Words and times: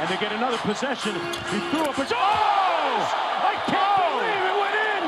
and 0.00 0.08
they 0.08 0.16
get 0.16 0.32
another 0.32 0.56
possession. 0.58 1.14
He 1.14 1.60
threw 1.68 1.84
up 1.84 1.98
a... 1.98 2.06
Oh! 2.10 3.04
I 3.52 3.54
can't 3.66 4.00
believe 4.08 4.44
it 4.48 4.56
went 4.64 4.76
in! 4.96 5.04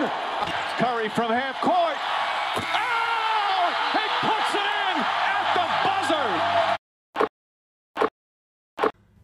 Curry 0.76 1.08
from 1.08 1.32
half 1.32 1.58
court. 1.62 1.96
Oh! 2.60 3.72
He 3.96 4.04
puts 4.20 4.52
it 4.54 4.68
in 4.68 5.00
at 5.32 5.48
the 5.56 5.64
buzzer! 5.88 6.28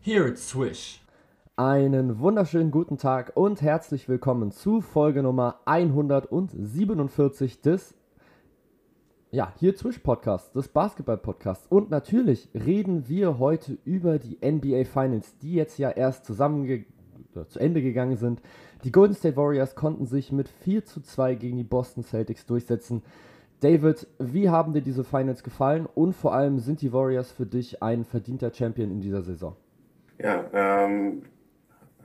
Here 0.00 0.26
it's 0.26 0.42
Swish. 0.42 1.02
Einen 1.58 2.18
wunderschönen 2.20 2.70
guten 2.70 2.96
Tag 2.96 3.32
und 3.34 3.60
herzlich 3.60 4.08
willkommen 4.08 4.52
zu 4.52 4.80
Folge 4.80 5.22
Nummer 5.22 5.60
147 5.66 7.60
des 7.60 7.94
ja, 9.30 9.52
hier 9.58 9.76
Swish 9.76 9.98
Podcast, 9.98 10.54
des 10.54 10.68
Basketball 10.68 11.18
Podcasts. 11.18 11.66
Und 11.68 11.90
natürlich 11.90 12.48
reden 12.54 13.08
wir 13.08 13.38
heute 13.38 13.76
über 13.84 14.18
die 14.18 14.38
NBA 14.42 14.84
Finals, 14.84 15.36
die 15.38 15.54
jetzt 15.54 15.78
ja 15.78 15.90
erst 15.90 16.24
zusammen 16.24 16.86
zu 17.48 17.58
Ende 17.58 17.82
gegangen 17.82 18.16
sind. 18.16 18.40
Die 18.84 18.92
Golden 18.92 19.14
State 19.14 19.36
Warriors 19.36 19.74
konnten 19.74 20.06
sich 20.06 20.32
mit 20.32 20.48
4 20.48 20.84
zu 20.84 21.02
2 21.02 21.34
gegen 21.34 21.56
die 21.58 21.64
Boston 21.64 22.04
Celtics 22.04 22.46
durchsetzen. 22.46 23.02
David, 23.60 24.06
wie 24.18 24.48
haben 24.48 24.72
dir 24.72 24.82
diese 24.82 25.04
Finals 25.04 25.42
gefallen 25.42 25.86
und 25.86 26.14
vor 26.14 26.32
allem 26.32 26.58
sind 26.60 26.80
die 26.80 26.92
Warriors 26.92 27.30
für 27.30 27.46
dich 27.46 27.82
ein 27.82 28.04
verdienter 28.04 28.54
Champion 28.54 28.90
in 28.90 29.00
dieser 29.00 29.22
Saison? 29.22 29.56
Ja, 30.18 30.48
ähm, 30.52 31.22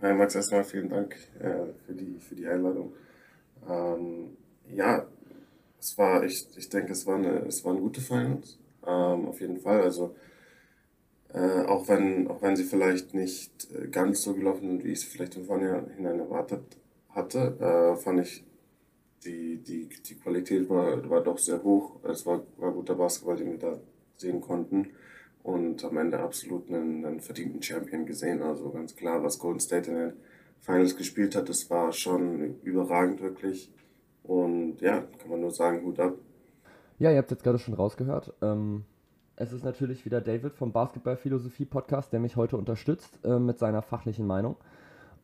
Max, 0.02 0.36
erstmal 0.36 0.64
vielen 0.64 0.90
Dank 0.90 1.16
äh, 1.40 1.72
für, 1.86 1.94
die, 1.94 2.18
für 2.20 2.36
die 2.36 2.48
Einladung. 2.48 2.92
Ähm, 3.70 4.36
ja, 4.68 5.06
es 5.84 5.98
war, 5.98 6.24
ich, 6.24 6.48
ich 6.56 6.70
denke, 6.70 6.94
es, 6.94 7.06
war 7.06 7.22
waren 7.22 7.82
gute 7.82 8.00
Finals, 8.00 8.58
ähm, 8.88 9.28
auf 9.28 9.42
jeden 9.42 9.60
Fall. 9.60 9.82
Also, 9.82 10.16
äh, 11.34 11.64
auch, 11.66 11.88
wenn, 11.90 12.28
auch 12.30 12.42
wenn 12.42 12.56
sie 12.56 12.64
vielleicht 12.64 13.14
nicht 13.14 13.68
äh, 13.74 13.88
ganz 13.88 14.22
so 14.22 14.34
gelaufen 14.34 14.70
sind, 14.70 14.84
wie 14.86 14.92
ich 14.92 15.00
es 15.00 15.04
vielleicht 15.04 15.36
im 15.36 15.46
Vorhinein 15.46 16.20
erwartet 16.20 16.64
hatte, 17.10 17.58
äh, 17.60 18.02
fand 18.02 18.22
ich, 18.22 18.46
die, 19.26 19.58
die, 19.58 19.90
die 19.90 20.16
Qualität 20.16 20.70
war, 20.70 21.10
war 21.10 21.22
doch 21.22 21.38
sehr 21.38 21.64
hoch. 21.64 22.00
Es 22.04 22.26
war, 22.26 22.44
war 22.58 22.72
guter 22.72 22.96
Basketball, 22.96 23.38
den 23.38 23.52
wir 23.52 23.58
da 23.58 23.80
sehen 24.16 24.42
konnten. 24.42 24.90
Und 25.44 25.84
am 25.84 25.98
Ende 25.98 26.20
absolut 26.20 26.70
einen, 26.70 27.06
einen 27.06 27.20
verdienten 27.20 27.62
Champion 27.62 28.06
gesehen. 28.06 28.42
Also 28.42 28.70
ganz 28.70 28.96
klar, 28.96 29.24
was 29.24 29.40
Golden 29.40 29.60
State 29.60 29.92
in 29.92 29.98
den 29.98 30.14
Finals 30.62 30.96
gespielt 30.96 31.36
hat, 31.36 31.50
das 31.50 31.70
war 31.70 31.92
schon 31.92 32.62
überragend 32.64 33.22
wirklich. 33.22 33.70
Und 34.24 34.80
ja, 34.82 35.02
kann 35.20 35.30
man 35.30 35.42
nur 35.42 35.52
sagen, 35.52 35.86
Hut 35.86 36.00
ab. 36.00 36.14
Ja, 37.00 37.12
ihr 37.12 37.18
habt 37.18 37.32
jetzt 37.32 37.44
gerade 37.44 37.60
schon 37.60 37.74
rausgehört. 37.74 38.34
Ähm, 38.42 38.86
es 39.36 39.52
ist 39.52 39.64
natürlich 39.64 40.06
wieder 40.06 40.22
David 40.22 40.54
vom 40.54 40.72
Basketball-Philosophie 40.72 41.66
Podcast, 41.66 42.14
der 42.14 42.20
mich 42.20 42.36
heute 42.36 42.56
unterstützt 42.56 43.20
äh, 43.26 43.40
mit 43.40 43.60
seiner 43.60 43.82
fachlichen 43.82 44.28
Meinung. 44.28 44.56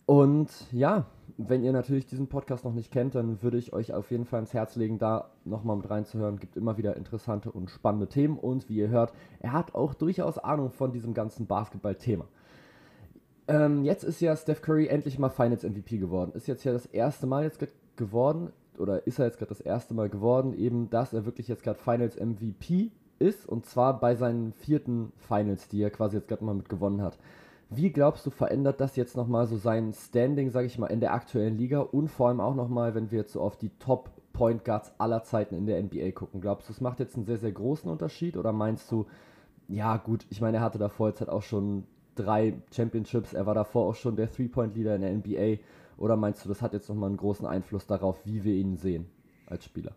Und 0.05 0.49
ja, 0.71 1.05
wenn 1.37 1.63
ihr 1.63 1.71
natürlich 1.71 2.07
diesen 2.07 2.27
Podcast 2.27 2.65
noch 2.65 2.73
nicht 2.73 2.91
kennt, 2.91 3.13
dann 3.13 3.43
würde 3.43 3.59
ich 3.59 3.73
euch 3.73 3.93
auf 3.93 4.09
jeden 4.09 4.25
Fall 4.25 4.39
ins 4.39 4.55
Herz 4.55 4.75
legen, 4.75 4.97
da 4.97 5.29
nochmal 5.45 5.77
mit 5.77 5.87
reinzuhören. 5.87 6.39
Gibt 6.39 6.57
immer 6.57 6.77
wieder 6.77 6.97
interessante 6.97 7.51
und 7.51 7.69
spannende 7.69 8.07
Themen. 8.07 8.39
Und 8.39 8.67
wie 8.69 8.77
ihr 8.77 8.89
hört, 8.89 9.13
er 9.39 9.53
hat 9.53 9.75
auch 9.75 9.93
durchaus 9.93 10.39
Ahnung 10.39 10.71
von 10.71 10.91
diesem 10.91 11.13
ganzen 11.13 11.45
Basketball-Thema. 11.45 12.25
Ähm, 13.47 13.83
jetzt 13.83 14.03
ist 14.03 14.19
ja 14.19 14.35
Steph 14.35 14.63
Curry 14.63 14.87
endlich 14.87 15.19
mal 15.19 15.29
Finals 15.29 15.63
MVP 15.63 15.99
geworden. 15.99 16.31
Ist 16.33 16.47
jetzt 16.47 16.63
ja 16.63 16.73
das 16.73 16.87
erste 16.87 17.27
Mal 17.27 17.43
jetzt 17.43 17.63
geworden 17.95 18.51
oder 18.79 19.05
ist 19.07 19.19
er 19.19 19.25
jetzt 19.25 19.37
gerade 19.37 19.49
das 19.49 19.61
erste 19.61 19.93
Mal 19.93 20.09
geworden, 20.09 20.53
eben, 20.53 20.89
dass 20.89 21.13
er 21.13 21.25
wirklich 21.25 21.47
jetzt 21.47 21.63
gerade 21.63 21.79
Finals 21.79 22.19
MVP 22.19 22.91
ist 23.19 23.47
und 23.47 23.65
zwar 23.65 23.99
bei 23.99 24.15
seinen 24.15 24.53
vierten 24.53 25.11
Finals, 25.17 25.67
die 25.67 25.81
er 25.81 25.89
quasi 25.89 26.17
jetzt 26.17 26.27
gerade 26.27 26.43
mal 26.43 26.55
mit 26.55 26.69
gewonnen 26.69 27.01
hat. 27.01 27.17
Wie 27.69 27.91
glaubst 27.91 28.25
du, 28.25 28.31
verändert 28.31 28.81
das 28.81 28.95
jetzt 28.95 29.15
nochmal 29.15 29.45
so 29.45 29.57
sein 29.57 29.93
Standing, 29.93 30.49
sage 30.49 30.65
ich 30.65 30.79
mal, 30.79 30.87
in 30.87 31.01
der 31.01 31.13
aktuellen 31.13 31.57
Liga 31.57 31.81
und 31.81 32.07
vor 32.07 32.29
allem 32.29 32.39
auch 32.39 32.55
nochmal, 32.55 32.95
wenn 32.95 33.11
wir 33.11 33.19
jetzt 33.19 33.33
so 33.33 33.41
auf 33.41 33.57
die 33.57 33.69
Top 33.77 34.09
Point 34.33 34.65
Guards 34.65 34.93
aller 34.97 35.23
Zeiten 35.23 35.53
in 35.53 35.67
der 35.67 35.81
NBA 35.83 36.11
gucken? 36.11 36.41
Glaubst 36.41 36.67
du, 36.67 36.73
es 36.73 36.81
macht 36.81 36.99
jetzt 36.99 37.15
einen 37.15 37.25
sehr, 37.25 37.37
sehr 37.37 37.51
großen 37.51 37.89
Unterschied 37.89 38.37
oder 38.37 38.53
meinst 38.53 38.91
du, 38.91 39.05
ja 39.67 39.97
gut, 39.97 40.25
ich 40.29 40.41
meine, 40.41 40.57
er 40.57 40.63
hatte 40.63 40.79
davor 40.79 41.09
jetzt 41.09 41.19
halt 41.19 41.29
auch 41.29 41.43
schon 41.43 41.83
drei 42.15 42.53
Championships, 42.71 43.33
er 43.33 43.45
war 43.45 43.53
davor 43.53 43.87
auch 43.87 43.95
schon 43.95 44.15
der 44.15 44.31
Three-Point-Leader 44.31 44.95
in 44.95 45.01
der 45.01 45.13
NBA 45.13 45.61
oder 45.99 46.15
meinst 46.15 46.43
du, 46.43 46.49
das 46.49 46.61
hat 46.61 46.73
jetzt 46.73 46.89
nochmal 46.89 47.09
einen 47.09 47.17
großen 47.17 47.45
Einfluss 47.45 47.85
darauf, 47.85 48.17
wie 48.25 48.43
wir 48.43 48.53
ihn 48.53 48.77
sehen 48.77 49.07
als 49.45 49.65
Spieler? 49.65 49.95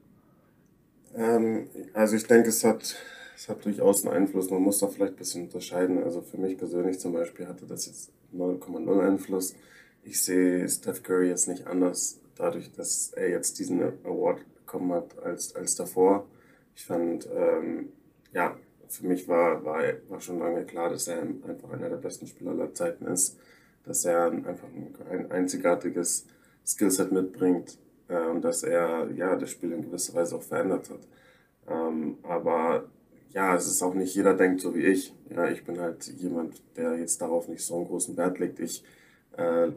Ähm, 1.15 1.69
also 1.95 2.17
ich 2.17 2.27
denke, 2.27 2.49
es 2.49 2.65
hat, 2.65 2.97
es 3.37 3.49
hat 3.49 3.65
durchaus 3.65 4.05
einen 4.05 4.15
Einfluss. 4.15 4.51
Man 4.51 4.63
muss 4.63 4.81
da 4.81 4.89
vielleicht 4.89 5.15
ein 5.15 5.19
bisschen 5.19 5.45
unterscheiden. 5.45 6.03
Also 6.03 6.21
für 6.21 6.39
mich 6.39 6.59
persönlich 6.59 6.99
zum 6.99 7.13
Beispiel 7.13 7.47
hatte 7.47 7.67
das 7.67 7.87
jetzt 7.87 8.11
0,0 8.35 9.01
Einfluss. 9.01 9.55
Ich 10.03 10.23
sehe 10.23 10.69
Steph 10.69 11.03
Curry 11.03 11.29
jetzt 11.29 11.47
nicht 11.47 11.67
anders, 11.69 12.19
dadurch, 12.35 12.73
dass 12.73 13.13
er 13.13 13.31
jetzt 13.31 13.59
diesen 13.61 13.81
Award 14.05 14.41
bekommen 14.57 14.93
hat 14.93 15.17
als, 15.23 15.55
als 15.55 15.77
davor. 15.77 16.27
Ich 16.75 16.85
fand, 16.85 17.29
ähm, 17.33 17.91
ja, 18.33 18.57
für 18.89 19.07
mich 19.07 19.29
war, 19.29 19.65
war, 19.65 19.83
war 20.09 20.21
schon 20.21 20.41
lange 20.41 20.65
klar, 20.65 20.91
dass 20.91 21.07
er 21.07 21.23
einfach 21.23 21.71
einer 21.71 21.89
der 21.89 21.97
besten 21.97 22.27
Spieler 22.27 22.51
aller 22.51 22.75
Zeiten 22.75 23.07
ist 23.07 23.39
dass 23.85 24.05
er 24.05 24.31
einfach 24.31 24.69
ein 25.11 25.31
einzigartiges 25.31 26.27
Skillset 26.65 27.13
mitbringt 27.13 27.79
und 28.09 28.43
dass 28.43 28.63
er 28.63 29.11
ja 29.13 29.37
das 29.37 29.51
Spiel 29.51 29.73
in 29.73 29.83
gewisser 29.83 30.15
Weise 30.15 30.37
auch 30.37 30.43
verändert 30.43 30.91
hat. 30.91 31.01
Ähm, 31.69 32.19
aber 32.23 32.85
ja, 33.31 33.55
es 33.55 33.67
ist 33.67 33.83
auch 33.83 33.95
nicht 33.95 34.15
jeder 34.15 34.35
denkt 34.35 34.61
so 34.61 34.75
wie 34.75 34.85
ich. 34.85 35.15
Ja, 35.31 35.49
ich 35.49 35.65
bin 35.65 35.81
halt 35.81 36.07
jemand, 36.07 36.63
der 36.77 36.99
jetzt 36.99 37.21
darauf 37.23 37.49
nicht 37.49 37.65
so 37.65 37.77
einen 37.77 37.87
großen 37.87 38.17
Wert 38.17 38.39
legt. 38.39 38.61
Ich 38.61 38.85
äh, 39.37 39.69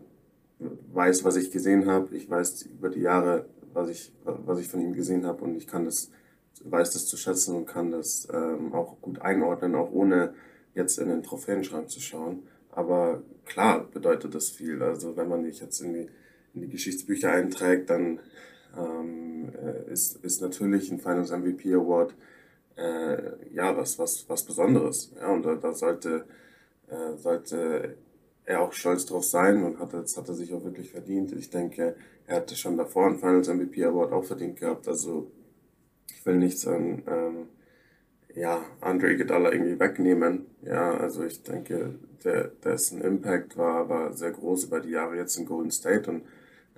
weiß, 0.60 1.24
was 1.24 1.36
ich 1.38 1.52
gesehen 1.52 1.88
habe. 1.88 2.16
Ich 2.16 2.30
weiß 2.30 2.64
über 2.64 2.90
die 2.90 3.02
Jahre, 3.02 3.46
was 3.74 3.90
ich, 3.90 4.14
was 4.24 4.60
ich 4.60 4.68
von 4.68 4.82
ihm 4.82 4.94
gesehen 4.94 5.26
habe 5.26 5.44
und 5.44 5.56
ich 5.56 5.68
kann 5.68 5.86
das, 5.86 6.10
weiß 6.64 6.92
das 6.92 7.08
zu 7.08 7.18
schätzen 7.18 7.56
und 7.56 7.66
kann 7.66 7.92
das 7.92 8.28
ähm, 8.34 8.74
auch 8.74 9.02
gut 9.02 9.22
einordnen, 9.22 9.76
auch 9.76 9.92
ohne 9.92 10.34
jetzt 10.74 10.98
in 10.98 11.10
den 11.10 11.24
Trophäenschrank 11.24 11.90
zu 11.90 12.02
schauen. 12.02 12.44
Aber 12.76 13.24
klar 13.46 13.86
bedeutet 13.92 14.36
das 14.36 14.50
viel. 14.50 14.84
Also 14.84 15.16
wenn 15.18 15.30
man 15.30 15.44
sich 15.44 15.60
jetzt 15.62 15.80
in 15.82 15.94
die, 15.94 16.10
in 16.54 16.62
die 16.62 16.70
Geschichtsbücher 16.70 17.32
einträgt, 17.32 17.90
dann 17.90 18.20
ähm, 18.78 19.50
äh, 19.62 19.92
ist, 19.92 20.24
ist 20.24 20.42
natürlich 20.42 20.92
ein 20.92 21.00
Finals 21.00 21.32
MVP 21.32 21.74
Award 21.74 22.14
äh, 22.78 23.54
ja 23.54 23.76
was, 23.78 23.98
was, 24.00 24.26
was 24.28 24.44
Besonderes. 24.44 25.12
Ja, 25.20 25.32
und 25.32 25.44
da, 25.44 25.56
da 25.56 25.74
sollte, 25.74 26.26
äh, 26.88 27.18
sollte 27.18 27.96
er 28.46 28.62
auch 28.62 28.74
stolz 28.74 29.06
drauf 29.06 29.24
sein 29.24 29.64
und 29.64 29.80
hat, 29.80 29.94
das 29.94 30.18
hat 30.18 30.28
er 30.28 30.36
sich 30.36 30.54
auch 30.54 30.64
wirklich 30.64 30.92
verdient. 30.92 31.32
Ich 31.32 31.50
denke, 31.50 31.96
er 32.28 32.38
hatte 32.38 32.56
schon 32.56 32.78
davor 32.78 33.08
einen 33.08 33.18
Finals 33.18 33.48
MVP 33.48 33.84
Award 33.84 34.12
auch 34.12 34.26
verdient 34.26 34.60
gehabt. 34.60 34.88
Also 34.88 35.32
ich 36.12 36.26
will 36.26 36.36
nichts 36.36 36.68
an 36.68 37.04
ähm, 37.08 37.48
ja, 38.36 38.64
Andre 38.82 39.14
Iguodala 39.14 39.52
irgendwie 39.52 39.80
wegnehmen. 39.80 40.46
Ja, 40.64 40.96
also 40.96 41.24
ich 41.24 41.42
denke, 41.44 41.96
der, 42.24 42.50
dessen 42.64 43.02
Impact 43.02 43.58
war, 43.58 43.90
war 43.90 44.14
sehr 44.14 44.32
groß 44.32 44.66
über 44.66 44.80
die 44.80 44.92
Jahre 44.92 45.16
jetzt 45.16 45.38
in 45.38 45.46
Golden 45.46 45.72
State 45.72 46.10
und 46.10 46.24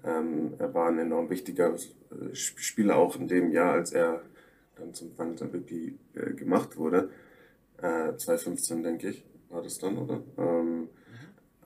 ähm, 0.04 0.54
er 0.58 0.74
war 0.74 0.90
ein 0.90 1.00
enorm 1.00 1.30
wichtiger 1.30 1.74
äh, 1.74 2.36
Spieler 2.36 2.98
auch 2.98 3.16
in 3.16 3.28
dem 3.28 3.52
Jahr, 3.52 3.74
als 3.74 3.92
er 3.92 4.22
dann 4.76 4.94
zum 4.94 5.12
Finals 5.12 5.42
MVP 5.42 5.96
äh, 6.14 6.34
gemacht 6.34 6.78
wurde. 6.78 7.10
Äh, 7.78 8.16
2015, 8.16 8.84
denke 8.84 9.10
ich, 9.10 9.26
war 9.50 9.62
das 9.62 9.80
dann, 9.80 9.98
oder? 9.98 10.22
Ähm, 10.38 10.82
mhm. 10.82 10.88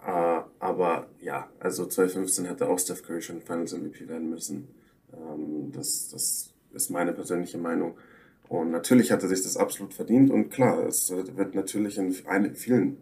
äh, 0.05 0.41
aber 0.59 1.07
ja, 1.19 1.49
also 1.59 1.85
2015 1.85 2.45
hätte 2.45 2.67
auch 2.67 2.79
Steph 2.79 3.03
Curry 3.03 3.21
schon 3.21 3.41
Finals 3.41 3.73
MVP 3.73 4.07
werden 4.07 4.29
müssen. 4.29 4.67
Ähm, 5.13 5.71
das, 5.71 6.09
das 6.09 6.53
ist 6.73 6.89
meine 6.89 7.13
persönliche 7.13 7.57
Meinung. 7.57 7.97
Und 8.47 8.71
natürlich 8.71 9.11
hat 9.11 9.23
er 9.23 9.29
sich 9.29 9.43
das 9.43 9.55
absolut 9.55 9.93
verdient 9.93 10.29
und 10.29 10.49
klar, 10.49 10.85
es 10.85 11.09
wird 11.09 11.55
natürlich 11.55 11.97
in 11.97 12.11
vielen 12.53 12.97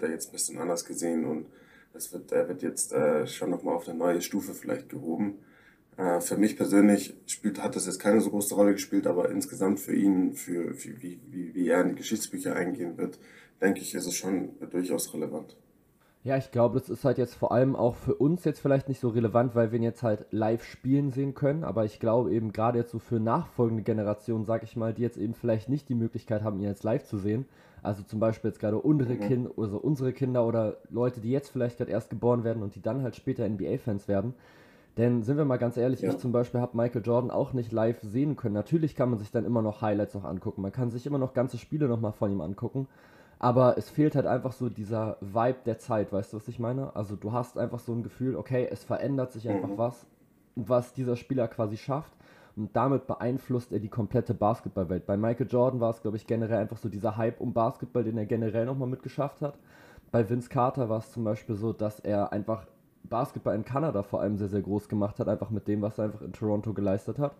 wird 0.00 0.10
er 0.10 0.14
jetzt 0.14 0.28
ein 0.28 0.32
bisschen 0.32 0.58
anders 0.58 0.84
gesehen 0.84 1.24
und 1.24 1.46
es 1.92 2.12
wird, 2.12 2.32
er 2.32 2.48
wird 2.48 2.62
jetzt 2.62 2.92
äh, 2.92 3.26
schon 3.26 3.50
nochmal 3.50 3.74
auf 3.74 3.88
eine 3.88 3.98
neue 3.98 4.22
Stufe 4.22 4.54
vielleicht 4.54 4.88
gehoben. 4.88 5.38
Äh, 5.96 6.20
für 6.20 6.36
mich 6.36 6.56
persönlich 6.56 7.14
spielt, 7.26 7.62
hat 7.62 7.76
das 7.76 7.86
jetzt 7.86 7.98
keine 7.98 8.20
so 8.20 8.30
große 8.30 8.54
Rolle 8.54 8.72
gespielt, 8.72 9.06
aber 9.06 9.30
insgesamt 9.30 9.80
für 9.80 9.94
ihn, 9.94 10.34
für, 10.34 10.74
für 10.74 11.02
wie, 11.02 11.20
wie, 11.30 11.54
wie 11.54 11.68
er 11.68 11.82
in 11.82 11.90
die 11.90 11.94
Geschichtsbücher 11.96 12.54
eingehen 12.54 12.96
wird, 12.96 13.18
denke 13.60 13.80
ich, 13.80 13.94
ist 13.94 14.06
es 14.06 14.14
schon 14.14 14.50
durchaus 14.70 15.12
relevant. 15.12 15.56
Ja, 16.22 16.36
ich 16.36 16.50
glaube, 16.50 16.78
das 16.78 16.90
ist 16.90 17.06
halt 17.06 17.16
jetzt 17.16 17.34
vor 17.34 17.50
allem 17.50 17.74
auch 17.74 17.96
für 17.96 18.14
uns 18.14 18.44
jetzt 18.44 18.60
vielleicht 18.60 18.88
nicht 18.88 19.00
so 19.00 19.08
relevant, 19.08 19.54
weil 19.54 19.72
wir 19.72 19.78
ihn 19.78 19.82
jetzt 19.82 20.02
halt 20.02 20.26
live 20.30 20.62
spielen 20.62 21.10
sehen 21.10 21.34
können. 21.34 21.64
Aber 21.64 21.86
ich 21.86 21.98
glaube 21.98 22.30
eben 22.32 22.52
gerade 22.52 22.78
jetzt 22.78 22.90
so 22.90 22.98
für 22.98 23.18
nachfolgende 23.18 23.82
Generationen, 23.82 24.44
sag 24.44 24.62
ich 24.62 24.76
mal, 24.76 24.92
die 24.92 25.00
jetzt 25.00 25.16
eben 25.16 25.32
vielleicht 25.32 25.70
nicht 25.70 25.88
die 25.88 25.94
Möglichkeit 25.94 26.42
haben, 26.42 26.58
ihn 26.58 26.68
jetzt 26.68 26.84
live 26.84 27.04
zu 27.04 27.16
sehen. 27.16 27.46
Also 27.82 28.02
zum 28.02 28.20
Beispiel 28.20 28.50
jetzt 28.50 28.60
gerade 28.60 28.76
unsere, 28.76 29.14
mhm. 29.14 29.20
kind, 29.20 29.50
also 29.56 29.78
unsere 29.78 30.12
Kinder 30.12 30.46
oder 30.46 30.76
Leute, 30.90 31.22
die 31.22 31.30
jetzt 31.30 31.48
vielleicht 31.48 31.78
gerade 31.78 31.90
erst 31.90 32.10
geboren 32.10 32.44
werden 32.44 32.62
und 32.62 32.74
die 32.74 32.82
dann 32.82 33.02
halt 33.02 33.16
später 33.16 33.48
NBA-Fans 33.48 34.06
werden. 34.06 34.34
Denn 34.98 35.22
sind 35.22 35.38
wir 35.38 35.46
mal 35.46 35.56
ganz 35.56 35.78
ehrlich, 35.78 36.02
ja. 36.02 36.10
ich 36.10 36.18
zum 36.18 36.32
Beispiel 36.32 36.60
habe 36.60 36.76
Michael 36.76 37.02
Jordan 37.02 37.30
auch 37.30 37.54
nicht 37.54 37.72
live 37.72 37.98
sehen 38.02 38.36
können. 38.36 38.54
Natürlich 38.54 38.94
kann 38.94 39.08
man 39.08 39.18
sich 39.18 39.30
dann 39.30 39.46
immer 39.46 39.62
noch 39.62 39.80
Highlights 39.80 40.14
noch 40.14 40.24
angucken. 40.24 40.60
Man 40.60 40.72
kann 40.72 40.90
sich 40.90 41.06
immer 41.06 41.16
noch 41.16 41.32
ganze 41.32 41.56
Spiele 41.56 41.88
nochmal 41.88 42.12
von 42.12 42.30
ihm 42.30 42.42
angucken. 42.42 42.88
Aber 43.40 43.78
es 43.78 43.88
fehlt 43.88 44.14
halt 44.14 44.26
einfach 44.26 44.52
so 44.52 44.68
dieser 44.68 45.16
Vibe 45.22 45.60
der 45.64 45.78
Zeit, 45.78 46.12
weißt 46.12 46.32
du, 46.32 46.36
was 46.36 46.46
ich 46.46 46.58
meine? 46.58 46.94
Also 46.94 47.16
du 47.16 47.32
hast 47.32 47.56
einfach 47.56 47.78
so 47.78 47.92
ein 47.92 48.02
Gefühl, 48.02 48.36
okay, 48.36 48.68
es 48.70 48.84
verändert 48.84 49.32
sich 49.32 49.48
einfach 49.48 49.70
mhm. 49.70 49.78
was, 49.78 50.06
was 50.56 50.92
dieser 50.92 51.16
Spieler 51.16 51.48
quasi 51.48 51.78
schafft 51.78 52.12
und 52.54 52.76
damit 52.76 53.06
beeinflusst 53.06 53.72
er 53.72 53.78
die 53.78 53.88
komplette 53.88 54.34
Basketballwelt. 54.34 55.06
Bei 55.06 55.16
Michael 55.16 55.46
Jordan 55.48 55.80
war 55.80 55.88
es, 55.88 56.02
glaube 56.02 56.18
ich, 56.18 56.26
generell 56.26 56.58
einfach 56.58 56.76
so 56.76 56.90
dieser 56.90 57.16
Hype 57.16 57.40
um 57.40 57.54
Basketball, 57.54 58.04
den 58.04 58.18
er 58.18 58.26
generell 58.26 58.66
nochmal 58.66 58.88
mitgeschafft 58.88 59.40
hat. 59.40 59.58
Bei 60.10 60.28
Vince 60.28 60.50
Carter 60.50 60.90
war 60.90 60.98
es 60.98 61.10
zum 61.10 61.24
Beispiel 61.24 61.56
so, 61.56 61.72
dass 61.72 61.98
er 61.98 62.32
einfach 62.32 62.66
Basketball 63.04 63.54
in 63.54 63.64
Kanada 63.64 64.02
vor 64.02 64.20
allem 64.20 64.36
sehr, 64.36 64.48
sehr 64.48 64.60
groß 64.60 64.86
gemacht 64.90 65.18
hat, 65.18 65.28
einfach 65.28 65.48
mit 65.48 65.66
dem, 65.66 65.80
was 65.80 65.96
er 65.98 66.04
einfach 66.04 66.20
in 66.20 66.34
Toronto 66.34 66.74
geleistet 66.74 67.18
hat. 67.18 67.32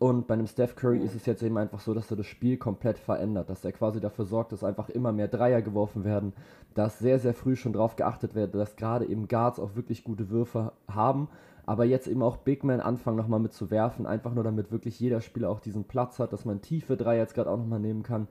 Und 0.00 0.26
bei 0.26 0.32
einem 0.32 0.46
Steph 0.46 0.76
Curry 0.76 1.00
ist 1.00 1.14
es 1.14 1.26
jetzt 1.26 1.42
eben 1.42 1.58
einfach 1.58 1.78
so, 1.78 1.92
dass 1.92 2.10
er 2.10 2.16
das 2.16 2.24
Spiel 2.24 2.56
komplett 2.56 2.98
verändert, 2.98 3.50
dass 3.50 3.66
er 3.66 3.72
quasi 3.72 4.00
dafür 4.00 4.24
sorgt, 4.24 4.50
dass 4.50 4.64
einfach 4.64 4.88
immer 4.88 5.12
mehr 5.12 5.28
Dreier 5.28 5.60
geworfen 5.60 6.04
werden, 6.04 6.32
dass 6.72 6.98
sehr, 6.98 7.18
sehr 7.18 7.34
früh 7.34 7.54
schon 7.54 7.74
darauf 7.74 7.96
geachtet 7.96 8.34
wird, 8.34 8.54
dass 8.54 8.76
gerade 8.76 9.04
eben 9.04 9.28
Guards 9.28 9.60
auch 9.60 9.76
wirklich 9.76 10.02
gute 10.02 10.30
Würfe 10.30 10.72
haben, 10.90 11.28
aber 11.66 11.84
jetzt 11.84 12.06
eben 12.06 12.22
auch 12.22 12.38
Big 12.38 12.64
Man 12.64 12.80
anfangen 12.80 13.18
nochmal 13.18 13.40
mit 13.40 13.52
zu 13.52 13.70
werfen, 13.70 14.06
einfach 14.06 14.32
nur 14.32 14.42
damit 14.42 14.72
wirklich 14.72 14.98
jeder 14.98 15.20
Spieler 15.20 15.50
auch 15.50 15.60
diesen 15.60 15.84
Platz 15.84 16.18
hat, 16.18 16.32
dass 16.32 16.46
man 16.46 16.62
tiefe 16.62 16.96
Dreier 16.96 17.20
jetzt 17.20 17.34
gerade 17.34 17.50
auch 17.50 17.58
nochmal 17.58 17.80
nehmen 17.80 18.02
kann. 18.02 18.26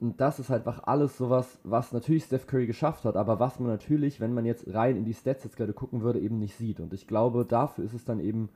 Und 0.00 0.18
das 0.18 0.38
ist 0.38 0.48
halt 0.48 0.66
einfach 0.66 0.84
alles 0.84 1.18
sowas, 1.18 1.58
was 1.62 1.92
natürlich 1.92 2.24
Steph 2.24 2.46
Curry 2.46 2.66
geschafft 2.66 3.04
hat, 3.04 3.16
aber 3.16 3.38
was 3.38 3.60
man 3.60 3.68
natürlich, 3.68 4.18
wenn 4.18 4.32
man 4.32 4.46
jetzt 4.46 4.72
rein 4.72 4.96
in 4.96 5.04
die 5.04 5.12
Stats 5.12 5.44
jetzt 5.44 5.58
gerade 5.58 5.74
gucken 5.74 6.00
würde, 6.00 6.20
eben 6.20 6.38
nicht 6.38 6.56
sieht. 6.56 6.80
Und 6.80 6.94
ich 6.94 7.06
glaube, 7.06 7.44
dafür 7.44 7.84
ist 7.84 7.92
es 7.92 8.06
dann 8.06 8.18
eben 8.18 8.48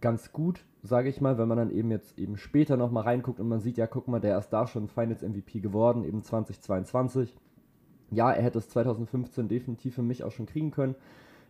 ganz 0.00 0.32
gut, 0.32 0.64
sage 0.82 1.08
ich 1.08 1.20
mal, 1.20 1.38
wenn 1.38 1.48
man 1.48 1.58
dann 1.58 1.70
eben 1.70 1.90
jetzt 1.90 2.18
eben 2.18 2.36
später 2.36 2.76
nochmal 2.76 3.04
reinguckt 3.04 3.40
und 3.40 3.48
man 3.48 3.60
sieht, 3.60 3.78
ja, 3.78 3.86
guck 3.86 4.08
mal, 4.08 4.20
der 4.20 4.38
ist 4.38 4.50
da 4.50 4.66
schon 4.66 4.88
Finals 4.88 5.22
MVP 5.22 5.60
geworden, 5.60 6.04
eben 6.04 6.22
2022. 6.22 7.36
Ja, 8.10 8.30
er 8.30 8.42
hätte 8.42 8.58
es 8.58 8.68
2015 8.68 9.48
definitiv 9.48 9.94
für 9.94 10.02
mich 10.02 10.22
auch 10.22 10.30
schon 10.30 10.46
kriegen 10.46 10.70
können. 10.70 10.94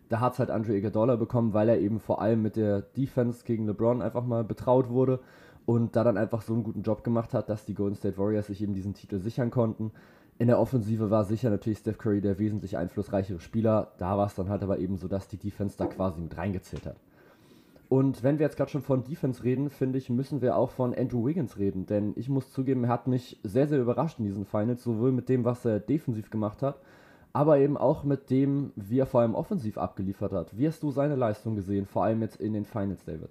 Da 0.08 0.20
hat 0.20 0.34
es 0.34 0.38
halt 0.38 0.50
Andre 0.50 0.76
Iguodala 0.76 1.16
bekommen, 1.16 1.52
weil 1.52 1.68
er 1.68 1.80
eben 1.80 1.98
vor 1.98 2.20
allem 2.20 2.42
mit 2.42 2.56
der 2.56 2.80
Defense 2.80 3.44
gegen 3.44 3.66
LeBron 3.66 4.02
einfach 4.02 4.24
mal 4.24 4.44
betraut 4.44 4.88
wurde 4.88 5.20
und 5.66 5.96
da 5.96 6.04
dann 6.04 6.16
einfach 6.16 6.42
so 6.42 6.54
einen 6.54 6.62
guten 6.62 6.82
Job 6.82 7.02
gemacht 7.02 7.34
hat, 7.34 7.48
dass 7.48 7.66
die 7.66 7.74
Golden 7.74 7.96
State 7.96 8.16
Warriors 8.16 8.46
sich 8.46 8.62
eben 8.62 8.72
diesen 8.72 8.94
Titel 8.94 9.18
sichern 9.18 9.50
konnten. 9.50 9.90
In 10.38 10.46
der 10.46 10.60
Offensive 10.60 11.10
war 11.10 11.24
sicher 11.24 11.50
natürlich 11.50 11.78
Steph 11.78 11.98
Curry 11.98 12.20
der 12.20 12.38
wesentlich 12.38 12.76
einflussreichere 12.76 13.40
Spieler. 13.40 13.92
Da 13.98 14.16
war 14.16 14.26
es 14.26 14.34
dann 14.34 14.48
halt 14.48 14.62
aber 14.62 14.78
eben 14.78 14.96
so, 14.96 15.08
dass 15.08 15.28
die 15.28 15.38
Defense 15.38 15.76
da 15.76 15.86
quasi 15.86 16.20
mit 16.20 16.36
reingezählt 16.36 16.86
hat. 16.86 16.96
Und 17.88 18.24
wenn 18.24 18.38
wir 18.38 18.46
jetzt 18.46 18.56
gerade 18.56 18.70
schon 18.70 18.82
von 18.82 19.04
Defense 19.04 19.44
reden, 19.44 19.70
finde 19.70 19.98
ich, 19.98 20.10
müssen 20.10 20.42
wir 20.42 20.56
auch 20.56 20.70
von 20.70 20.92
Andrew 20.94 21.24
Wiggins 21.24 21.56
reden. 21.58 21.86
Denn 21.86 22.14
ich 22.16 22.28
muss 22.28 22.52
zugeben, 22.52 22.84
er 22.84 22.90
hat 22.90 23.06
mich 23.06 23.38
sehr, 23.44 23.68
sehr 23.68 23.80
überrascht 23.80 24.18
in 24.18 24.24
diesen 24.24 24.44
Finals, 24.44 24.82
sowohl 24.82 25.12
mit 25.12 25.28
dem, 25.28 25.44
was 25.44 25.64
er 25.64 25.78
defensiv 25.78 26.30
gemacht 26.30 26.62
hat, 26.62 26.80
aber 27.32 27.58
eben 27.58 27.76
auch 27.76 28.02
mit 28.02 28.30
dem, 28.30 28.72
wie 28.74 28.98
er 28.98 29.06
vor 29.06 29.20
allem 29.20 29.34
offensiv 29.34 29.78
abgeliefert 29.78 30.32
hat. 30.32 30.56
Wie 30.58 30.66
hast 30.66 30.82
du 30.82 30.90
seine 30.90 31.14
Leistung 31.14 31.54
gesehen, 31.54 31.86
vor 31.86 32.04
allem 32.04 32.22
jetzt 32.22 32.40
in 32.40 32.54
den 32.54 32.64
Finals, 32.64 33.04
David? 33.04 33.30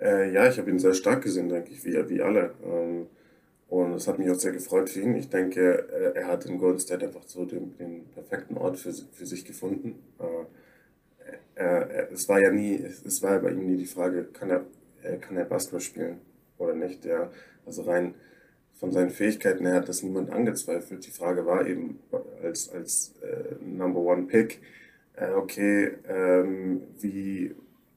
Äh, 0.00 0.32
ja, 0.32 0.48
ich 0.48 0.58
habe 0.58 0.70
ihn 0.70 0.78
sehr 0.78 0.94
stark 0.94 1.22
gesehen, 1.22 1.48
denke 1.48 1.70
ich, 1.70 1.84
wie, 1.84 1.92
wie 2.08 2.22
alle. 2.22 2.54
Ähm, 2.64 3.06
und 3.68 3.92
es 3.92 4.08
hat 4.08 4.18
mich 4.18 4.30
auch 4.30 4.34
sehr 4.34 4.52
gefreut 4.52 4.88
für 4.88 5.00
ihn. 5.00 5.14
Ich 5.14 5.28
denke, 5.28 5.88
äh, 5.92 6.18
er 6.18 6.26
hat 6.26 6.46
in 6.46 6.58
Golden 6.58 6.78
State 6.80 7.04
einfach 7.04 7.22
so 7.26 7.44
den, 7.44 7.76
den 7.76 8.06
perfekten 8.14 8.56
Ort 8.56 8.78
für, 8.78 8.92
für 8.92 9.26
sich 9.26 9.44
gefunden. 9.44 9.96
Äh, 10.18 10.46
äh, 11.54 12.06
es 12.12 12.28
war 12.28 12.40
ja 12.40 12.50
nie, 12.50 12.74
es 12.76 13.22
war 13.22 13.38
bei 13.40 13.50
ihm 13.50 13.66
nie 13.66 13.76
die 13.76 13.86
Frage, 13.86 14.24
kann 14.24 14.50
er, 14.50 14.64
äh, 15.02 15.16
kann 15.16 15.36
er 15.36 15.44
Basketball 15.44 15.80
spielen 15.80 16.18
oder 16.58 16.74
nicht. 16.74 17.04
Ja, 17.04 17.30
also 17.66 17.82
rein 17.82 18.14
von 18.74 18.92
seinen 18.92 19.10
Fähigkeiten 19.10 19.66
her 19.66 19.76
hat 19.76 19.88
das 19.88 20.02
niemand 20.02 20.30
angezweifelt. 20.30 21.04
Die 21.06 21.10
Frage 21.10 21.44
war 21.46 21.66
eben 21.66 21.98
als, 22.42 22.70
als 22.70 23.14
äh, 23.22 23.56
Number 23.64 24.00
One 24.00 24.26
Pick, 24.26 24.60
okay, 25.36 25.94
ähm, 26.08 26.82
wie 27.00 27.52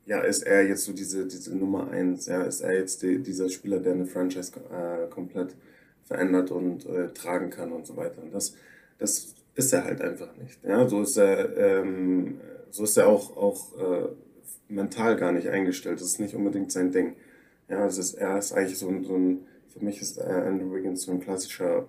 ja, 0.05 0.21
ist 0.21 0.43
er 0.43 0.67
jetzt 0.67 0.85
so 0.85 0.93
diese, 0.93 1.25
diese 1.25 1.55
Nummer 1.55 1.89
eins, 1.89 2.25
ja, 2.25 2.43
ist 2.43 2.61
er 2.61 2.73
jetzt 2.73 3.01
die, 3.01 3.19
dieser 3.19 3.49
Spieler, 3.49 3.79
der 3.79 3.93
eine 3.93 4.05
Franchise 4.05 4.51
äh, 4.69 5.07
komplett 5.09 5.55
verändert 6.03 6.51
und 6.51 6.85
äh, 6.85 7.09
tragen 7.13 7.49
kann 7.49 7.71
und 7.71 7.85
so 7.85 7.95
weiter. 7.95 8.21
Und 8.21 8.33
das, 8.33 8.55
das 8.97 9.33
ist 9.55 9.73
er 9.73 9.85
halt 9.85 10.01
einfach 10.01 10.35
nicht. 10.37 10.63
Ja, 10.63 10.87
so 10.87 11.03
ist 11.03 11.17
er, 11.17 11.55
ähm, 11.55 12.41
so 12.71 12.83
ist 12.83 12.97
er 12.97 13.07
auch, 13.07 13.37
auch 13.37 13.77
äh, 13.77 14.09
mental 14.67 15.15
gar 15.17 15.31
nicht 15.31 15.47
eingestellt. 15.47 15.99
Das 15.99 16.07
ist 16.07 16.19
nicht 16.19 16.35
unbedingt 16.35 16.71
sein 16.71 16.91
Ding. 16.91 17.15
Ja, 17.69 17.85
es 17.85 17.97
ist, 17.97 18.15
er 18.15 18.37
ist 18.37 18.53
eigentlich 18.53 18.79
so 18.79 18.89
ein, 18.89 19.03
so 19.03 19.15
ein 19.15 19.45
für 19.69 19.83
mich 19.83 20.01
ist 20.01 20.17
äh, 20.17 20.23
Andrew 20.23 20.73
Wiggins 20.73 21.03
so 21.03 21.11
ein 21.11 21.21
klassischer 21.21 21.85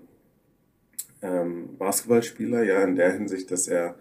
ähm, 1.20 1.76
Basketballspieler, 1.78 2.62
ja, 2.62 2.82
in 2.82 2.96
der 2.96 3.12
Hinsicht, 3.12 3.50
dass 3.50 3.68
er 3.68 3.96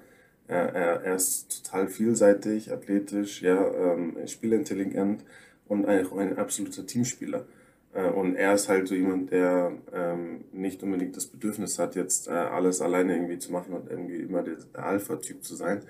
er, 0.51 1.03
er 1.03 1.15
ist 1.15 1.63
total 1.63 1.87
vielseitig, 1.87 2.71
athletisch, 2.71 3.41
ja, 3.41 3.73
ähm, 3.73 4.17
spielintelligent 4.27 5.23
und 5.67 5.85
auch 5.85 6.17
ein 6.17 6.37
absoluter 6.37 6.85
Teamspieler. 6.85 7.45
Äh, 7.93 8.09
und 8.09 8.35
er 8.35 8.53
ist 8.53 8.67
halt 8.67 8.87
so 8.87 8.95
jemand, 8.95 9.31
der 9.31 9.71
ähm, 9.93 10.43
nicht 10.51 10.83
unbedingt 10.83 11.15
das 11.15 11.27
Bedürfnis 11.27 11.79
hat, 11.79 11.95
jetzt 11.95 12.27
äh, 12.27 12.31
alles 12.31 12.81
alleine 12.81 13.15
irgendwie 13.15 13.39
zu 13.39 13.51
machen 13.51 13.73
und 13.73 13.89
irgendwie 13.89 14.17
immer 14.17 14.43
der 14.43 14.57
Alpha-Typ 14.73 15.43
zu 15.43 15.55
sein, 15.55 15.83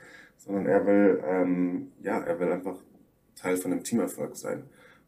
sondern 0.45 0.65
er 0.65 0.85
will, 0.85 1.23
ähm, 1.25 1.91
ja, 2.01 2.19
er 2.19 2.39
will 2.39 2.51
einfach 2.51 2.77
Teil 3.35 3.57
von 3.57 3.71
einem 3.71 3.83
Teamerfolg 3.83 4.35
sein. 4.35 4.63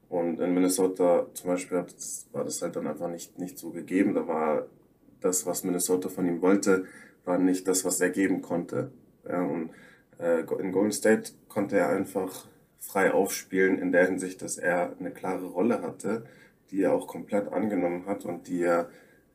Und 0.10 0.40
in 0.40 0.54
Minnesota 0.54 1.28
zum 1.34 1.50
Beispiel 1.50 1.86
war 2.32 2.44
das 2.44 2.62
halt 2.62 2.76
dann 2.76 2.88
einfach 2.88 3.10
nicht, 3.10 3.40
nicht 3.40 3.58
so 3.58 3.72
gegeben. 3.72 4.14
Da 4.14 4.28
war 4.28 4.68
das, 5.22 5.46
was 5.46 5.64
Minnesota 5.64 6.10
von 6.10 6.28
ihm 6.28 6.42
wollte, 6.42 6.86
war 7.26 7.40
nicht 7.40 7.68
das, 7.68 7.84
was 7.84 8.00
er 8.00 8.10
geben 8.10 8.42
konnte. 8.42 8.92
Ja, 9.28 9.42
und 9.42 9.72
äh, 10.20 10.42
in 10.42 10.72
Golden 10.72 10.92
State 10.92 11.32
konnte 11.48 11.78
er 11.78 11.90
einfach 11.90 12.46
frei 12.78 13.12
aufspielen 13.12 13.80
in 13.80 13.92
der 13.92 14.06
Hinsicht, 14.06 14.42
dass 14.42 14.58
er 14.58 14.96
eine 15.00 15.12
klare 15.12 15.46
Rolle 15.46 15.82
hatte, 15.82 16.26
die 16.70 16.82
er 16.82 16.94
auch 16.94 17.08
komplett 17.08 17.52
angenommen 17.52 18.06
hat 18.06 18.26
und 18.26 18.48
die 18.48 18.62
er, 18.62 18.90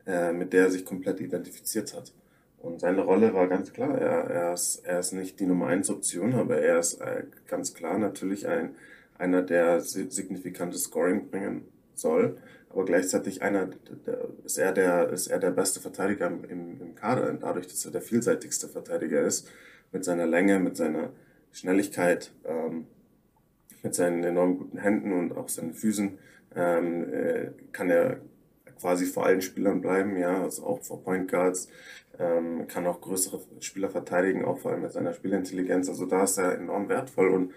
äh, 0.07 0.33
mit 0.33 0.53
der 0.53 0.65
er 0.65 0.71
sich 0.71 0.85
komplett 0.85 1.21
identifiziert 1.21 1.95
hat. 1.95 2.13
Und 2.61 2.81
seine 2.81 3.03
Rolle 3.03 3.35
war 3.35 3.47
ganz 3.47 3.73
klar, 3.73 3.97
er, 3.99 4.31
er, 4.31 4.53
ist, 4.53 4.85
er 4.85 4.99
ist 4.99 5.13
nicht 5.13 5.39
die 5.39 5.47
Nummer 5.47 5.69
1 5.69 5.91
Option, 5.91 6.35
aber 6.35 6.59
er 6.59 6.79
ist 6.81 7.01
äh, 7.01 7.25
ganz 7.47 7.73
klar 7.75 7.99
natürlich 7.99 8.49
ein, 8.49 8.75
einer, 9.17 9.43
der 9.43 9.81
signifikantes 9.81 10.85
Scoring 10.85 11.31
bringen 11.31 11.69
soll, 11.95 12.37
aber 12.71 12.85
gleichzeitig 12.85 13.43
einer, 13.43 13.71
der, 14.07 14.29
ist, 14.45 14.59
er 14.59 14.73
der, 14.73 15.09
ist 15.11 15.29
er 15.29 15.39
der 15.39 15.51
beste 15.51 15.81
Verteidiger 15.81 16.27
im, 16.27 16.81
im 16.81 16.95
Kader, 16.95 17.33
dadurch, 17.33 17.69
dass 17.69 17.85
er 17.85 17.93
der 17.93 18.03
vielseitigste 18.03 18.69
Verteidiger 18.69 19.23
ist 19.23 19.49
mit 19.93 20.05
seiner 20.05 20.27
Länge, 20.27 20.59
mit 20.59 20.77
seiner 20.77 21.11
Schnelligkeit, 21.53 22.33
ähm, 22.45 22.87
mit 23.83 23.95
seinen 23.95 24.25
enorm 24.25 24.59
guten 24.59 24.79
Händen 24.79 25.13
und 25.13 25.37
auch 25.37 25.49
seinen 25.49 25.73
Füßen 25.73 26.19
ähm, 26.57 27.13
äh, 27.13 27.51
kann 27.73 27.91
er 27.91 28.21
quasi 28.81 29.07
vor 29.07 29.27
allen 29.27 29.43
Spielern 29.43 29.81
bleiben, 29.81 30.17
ja, 30.17 30.43
also 30.43 30.65
auch 30.65 30.83
vor 30.83 31.03
Point 31.03 31.31
Guards, 31.31 31.69
ähm, 32.19 32.67
kann 32.69 32.87
auch 32.87 33.01
größere 33.01 33.41
Spieler 33.61 33.91
verteidigen, 33.91 34.45
auch 34.45 34.59
vor 34.59 34.73
allem 34.73 34.83
mit 34.83 34.93
seiner 34.93 35.13
Spielintelligenz. 35.13 35.89
Also 35.89 36.07
da 36.07 36.25
ist 36.25 36.39
er 36.39 36.55
enorm 36.57 36.89
wertvoll 36.89 37.29
und 37.29 37.53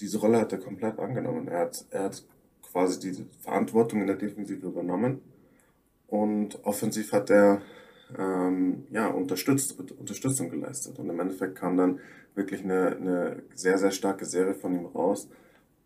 diese 0.00 0.18
Rolle 0.18 0.38
hat 0.40 0.52
er 0.52 0.58
komplett 0.58 0.98
angenommen. 0.98 1.48
Er 1.48 1.60
hat, 1.60 1.84
er 1.90 2.04
hat 2.04 2.24
quasi 2.62 3.00
diese 3.00 3.26
Verantwortung 3.40 4.00
in 4.00 4.06
der 4.06 4.16
Defensive 4.16 4.66
übernommen 4.66 5.20
und 6.06 6.64
offensiv 6.64 7.12
hat 7.12 7.30
er 7.30 7.62
ähm, 8.16 8.86
ja, 8.90 9.08
unterstützt, 9.08 9.78
Unterstützung 9.98 10.50
geleistet. 10.50 10.98
Und 10.98 11.10
im 11.10 11.20
Endeffekt 11.20 11.56
kam 11.56 11.76
dann 11.76 12.00
wirklich 12.34 12.62
eine, 12.62 12.96
eine 12.96 13.42
sehr, 13.54 13.78
sehr 13.78 13.90
starke 13.90 14.24
Serie 14.24 14.54
von 14.54 14.74
ihm 14.74 14.86
raus. 14.86 15.28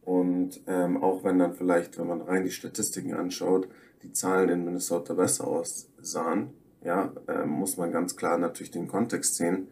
Und 0.02 0.61
ähm, 0.67 1.02
auch 1.02 1.25
wenn 1.25 1.38
dann 1.38 1.55
vielleicht, 1.55 1.99
wenn 1.99 2.09
man 2.09 2.21
rein 2.21 2.45
die 2.45 2.50
Statistiken 2.50 3.14
anschaut, 3.14 3.69
die 4.03 4.13
Zahlen 4.13 4.49
in 4.49 4.65
Minnesota 4.65 5.15
besser 5.15 5.47
aussahen, 5.47 6.51
ja, 6.85 7.13
äh, 7.29 7.45
muss 7.45 7.77
man 7.77 7.93
ganz 7.93 8.17
klar 8.17 8.39
natürlich 8.39 8.71
den 8.71 8.89
Kontext 8.89 9.37
sehen, 9.37 9.69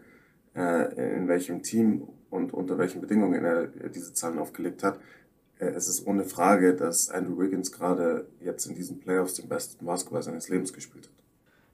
äh, 0.54 1.16
in 1.16 1.28
welchem 1.28 1.62
Team 1.62 2.08
und 2.30 2.54
unter 2.54 2.78
welchen 2.78 3.00
Bedingungen 3.00 3.44
er 3.44 3.66
diese 3.66 4.12
Zahlen 4.14 4.38
aufgelegt 4.38 4.82
hat. 4.82 4.98
Äh, 5.58 5.66
es 5.66 5.88
ist 5.88 6.06
ohne 6.06 6.24
Frage, 6.24 6.74
dass 6.74 7.10
Andrew 7.10 7.38
Wiggins 7.38 7.72
gerade 7.72 8.26
jetzt 8.40 8.66
in 8.66 8.74
diesen 8.74 9.00
Playoffs 9.00 9.34
den 9.34 9.48
besten 9.48 9.84
Basketball 9.84 10.22
seines 10.22 10.48
Lebens 10.48 10.72
gespielt 10.72 11.06
hat. 11.06 11.14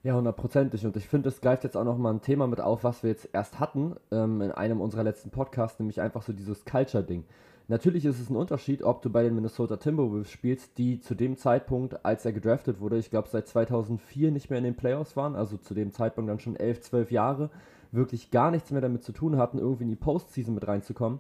Ja, 0.03 0.15
hundertprozentig. 0.15 0.87
Und 0.87 0.97
ich 0.97 1.09
finde, 1.09 1.29
es 1.29 1.41
greift 1.41 1.65
jetzt 1.65 1.77
auch 1.77 1.85
nochmal 1.85 2.15
ein 2.15 2.21
Thema 2.21 2.47
mit 2.47 2.61
auf, 2.61 2.85
was 2.85 3.03
wir 3.03 3.11
jetzt 3.11 3.29
erst 3.33 3.59
hatten 3.59 3.97
ähm, 4.13 4.41
in 4.41 4.53
einem 4.53 4.81
unserer 4.81 5.03
letzten 5.03 5.31
Podcasts, 5.31 5.81
nämlich 5.81 6.01
einfach 6.01 6.23
so 6.23 6.33
dieses 6.33 6.65
Culture-Ding. 6.65 7.25
Natürlich 7.69 8.05
ist 8.05 8.21
es 8.21 8.31
ein 8.31 8.37
Unterschied, 8.37 8.85
ob 8.85 9.03
du 9.03 9.11
bei 9.11 9.25
den 9.25 9.35
Minnesota 9.35 9.77
Timberwolves 9.77 10.31
spielst, 10.31 10.79
die 10.79 11.01
zu 11.01 11.17
dem 11.17 11.37
Zeitpunkt, 11.37 12.05
als 12.05 12.25
er 12.25 12.33
gedraftet 12.33 12.81
wurde, 12.81 12.97
ich 12.97 13.11
glaube 13.11 13.29
seit 13.29 13.49
2004 13.49 14.31
nicht 14.31 14.51
mehr 14.51 14.59
in 14.59 14.65
den 14.65 14.77
Playoffs 14.77 15.17
waren, 15.17 15.35
also 15.35 15.57
zu 15.57 15.75
dem 15.75 15.93
Zeitpunkt 15.93 16.31
dann 16.31 16.39
schon 16.39 16.55
11, 16.55 16.83
12 16.83 17.11
Jahre, 17.11 17.51
wirklich 17.91 18.31
gar 18.31 18.53
nichts 18.53 18.71
mehr 18.71 18.81
damit 18.81 19.03
zu 19.03 19.11
tun 19.11 19.37
hatten, 19.37 19.59
irgendwie 19.59 19.83
in 19.83 19.91
die 19.91 19.97
Postseason 19.97 20.55
mit 20.55 20.69
reinzukommen. 20.69 21.19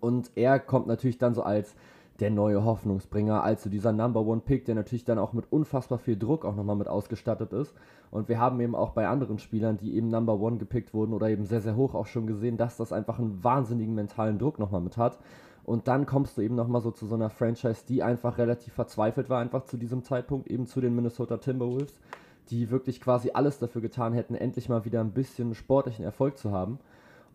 Und 0.00 0.30
er 0.36 0.60
kommt 0.60 0.86
natürlich 0.86 1.18
dann 1.18 1.34
so 1.34 1.42
als 1.42 1.74
der 2.20 2.30
neue 2.30 2.64
Hoffnungsbringer, 2.64 3.42
also 3.42 3.68
dieser 3.68 3.92
Number 3.92 4.20
One 4.20 4.40
Pick, 4.40 4.64
der 4.64 4.74
natürlich 4.74 5.04
dann 5.04 5.18
auch 5.18 5.32
mit 5.32 5.46
unfassbar 5.50 5.98
viel 5.98 6.16
Druck 6.16 6.44
auch 6.44 6.54
nochmal 6.54 6.76
mit 6.76 6.88
ausgestattet 6.88 7.52
ist. 7.52 7.74
Und 8.10 8.28
wir 8.28 8.38
haben 8.38 8.60
eben 8.60 8.74
auch 8.74 8.90
bei 8.90 9.06
anderen 9.06 9.38
Spielern, 9.38 9.76
die 9.76 9.96
eben 9.96 10.08
Number 10.08 10.38
One 10.40 10.56
gepickt 10.56 10.94
wurden 10.94 11.12
oder 11.12 11.28
eben 11.28 11.44
sehr, 11.44 11.60
sehr 11.60 11.76
hoch 11.76 11.94
auch 11.94 12.06
schon 12.06 12.26
gesehen, 12.26 12.56
dass 12.56 12.76
das 12.76 12.92
einfach 12.92 13.18
einen 13.18 13.42
wahnsinnigen 13.42 13.94
mentalen 13.94 14.38
Druck 14.38 14.58
nochmal 14.58 14.80
mit 14.80 14.96
hat. 14.96 15.18
Und 15.66 15.88
dann 15.88 16.06
kommst 16.06 16.38
du 16.38 16.42
eben 16.42 16.54
nochmal 16.54 16.80
so 16.80 16.92
zu 16.92 17.06
so 17.06 17.16
einer 17.16 17.28
Franchise, 17.28 17.84
die 17.88 18.00
einfach 18.00 18.38
relativ 18.38 18.72
verzweifelt 18.72 19.28
war, 19.28 19.40
einfach 19.40 19.64
zu 19.64 19.76
diesem 19.76 20.04
Zeitpunkt, 20.04 20.46
eben 20.48 20.66
zu 20.66 20.80
den 20.80 20.94
Minnesota 20.94 21.38
Timberwolves, 21.38 21.98
die 22.50 22.70
wirklich 22.70 23.00
quasi 23.00 23.32
alles 23.34 23.58
dafür 23.58 23.82
getan 23.82 24.12
hätten, 24.12 24.36
endlich 24.36 24.68
mal 24.68 24.84
wieder 24.84 25.00
ein 25.00 25.10
bisschen 25.10 25.56
sportlichen 25.56 26.04
Erfolg 26.04 26.38
zu 26.38 26.52
haben. 26.52 26.78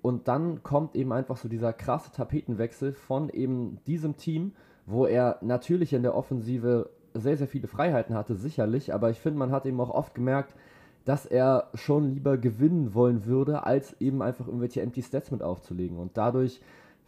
Und 0.02 0.30
dann 0.30 0.64
kommt 0.64 0.96
eben 0.96 1.12
einfach 1.12 1.36
so 1.36 1.50
dieser 1.50 1.74
krasse 1.74 2.14
Tapetenwechsel 2.14 2.94
von 2.94 3.28
eben 3.28 3.80
diesem 3.86 4.16
Team, 4.16 4.54
wo 4.86 5.06
er 5.06 5.38
natürlich 5.42 5.92
in 5.92 6.04
der 6.04 6.16
Offensive 6.16 6.90
sehr, 7.14 7.36
sehr 7.36 7.50
viele 7.50 7.68
Freiheiten 7.68 8.16
hatte, 8.16 8.36
sicherlich, 8.36 8.94
aber 8.94 9.10
ich 9.10 9.20
finde, 9.20 9.40
man 9.40 9.52
hat 9.52 9.66
eben 9.66 9.82
auch 9.82 9.90
oft 9.90 10.16
gemerkt, 10.16 10.56
dass 11.04 11.26
er 11.26 11.68
schon 11.74 12.14
lieber 12.14 12.38
gewinnen 12.38 12.94
wollen 12.94 13.26
würde, 13.26 13.66
als 13.66 14.00
eben 14.00 14.22
einfach 14.22 14.48
irgendwelche 14.48 14.82
Empty 14.82 15.02
Stats 15.02 15.32
mit 15.32 15.44
aufzulegen. 15.44 15.98
Und 15.98 16.16
dadurch, 16.16 16.62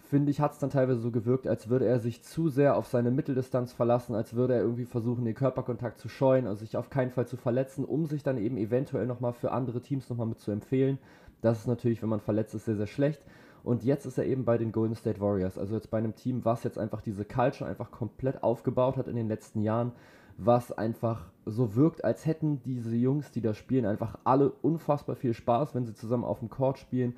finde 0.03 0.31
ich, 0.31 0.39
hat 0.41 0.51
es 0.51 0.59
dann 0.59 0.69
teilweise 0.69 0.99
so 0.99 1.11
gewirkt, 1.11 1.47
als 1.47 1.69
würde 1.69 1.85
er 1.85 1.99
sich 1.99 2.23
zu 2.23 2.49
sehr 2.49 2.75
auf 2.75 2.87
seine 2.87 3.09
Mitteldistanz 3.09 3.73
verlassen, 3.73 4.15
als 4.15 4.35
würde 4.35 4.53
er 4.53 4.61
irgendwie 4.61 4.85
versuchen, 4.85 5.25
den 5.25 5.33
Körperkontakt 5.33 5.97
zu 5.97 6.09
scheuen, 6.09 6.45
also 6.45 6.59
sich 6.59 6.77
auf 6.77 6.89
keinen 6.89 7.11
Fall 7.11 7.27
zu 7.27 7.37
verletzen, 7.37 7.85
um 7.85 8.05
sich 8.05 8.21
dann 8.21 8.37
eben 8.37 8.57
eventuell 8.57 9.07
nochmal 9.07 9.33
für 9.33 9.51
andere 9.51 9.81
Teams 9.81 10.09
nochmal 10.09 10.27
mit 10.27 10.39
zu 10.39 10.51
empfehlen. 10.51 10.99
Das 11.41 11.59
ist 11.59 11.67
natürlich, 11.67 12.01
wenn 12.01 12.09
man 12.09 12.19
verletzt 12.19 12.53
ist, 12.53 12.65
sehr, 12.65 12.75
sehr 12.75 12.87
schlecht. 12.87 13.21
Und 13.63 13.83
jetzt 13.83 14.05
ist 14.05 14.17
er 14.17 14.25
eben 14.25 14.43
bei 14.43 14.57
den 14.57 14.73
Golden 14.73 14.95
State 14.95 15.21
Warriors, 15.21 15.57
also 15.57 15.75
jetzt 15.75 15.89
bei 15.89 15.97
einem 15.97 16.15
Team, 16.15 16.43
was 16.43 16.63
jetzt 16.63 16.77
einfach 16.77 17.01
diese 17.01 17.23
Culture 17.23 17.69
einfach 17.69 17.91
komplett 17.91 18.43
aufgebaut 18.43 18.97
hat 18.97 19.07
in 19.07 19.15
den 19.15 19.29
letzten 19.29 19.61
Jahren, 19.61 19.93
was 20.37 20.71
einfach 20.71 21.31
so 21.45 21.75
wirkt, 21.75 22.03
als 22.03 22.25
hätten 22.25 22.61
diese 22.63 22.95
Jungs, 22.95 23.31
die 23.31 23.41
da 23.41 23.53
spielen, 23.53 23.85
einfach 23.85 24.17
alle 24.25 24.49
unfassbar 24.49 25.15
viel 25.15 25.33
Spaß, 25.33 25.75
wenn 25.75 25.85
sie 25.85 25.93
zusammen 25.93 26.25
auf 26.25 26.39
dem 26.39 26.49
Court 26.49 26.77
spielen. 26.77 27.15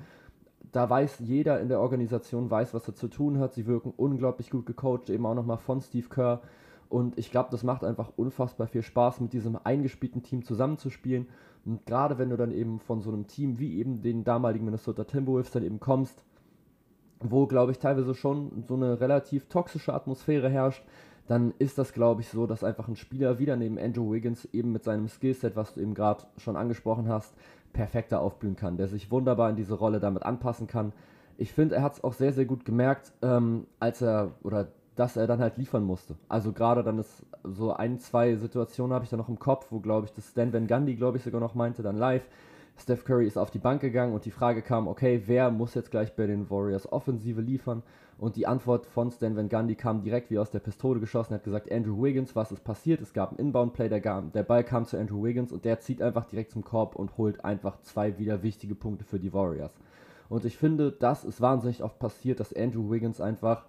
Da 0.76 0.90
weiß 0.90 1.20
jeder 1.20 1.58
in 1.58 1.70
der 1.70 1.80
Organisation, 1.80 2.50
weiß, 2.50 2.74
was 2.74 2.86
er 2.86 2.94
zu 2.94 3.08
tun 3.08 3.38
hat. 3.38 3.54
Sie 3.54 3.66
wirken 3.66 3.94
unglaublich 3.96 4.50
gut 4.50 4.66
gecoacht, 4.66 5.08
eben 5.08 5.24
auch 5.24 5.34
nochmal 5.34 5.56
von 5.56 5.80
Steve 5.80 6.10
Kerr. 6.10 6.42
Und 6.90 7.18
ich 7.18 7.30
glaube, 7.30 7.48
das 7.50 7.62
macht 7.62 7.82
einfach 7.82 8.12
unfassbar 8.16 8.66
viel 8.66 8.82
Spaß, 8.82 9.20
mit 9.20 9.32
diesem 9.32 9.58
eingespielten 9.64 10.22
Team 10.22 10.44
zusammenzuspielen. 10.44 11.28
Und 11.64 11.86
gerade 11.86 12.18
wenn 12.18 12.28
du 12.28 12.36
dann 12.36 12.52
eben 12.52 12.78
von 12.78 13.00
so 13.00 13.10
einem 13.10 13.26
Team 13.26 13.58
wie 13.58 13.78
eben 13.78 14.02
den 14.02 14.22
damaligen 14.22 14.66
Minnesota 14.66 15.04
Timberwolves 15.04 15.50
dann 15.50 15.64
eben 15.64 15.80
kommst, 15.80 16.22
wo, 17.20 17.46
glaube 17.46 17.72
ich, 17.72 17.78
teilweise 17.78 18.14
schon 18.14 18.62
so 18.68 18.74
eine 18.74 19.00
relativ 19.00 19.46
toxische 19.46 19.94
Atmosphäre 19.94 20.50
herrscht, 20.50 20.84
dann 21.26 21.54
ist 21.58 21.78
das, 21.78 21.94
glaube 21.94 22.20
ich, 22.20 22.28
so, 22.28 22.46
dass 22.46 22.62
einfach 22.62 22.86
ein 22.86 22.96
Spieler 22.96 23.38
wieder 23.38 23.56
neben 23.56 23.78
Andrew 23.78 24.12
Wiggins 24.12 24.44
eben 24.52 24.72
mit 24.72 24.84
seinem 24.84 25.08
Skillset, 25.08 25.56
was 25.56 25.72
du 25.72 25.80
eben 25.80 25.94
gerade 25.94 26.24
schon 26.36 26.54
angesprochen 26.54 27.08
hast, 27.08 27.34
perfekter 27.76 28.20
aufblühen 28.20 28.56
kann, 28.56 28.76
der 28.76 28.88
sich 28.88 29.10
wunderbar 29.10 29.50
in 29.50 29.56
diese 29.56 29.74
Rolle 29.74 30.00
damit 30.00 30.22
anpassen 30.24 30.66
kann. 30.66 30.92
Ich 31.36 31.52
finde, 31.52 31.76
er 31.76 31.82
hat 31.82 31.94
es 31.94 32.04
auch 32.04 32.14
sehr, 32.14 32.32
sehr 32.32 32.46
gut 32.46 32.64
gemerkt, 32.64 33.12
ähm, 33.22 33.66
als 33.78 34.02
er 34.02 34.32
oder 34.42 34.68
dass 34.96 35.18
er 35.18 35.26
dann 35.26 35.40
halt 35.40 35.58
liefern 35.58 35.84
musste. 35.84 36.16
Also 36.26 36.52
gerade 36.52 36.82
dann 36.82 36.98
ist 36.98 37.26
so 37.44 37.74
ein, 37.74 37.98
zwei 37.98 38.34
Situationen 38.34 38.94
habe 38.94 39.04
ich 39.04 39.10
da 39.10 39.18
noch 39.18 39.28
im 39.28 39.38
Kopf, 39.38 39.66
wo 39.70 39.78
glaube 39.80 40.06
ich 40.06 40.14
das 40.14 40.30
Stan 40.30 40.52
Van 40.52 40.66
Gundy, 40.66 40.96
glaube 40.96 41.18
ich, 41.18 41.22
sogar 41.22 41.40
noch 41.40 41.54
meinte, 41.54 41.82
dann 41.82 41.96
live, 41.96 42.26
Steph 42.78 43.04
Curry 43.04 43.26
ist 43.26 43.36
auf 43.36 43.50
die 43.50 43.58
Bank 43.58 43.82
gegangen 43.82 44.14
und 44.14 44.24
die 44.24 44.30
Frage 44.30 44.62
kam, 44.62 44.88
okay, 44.88 45.22
wer 45.26 45.50
muss 45.50 45.74
jetzt 45.74 45.90
gleich 45.90 46.16
bei 46.16 46.26
den 46.26 46.50
Warriors 46.50 46.90
Offensive 46.90 47.42
liefern? 47.42 47.82
Und 48.18 48.36
die 48.36 48.46
Antwort 48.46 48.86
von 48.86 49.10
Stan 49.10 49.36
Van 49.36 49.50
Gundy 49.50 49.74
kam 49.74 50.02
direkt 50.02 50.30
wie 50.30 50.38
aus 50.38 50.50
der 50.50 50.60
Pistole 50.60 51.00
geschossen. 51.00 51.34
Er 51.34 51.38
hat 51.38 51.44
gesagt, 51.44 51.70
Andrew 51.70 52.02
Wiggins, 52.02 52.34
was 52.34 52.50
ist 52.50 52.64
passiert? 52.64 53.02
Es 53.02 53.12
gab 53.12 53.30
einen 53.30 53.48
Inbound-Play, 53.48 53.90
der, 53.90 54.22
der 54.22 54.42
Ball 54.42 54.64
kam 54.64 54.86
zu 54.86 54.96
Andrew 54.96 55.22
Wiggins 55.22 55.52
und 55.52 55.66
der 55.66 55.80
zieht 55.80 56.00
einfach 56.00 56.24
direkt 56.24 56.52
zum 56.52 56.64
Korb 56.64 56.96
und 56.96 57.18
holt 57.18 57.44
einfach 57.44 57.80
zwei 57.82 58.18
wieder 58.18 58.42
wichtige 58.42 58.74
Punkte 58.74 59.04
für 59.04 59.20
die 59.20 59.34
Warriors. 59.34 59.72
Und 60.28 60.44
ich 60.44 60.56
finde, 60.56 60.92
das 60.92 61.24
ist 61.24 61.40
wahnsinnig 61.40 61.82
oft 61.82 61.98
passiert, 61.98 62.40
dass 62.40 62.54
Andrew 62.54 62.90
Wiggins 62.90 63.20
einfach 63.20 63.66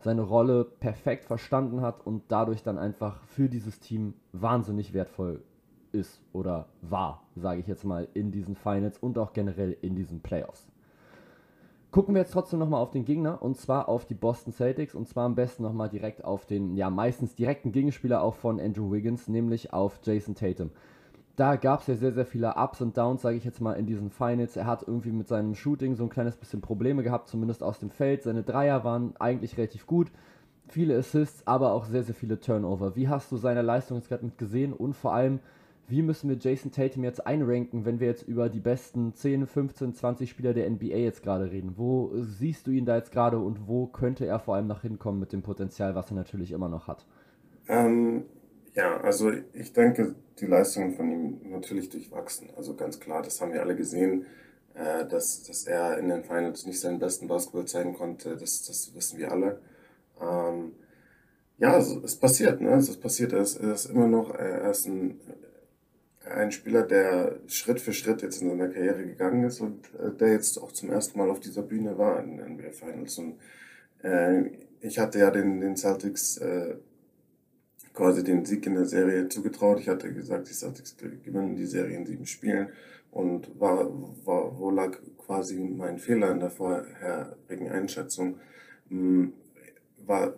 seine 0.00 0.22
Rolle 0.22 0.64
perfekt 0.64 1.24
verstanden 1.24 1.80
hat 1.80 2.06
und 2.06 2.22
dadurch 2.28 2.62
dann 2.62 2.78
einfach 2.78 3.20
für 3.24 3.48
dieses 3.48 3.80
Team 3.80 4.14
wahnsinnig 4.32 4.94
wertvoll 4.94 5.42
ist 5.90 6.22
oder 6.32 6.66
war, 6.82 7.24
sage 7.34 7.60
ich 7.60 7.66
jetzt 7.66 7.84
mal, 7.84 8.06
in 8.14 8.30
diesen 8.30 8.54
Finals 8.54 8.98
und 8.98 9.18
auch 9.18 9.32
generell 9.32 9.76
in 9.80 9.96
diesen 9.96 10.20
Playoffs. 10.20 10.68
Gucken 11.98 12.14
wir 12.14 12.22
jetzt 12.22 12.32
trotzdem 12.32 12.60
nochmal 12.60 12.80
auf 12.80 12.92
den 12.92 13.04
Gegner 13.04 13.42
und 13.42 13.56
zwar 13.56 13.88
auf 13.88 14.06
die 14.06 14.14
Boston 14.14 14.52
Celtics 14.52 14.94
und 14.94 15.08
zwar 15.08 15.24
am 15.24 15.34
besten 15.34 15.64
nochmal 15.64 15.88
direkt 15.88 16.24
auf 16.24 16.46
den, 16.46 16.76
ja, 16.76 16.90
meistens 16.90 17.34
direkten 17.34 17.72
Gegenspieler 17.72 18.22
auch 18.22 18.36
von 18.36 18.60
Andrew 18.60 18.92
Wiggins, 18.92 19.26
nämlich 19.26 19.72
auf 19.72 19.98
Jason 20.04 20.36
Tatum. 20.36 20.70
Da 21.34 21.56
gab 21.56 21.80
es 21.80 21.88
ja 21.88 21.96
sehr, 21.96 22.12
sehr 22.12 22.24
viele 22.24 22.54
Ups 22.54 22.80
und 22.80 22.96
Downs, 22.96 23.22
sage 23.22 23.36
ich 23.36 23.44
jetzt 23.44 23.60
mal, 23.60 23.72
in 23.72 23.86
diesen 23.86 24.10
Finals. 24.10 24.56
Er 24.56 24.66
hat 24.66 24.84
irgendwie 24.86 25.10
mit 25.10 25.26
seinem 25.26 25.56
Shooting 25.56 25.96
so 25.96 26.04
ein 26.04 26.08
kleines 26.08 26.36
bisschen 26.36 26.60
Probleme 26.60 27.02
gehabt, 27.02 27.26
zumindest 27.26 27.64
aus 27.64 27.80
dem 27.80 27.90
Feld. 27.90 28.22
Seine 28.22 28.44
Dreier 28.44 28.84
waren 28.84 29.16
eigentlich 29.18 29.58
relativ 29.58 29.84
gut, 29.88 30.12
viele 30.68 30.96
Assists, 30.96 31.48
aber 31.48 31.72
auch 31.72 31.84
sehr, 31.84 32.04
sehr 32.04 32.14
viele 32.14 32.38
Turnover. 32.38 32.94
Wie 32.94 33.08
hast 33.08 33.32
du 33.32 33.36
seine 33.36 33.62
Leistung 33.62 33.96
jetzt 33.96 34.08
gerade 34.08 34.24
mit 34.24 34.38
gesehen 34.38 34.72
und 34.72 34.94
vor 34.94 35.14
allem, 35.14 35.40
wie 35.88 36.02
müssen 36.02 36.28
wir 36.28 36.36
Jason 36.36 36.70
Tatum 36.70 37.02
jetzt 37.02 37.26
einranken, 37.26 37.86
wenn 37.86 37.98
wir 37.98 38.08
jetzt 38.08 38.22
über 38.22 38.50
die 38.50 38.60
besten 38.60 39.14
10, 39.14 39.46
15, 39.46 39.94
20 39.94 40.28
Spieler 40.30 40.52
der 40.52 40.68
NBA 40.68 40.96
jetzt 40.96 41.22
gerade 41.22 41.50
reden? 41.50 41.74
Wo 41.76 42.12
siehst 42.20 42.66
du 42.66 42.70
ihn 42.70 42.84
da 42.84 42.96
jetzt 42.96 43.10
gerade 43.10 43.38
und 43.38 43.66
wo 43.66 43.86
könnte 43.86 44.26
er 44.26 44.38
vor 44.38 44.54
allem 44.54 44.66
noch 44.66 44.82
hinkommen 44.82 45.18
mit 45.18 45.32
dem 45.32 45.42
Potenzial, 45.42 45.94
was 45.94 46.10
er 46.10 46.16
natürlich 46.16 46.52
immer 46.52 46.68
noch 46.68 46.88
hat? 46.88 47.06
Ähm, 47.68 48.24
ja, 48.74 49.00
also 49.00 49.32
ich 49.54 49.72
denke, 49.72 50.14
die 50.38 50.46
Leistungen 50.46 50.92
von 50.92 51.10
ihm 51.10 51.50
natürlich 51.50 51.88
durchwachsen. 51.88 52.50
Also 52.54 52.74
ganz 52.74 53.00
klar, 53.00 53.22
das 53.22 53.40
haben 53.40 53.54
wir 53.54 53.62
alle 53.62 53.74
gesehen, 53.74 54.26
äh, 54.74 55.06
dass, 55.06 55.42
dass 55.44 55.66
er 55.66 55.96
in 55.98 56.08
den 56.08 56.22
Finals 56.22 56.66
nicht 56.66 56.80
seinen 56.80 56.98
besten 56.98 57.28
Basketball 57.28 57.64
zeigen 57.64 57.94
konnte. 57.94 58.36
Das, 58.36 58.66
das 58.66 58.94
wissen 58.94 59.18
wir 59.18 59.32
alle. 59.32 59.60
Ähm, 60.20 60.72
ja, 61.56 61.78
es 61.78 62.16
passiert, 62.16 62.60
ne? 62.60 62.74
Es 62.74 62.94
passiert, 62.96 63.32
er 63.32 63.40
ist, 63.40 63.56
er 63.56 63.72
ist 63.72 63.86
immer 63.86 64.06
noch, 64.06 64.34
er 64.34 64.70
ist 64.70 64.86
ein 64.86 65.18
ein 66.30 66.52
Spieler, 66.52 66.82
der 66.82 67.40
Schritt 67.46 67.80
für 67.80 67.92
Schritt 67.92 68.22
jetzt 68.22 68.42
in 68.42 68.48
seiner 68.48 68.68
Karriere 68.68 69.04
gegangen 69.04 69.44
ist 69.44 69.60
und 69.60 69.94
äh, 69.94 70.12
der 70.12 70.32
jetzt 70.32 70.58
auch 70.58 70.72
zum 70.72 70.90
ersten 70.90 71.18
Mal 71.18 71.30
auf 71.30 71.40
dieser 71.40 71.62
Bühne 71.62 71.98
war 71.98 72.22
in 72.22 72.36
den 72.36 72.54
NBA 72.54 72.70
Finals. 72.72 73.18
Und 73.18 73.36
äh, 74.02 74.50
ich 74.80 74.98
hatte 74.98 75.18
ja 75.18 75.30
den, 75.30 75.60
den 75.60 75.76
Celtics 75.76 76.38
äh, 76.38 76.76
quasi 77.92 78.22
den 78.22 78.44
Sieg 78.44 78.64
in 78.66 78.74
der 78.74 78.84
Serie 78.84 79.28
zugetraut. 79.28 79.80
Ich 79.80 79.88
hatte 79.88 80.12
gesagt, 80.12 80.48
die 80.48 80.54
Celtics 80.54 80.96
gewinnen 80.96 81.56
die 81.56 81.66
Serie 81.66 81.96
in 81.96 82.06
sieben 82.06 82.26
Spielen 82.26 82.68
und 83.10 83.58
war, 83.58 83.88
war, 84.24 84.58
wo 84.58 84.70
lag 84.70 84.96
quasi 85.18 85.58
mein 85.58 85.98
Fehler 85.98 86.30
in 86.30 86.40
der 86.40 86.50
vorherigen 86.50 87.70
Einschätzung? 87.70 88.38
Hm, 88.88 89.32
war, 90.06 90.34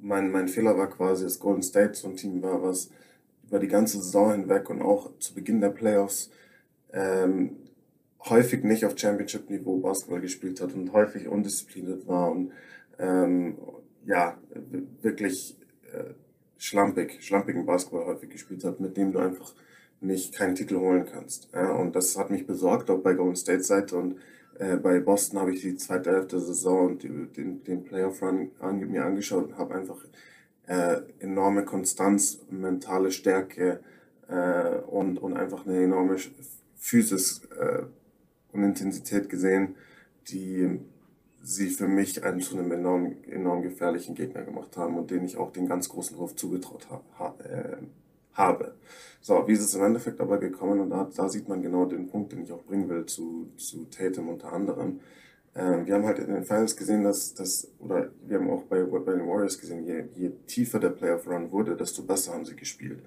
mein, 0.00 0.30
mein 0.30 0.48
Fehler 0.48 0.76
war 0.76 0.90
quasi, 0.90 1.24
dass 1.24 1.38
Golden 1.38 1.62
State 1.62 1.94
so 1.94 2.08
ein 2.08 2.16
Team 2.16 2.42
war, 2.42 2.62
was 2.62 2.90
über 3.48 3.58
die 3.58 3.68
ganze 3.68 3.98
Saison 3.98 4.32
hinweg 4.32 4.68
und 4.70 4.82
auch 4.82 5.10
zu 5.18 5.34
Beginn 5.34 5.60
der 5.60 5.70
Playoffs 5.70 6.30
ähm, 6.92 7.56
häufig 8.24 8.64
nicht 8.64 8.84
auf 8.84 8.98
Championship-Niveau 8.98 9.78
Basketball 9.78 10.20
gespielt 10.20 10.60
hat 10.60 10.74
und 10.74 10.92
häufig 10.92 11.28
undiszipliniert 11.28 12.06
war 12.06 12.30
und 12.30 12.52
ähm, 12.98 13.58
ja, 14.04 14.38
wirklich 15.02 15.56
äh, 15.92 16.14
schlampig, 16.56 17.22
schlampigen 17.22 17.64
Basketball 17.66 18.06
häufig 18.06 18.30
gespielt 18.30 18.64
hat, 18.64 18.80
mit 18.80 18.96
dem 18.96 19.12
du 19.12 19.18
einfach 19.18 19.54
nicht 20.00 20.34
keinen 20.34 20.54
Titel 20.54 20.76
holen 20.76 21.06
kannst. 21.10 21.48
Ja, 21.52 21.72
und 21.72 21.94
das 21.96 22.16
hat 22.16 22.30
mich 22.30 22.46
besorgt, 22.46 22.90
auch 22.90 23.00
bei 23.00 23.14
Golden 23.14 23.36
State 23.36 23.62
Seite 23.62 23.96
und 23.96 24.16
äh, 24.58 24.76
bei 24.76 25.00
Boston 25.00 25.40
habe 25.40 25.52
ich 25.52 25.60
die 25.60 25.76
zweite 25.76 26.10
Hälfte 26.10 26.36
der 26.36 26.44
Saison 26.44 26.86
und 26.88 27.02
die, 27.02 27.08
den, 27.08 27.62
den 27.64 27.84
Playoff-Run 27.84 28.50
an, 28.60 28.78
mir 28.80 29.04
angeschaut 29.04 29.46
und 29.46 29.58
habe 29.58 29.74
einfach 29.74 30.04
äh, 30.68 31.00
enorme 31.18 31.64
Konstanz, 31.64 32.40
mentale 32.50 33.10
Stärke 33.10 33.80
äh, 34.28 34.78
und, 34.86 35.18
und 35.18 35.36
einfach 35.36 35.66
eine 35.66 35.82
enorme 35.82 36.16
Physis 36.76 37.42
äh, 37.58 37.82
und 38.52 38.62
Intensität 38.62 39.28
gesehen, 39.28 39.74
die 40.28 40.78
sie 41.42 41.70
für 41.70 41.88
mich 41.88 42.22
einen 42.22 42.40
zu 42.40 42.58
einem 42.58 42.70
enorm, 42.70 43.16
enorm 43.26 43.62
gefährlichen 43.62 44.14
Gegner 44.14 44.42
gemacht 44.42 44.76
haben 44.76 44.96
und 44.96 45.10
den 45.10 45.24
ich 45.24 45.38
auch 45.38 45.52
den 45.52 45.66
ganz 45.66 45.88
großen 45.88 46.18
Wurf 46.18 46.36
zugetraut 46.36 46.88
ha, 46.90 47.02
ha, 47.18 47.34
äh, 47.42 47.76
habe. 48.34 48.74
So, 49.22 49.48
wie 49.48 49.52
ist 49.52 49.62
es 49.62 49.74
im 49.74 49.82
Endeffekt 49.82 50.20
aber 50.20 50.38
gekommen? 50.38 50.80
Und 50.80 50.90
da, 50.90 51.08
da 51.14 51.28
sieht 51.28 51.48
man 51.48 51.62
genau 51.62 51.86
den 51.86 52.08
Punkt, 52.08 52.32
den 52.32 52.42
ich 52.42 52.52
auch 52.52 52.64
bringen 52.64 52.88
will 52.88 53.06
zu, 53.06 53.50
zu 53.56 53.86
Tatum 53.86 54.28
unter 54.28 54.52
anderem. 54.52 55.00
Ähm, 55.58 55.86
wir 55.86 55.94
haben 55.94 56.06
halt 56.06 56.20
in 56.20 56.32
den 56.32 56.44
Finals 56.44 56.76
gesehen, 56.76 57.02
dass 57.02 57.34
das, 57.34 57.66
oder 57.80 58.10
wir 58.26 58.38
haben 58.38 58.48
auch 58.48 58.62
bei, 58.62 58.80
bei 58.80 59.12
den 59.12 59.26
Warriors 59.26 59.58
gesehen, 59.58 59.84
je, 59.84 60.04
je 60.14 60.30
tiefer 60.46 60.78
der 60.78 60.90
Playoff 60.90 61.26
Run 61.26 61.50
wurde, 61.50 61.76
desto 61.76 62.02
besser 62.02 62.32
haben 62.32 62.44
sie 62.44 62.54
gespielt. 62.54 63.02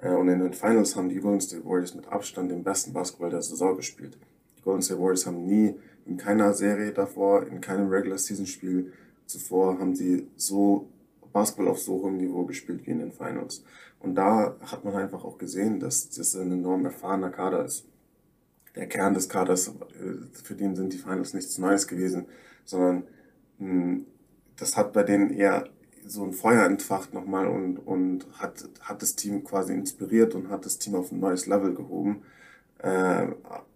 Äh, 0.00 0.12
und 0.12 0.28
in 0.28 0.38
den 0.38 0.52
Finals 0.52 0.94
haben 0.94 1.08
die 1.08 1.18
Golden 1.18 1.40
State 1.40 1.64
Warriors 1.64 1.96
mit 1.96 2.06
Abstand 2.06 2.52
den 2.52 2.62
besten 2.62 2.92
Basketball 2.92 3.30
der 3.30 3.42
Saison 3.42 3.76
gespielt. 3.76 4.16
Die 4.56 4.62
Golden 4.62 4.82
State 4.82 5.00
Warriors 5.00 5.26
haben 5.26 5.44
nie 5.44 5.74
in 6.06 6.16
keiner 6.16 6.54
Serie 6.54 6.92
davor, 6.92 7.44
in 7.48 7.60
keinem 7.60 7.88
Regular 7.88 8.16
Season 8.16 8.46
Spiel 8.46 8.92
zuvor, 9.26 9.80
haben 9.80 9.96
sie 9.96 10.28
so 10.36 10.88
Basketball 11.32 11.68
auf 11.68 11.80
so 11.80 11.94
hohem 11.94 12.16
Niveau 12.16 12.44
gespielt 12.44 12.86
wie 12.86 12.92
in 12.92 13.00
den 13.00 13.12
Finals. 13.12 13.64
Und 13.98 14.14
da 14.14 14.56
hat 14.60 14.84
man 14.84 14.94
einfach 14.94 15.24
auch 15.24 15.36
gesehen, 15.36 15.80
dass 15.80 16.08
das 16.10 16.36
ein 16.36 16.52
enorm 16.52 16.84
erfahrener 16.84 17.30
Kader 17.30 17.64
ist. 17.64 17.84
Der 18.78 18.86
Kern 18.86 19.12
des 19.12 19.28
Kaders, 19.28 19.68
äh, 19.68 19.72
für 20.42 20.54
den 20.54 20.76
sind 20.76 20.92
die 20.92 20.98
Finals 20.98 21.34
nichts 21.34 21.58
Neues 21.58 21.86
gewesen, 21.86 22.26
sondern 22.64 23.02
hm, 23.58 24.06
das 24.56 24.76
hat 24.76 24.92
bei 24.92 25.02
denen 25.02 25.30
eher 25.30 25.68
so 26.06 26.24
ein 26.24 26.32
Feuer 26.32 26.64
entfacht 26.64 27.12
nochmal 27.12 27.48
und, 27.48 27.78
und 27.78 28.26
hat, 28.38 28.68
hat 28.80 29.02
das 29.02 29.14
Team 29.14 29.44
quasi 29.44 29.74
inspiriert 29.74 30.34
und 30.34 30.48
hat 30.48 30.64
das 30.64 30.78
Team 30.78 30.94
auf 30.94 31.12
ein 31.12 31.20
neues 31.20 31.46
Level 31.46 31.74
gehoben. 31.74 32.22
Äh, 32.78 33.26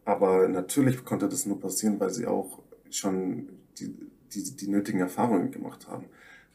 aber 0.05 0.49
natürlich 0.49 1.05
konnte 1.05 1.29
das 1.29 1.47
nur 1.47 1.61
passieren, 1.61 2.01
weil 2.01 2.11
sie 2.11 2.27
auch 2.27 2.61
schon 2.91 3.49
die, 3.79 3.95
die, 4.33 4.57
die 4.57 4.69
nötigen 4.69 5.01
Erfahrungen 5.01 5.51
gemacht 5.51 5.89
haben. 5.89 6.07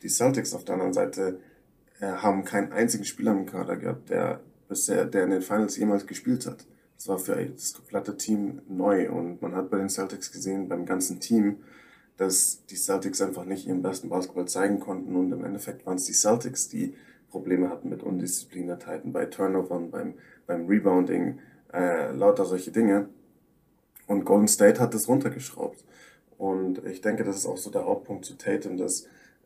Die 0.02 0.10
Celtics 0.10 0.54
auf 0.54 0.64
der 0.64 0.76
anderen 0.76 0.94
Seite 0.94 1.40
äh, 2.00 2.08
haben 2.08 2.46
keinen 2.46 2.72
einzigen 2.72 3.04
Spieler 3.04 3.34
im 3.34 3.46
Kader 3.46 3.76
gehabt, 3.76 4.10
der 4.10 4.40
bisher, 4.70 5.06
der 5.06 5.26
in 5.26 5.32
den 5.32 5.42
Finals 5.42 5.78
jemals 5.78 6.08
gespielt 6.08 6.46
hat. 6.46 6.66
Das 6.98 7.08
war 7.08 7.20
für 7.20 7.36
das 7.36 7.74
komplette 7.74 8.18
Team 8.18 8.62
neu 8.68 9.10
und 9.12 9.42
man 9.42 9.56
hat 9.56 9.70
bei 9.70 9.78
den 9.78 9.90
Celtics 9.90 10.32
gesehen, 10.32 10.68
beim 10.68 10.86
ganzen 10.86 11.20
Team, 11.20 11.58
dass 12.18 12.66
die 12.66 12.76
Celtics 12.76 13.22
einfach 13.22 13.46
nicht 13.46 13.68
ihren 13.68 13.84
besten 13.84 14.10
Basketball 14.10 14.48
zeigen 14.48 14.80
konnten 14.80 15.16
und 15.16 15.32
im 15.32 15.46
Endeffekt 15.46 15.86
waren 15.86 15.98
es 15.98 16.06
die 16.06 16.14
Celtics, 16.14 16.68
die 16.68 16.96
Probleme 17.30 17.70
hatten 17.70 17.90
mit 17.90 18.04
Undiszipliniertheiten 18.04 19.14
bei 19.14 19.26
Turnovern, 19.26 19.92
beim, 19.92 20.16
beim 20.48 20.66
Rebounding, 20.66 21.40
äh, 21.72 22.12
lauter 22.14 22.46
solche 22.46 22.72
Dinge. 22.72 23.10
Und 24.08 24.26
Golden 24.26 24.48
State 24.48 24.80
hat 24.80 24.94
das 24.94 25.08
runtergeschraubt. 25.08 25.84
Und 26.38 26.84
ich 26.86 27.02
denke, 27.02 27.24
das 27.24 27.36
ist 27.36 27.46
auch 27.46 27.58
so 27.58 27.70
der 27.70 27.86
Hauptpunkt 27.86 28.26
zu 28.26 28.38
Tatum, 28.38 28.78
dass 28.78 29.06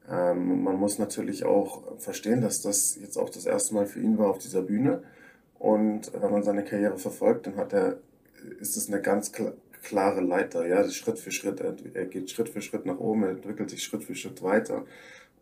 ähm, 0.09 0.63
man 0.63 0.77
muss 0.77 0.99
natürlich 0.99 1.45
auch 1.45 1.97
verstehen, 1.99 2.41
dass 2.41 2.61
das 2.61 2.95
jetzt 2.95 3.17
auch 3.17 3.29
das 3.29 3.45
erste 3.45 3.73
Mal 3.73 3.87
für 3.87 3.99
ihn 3.99 4.17
war 4.17 4.29
auf 4.29 4.37
dieser 4.37 4.61
Bühne. 4.61 5.03
Und 5.61 6.11
wenn 6.19 6.31
man 6.31 6.41
seine 6.41 6.63
Karriere 6.63 6.97
verfolgt, 6.97 7.45
dann 7.45 7.55
hat 7.55 7.71
er, 7.71 7.97
ist 8.59 8.77
es 8.77 8.87
eine 8.87 8.99
ganz 8.99 9.31
klare 9.83 10.21
Leiter. 10.21 10.65
Ja, 10.65 10.89
Schritt 10.89 11.19
für 11.19 11.29
Schritt. 11.29 11.61
Er 11.61 12.05
geht 12.05 12.31
Schritt 12.31 12.49
für 12.49 12.63
Schritt 12.63 12.87
nach 12.87 12.97
oben, 12.97 13.21
er 13.23 13.29
entwickelt 13.29 13.69
sich 13.69 13.83
Schritt 13.83 14.03
für 14.03 14.15
Schritt 14.15 14.41
weiter. 14.41 14.85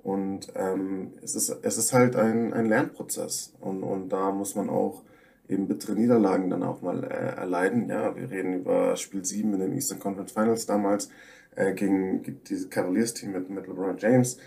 Und 0.03 0.51
ähm, 0.55 1.13
es, 1.23 1.35
ist, 1.35 1.57
es 1.61 1.77
ist 1.77 1.93
halt 1.93 2.17
ein, 2.17 2.53
ein 2.53 2.65
Lernprozess. 2.65 3.53
Und, 3.61 3.81
und 3.81 4.09
da 4.09 4.31
muss 4.31 4.55
man 4.55 4.69
auch 4.69 5.03
eben 5.47 5.69
bittere 5.69 5.93
Niederlagen 5.93 6.49
dann 6.49 6.63
auch 6.63 6.81
mal 6.81 7.01
äh, 7.05 7.37
erleiden. 7.37 7.87
Ja, 7.87 8.13
wir 8.17 8.29
reden 8.29 8.55
über 8.55 8.97
Spiel 8.97 9.23
7 9.23 9.53
in 9.53 9.61
den 9.61 9.73
Eastern 9.73 9.99
Conference 9.99 10.33
Finals 10.33 10.65
damals 10.65 11.09
äh, 11.55 11.73
gegen 11.73 12.41
dieses 12.49 12.69
Cavaliers-Team 12.69 13.31
mit, 13.31 13.49
mit 13.49 13.67
LeBron 13.67 13.97
James. 13.97 14.37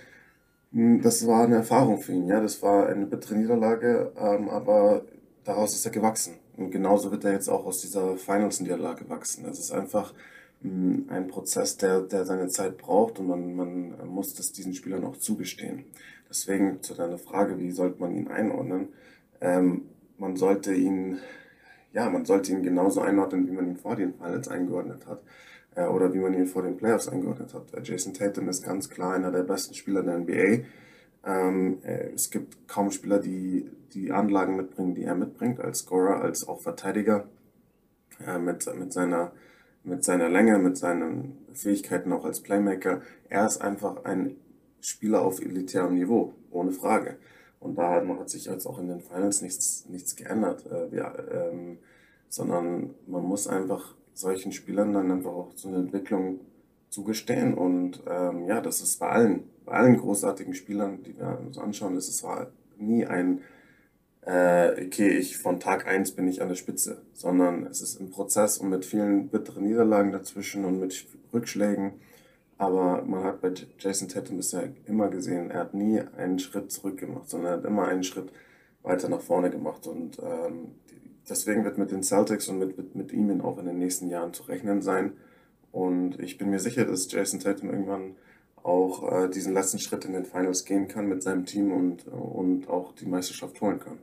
Hm, 0.72 1.00
das 1.00 1.26
war 1.26 1.44
eine 1.44 1.56
Erfahrung 1.56 1.98
für 2.02 2.12
ihn, 2.12 2.26
ja. 2.26 2.42
Das 2.42 2.62
war 2.62 2.88
eine 2.88 3.06
bittere 3.06 3.36
Niederlage, 3.36 4.12
ähm, 4.18 4.50
aber 4.50 5.06
daraus 5.44 5.74
ist 5.74 5.84
er 5.84 5.92
gewachsen. 5.92 6.34
Und 6.56 6.70
genauso 6.70 7.10
wird 7.10 7.24
er 7.24 7.32
jetzt 7.32 7.48
auch 7.48 7.64
aus 7.64 7.80
dieser 7.80 8.16
Finals-Niederlage 8.16 9.08
wachsen. 9.08 9.44
Es 9.46 9.58
ist 9.58 9.72
einfach 9.72 10.14
hm, 10.62 11.06
ein 11.08 11.28
Prozess, 11.28 11.76
der, 11.76 12.02
der 12.02 12.24
seine 12.24 12.48
Zeit 12.48 12.78
braucht 12.78 13.18
und 13.18 13.26
man, 13.26 13.56
man 13.56 14.08
muss 14.08 14.34
das 14.34 14.52
diesen 14.52 14.74
Spielern 14.74 15.04
auch 15.04 15.16
zugestehen. 15.16 15.84
Deswegen 16.28 16.82
zu 16.82 16.94
deiner 16.94 17.18
Frage, 17.18 17.58
wie 17.58 17.70
sollte 17.70 18.00
man 18.00 18.16
ihn 18.16 18.28
einordnen? 18.28 18.88
Ähm, 19.40 19.88
man 20.18 20.36
sollte 20.36 20.72
ihn, 20.72 21.18
ja, 21.92 22.08
man 22.08 22.24
sollte 22.24 22.52
ihn 22.52 22.62
genauso 22.62 23.00
einordnen, 23.00 23.46
wie 23.48 23.52
man 23.52 23.68
ihn 23.68 23.76
vor 23.76 23.96
den 23.96 24.14
Finals 24.14 24.48
eingeordnet 24.48 25.06
hat. 25.06 25.22
Äh, 25.74 25.86
oder 25.86 26.12
wie 26.12 26.18
man 26.18 26.34
ihn 26.34 26.46
vor 26.46 26.62
den 26.62 26.76
Playoffs 26.76 27.08
eingeordnet 27.08 27.54
hat. 27.54 27.72
Äh, 27.74 27.82
Jason 27.82 28.12
Tatum 28.14 28.48
ist 28.48 28.62
ganz 28.62 28.90
klar 28.90 29.14
einer 29.14 29.30
der 29.30 29.42
besten 29.42 29.74
Spieler 29.74 30.02
der 30.02 30.18
NBA. 30.18 30.64
Ähm, 31.24 31.78
äh, 31.84 32.10
es 32.14 32.30
gibt 32.30 32.68
kaum 32.68 32.90
Spieler, 32.90 33.18
die 33.18 33.70
die 33.94 34.12
Anlagen 34.12 34.56
mitbringen, 34.56 34.94
die 34.94 35.04
er 35.04 35.14
mitbringt, 35.14 35.60
als 35.60 35.80
Scorer, 35.80 36.22
als 36.22 36.48
auch 36.48 36.60
Verteidiger, 36.60 37.28
äh, 38.26 38.38
mit, 38.38 38.66
mit, 38.78 38.92
seiner, 38.92 39.32
mit 39.84 40.04
seiner 40.04 40.28
Länge, 40.28 40.58
mit 40.58 40.76
seinen 40.76 41.38
Fähigkeiten 41.52 42.12
auch 42.12 42.24
als 42.24 42.40
Playmaker. 42.40 43.02
Er 43.28 43.46
ist 43.46 43.60
einfach 43.60 44.04
ein 44.04 44.36
Spieler 44.80 45.22
auf 45.22 45.40
elitärem 45.40 45.94
Niveau, 45.94 46.34
ohne 46.50 46.72
Frage. 46.72 47.16
Und 47.60 47.76
da 47.78 48.04
hat, 48.18 48.28
sich 48.28 48.46
jetzt 48.46 48.66
auch 48.66 48.80
in 48.80 48.88
den 48.88 49.00
Finals 49.00 49.40
nichts, 49.40 49.86
nichts 49.88 50.16
geändert, 50.16 50.66
äh, 50.66 50.90
wir, 50.90 51.28
ähm, 51.32 51.78
sondern 52.28 52.94
man 53.06 53.22
muss 53.22 53.46
einfach 53.46 53.94
solchen 54.14 54.52
Spielern 54.52 54.92
dann 54.92 55.10
einfach 55.10 55.30
auch 55.30 55.52
so 55.54 55.68
eine 55.68 55.78
Entwicklung 55.78 56.40
zugestehen. 56.88 57.54
Und 57.54 58.02
ähm, 58.08 58.46
ja, 58.46 58.60
das 58.60 58.80
ist 58.80 58.98
bei 58.98 59.08
allen, 59.08 59.44
allen 59.66 59.96
großartigen 59.96 60.54
Spielern, 60.54 61.02
die 61.02 61.16
wir 61.18 61.38
uns 61.44 61.58
anschauen, 61.58 61.96
ist 61.96 62.08
es 62.08 62.22
war 62.22 62.48
nie 62.78 63.06
ein, 63.06 63.40
äh, 64.22 64.86
okay, 64.86 65.08
ich 65.08 65.38
von 65.38 65.60
Tag 65.60 65.86
eins 65.86 66.12
bin 66.12 66.28
ich 66.28 66.42
an 66.42 66.48
der 66.48 66.56
Spitze, 66.56 67.02
sondern 67.12 67.66
es 67.66 67.80
ist 67.80 68.00
ein 68.00 68.10
Prozess 68.10 68.58
und 68.58 68.70
mit 68.70 68.84
vielen 68.84 69.28
bitteren 69.28 69.64
Niederlagen 69.64 70.12
dazwischen 70.12 70.64
und 70.64 70.80
mit 70.80 71.06
Rückschlägen 71.32 71.94
aber 72.62 73.02
man 73.02 73.24
hat 73.24 73.40
bei 73.40 73.52
Jason 73.80 74.06
Tatum 74.06 74.36
bisher 74.36 74.68
immer 74.86 75.08
gesehen, 75.08 75.50
er 75.50 75.58
hat 75.58 75.74
nie 75.74 76.00
einen 76.16 76.38
Schritt 76.38 76.70
zurück 76.70 76.96
gemacht, 76.96 77.28
sondern 77.28 77.50
er 77.50 77.56
hat 77.58 77.64
immer 77.64 77.88
einen 77.88 78.04
Schritt 78.04 78.30
weiter 78.84 79.08
nach 79.08 79.20
vorne 79.20 79.50
gemacht. 79.50 79.88
Und 79.88 80.20
ähm, 80.22 80.76
deswegen 81.28 81.64
wird 81.64 81.76
mit 81.76 81.90
den 81.90 82.04
Celtics 82.04 82.46
und 82.46 82.60
mit, 82.60 82.76
mit, 82.76 82.94
mit 82.94 83.12
ihm 83.12 83.40
auch 83.40 83.58
in 83.58 83.66
den 83.66 83.80
nächsten 83.80 84.08
Jahren 84.08 84.32
zu 84.32 84.44
rechnen 84.44 84.80
sein. 84.80 85.14
Und 85.72 86.20
ich 86.20 86.38
bin 86.38 86.50
mir 86.50 86.60
sicher, 86.60 86.84
dass 86.84 87.10
Jason 87.10 87.40
Tatum 87.40 87.68
irgendwann 87.68 88.14
auch 88.62 89.10
äh, 89.10 89.28
diesen 89.28 89.54
letzten 89.54 89.78
Schritt 89.78 90.04
in 90.04 90.12
den 90.12 90.24
Finals 90.24 90.64
gehen 90.64 90.88
kann 90.88 91.06
mit 91.06 91.22
seinem 91.22 91.46
Team 91.46 91.72
und, 91.72 92.06
und 92.06 92.68
auch 92.68 92.92
die 92.94 93.06
Meisterschaft 93.06 93.60
holen 93.60 93.80
kann. 93.80 93.98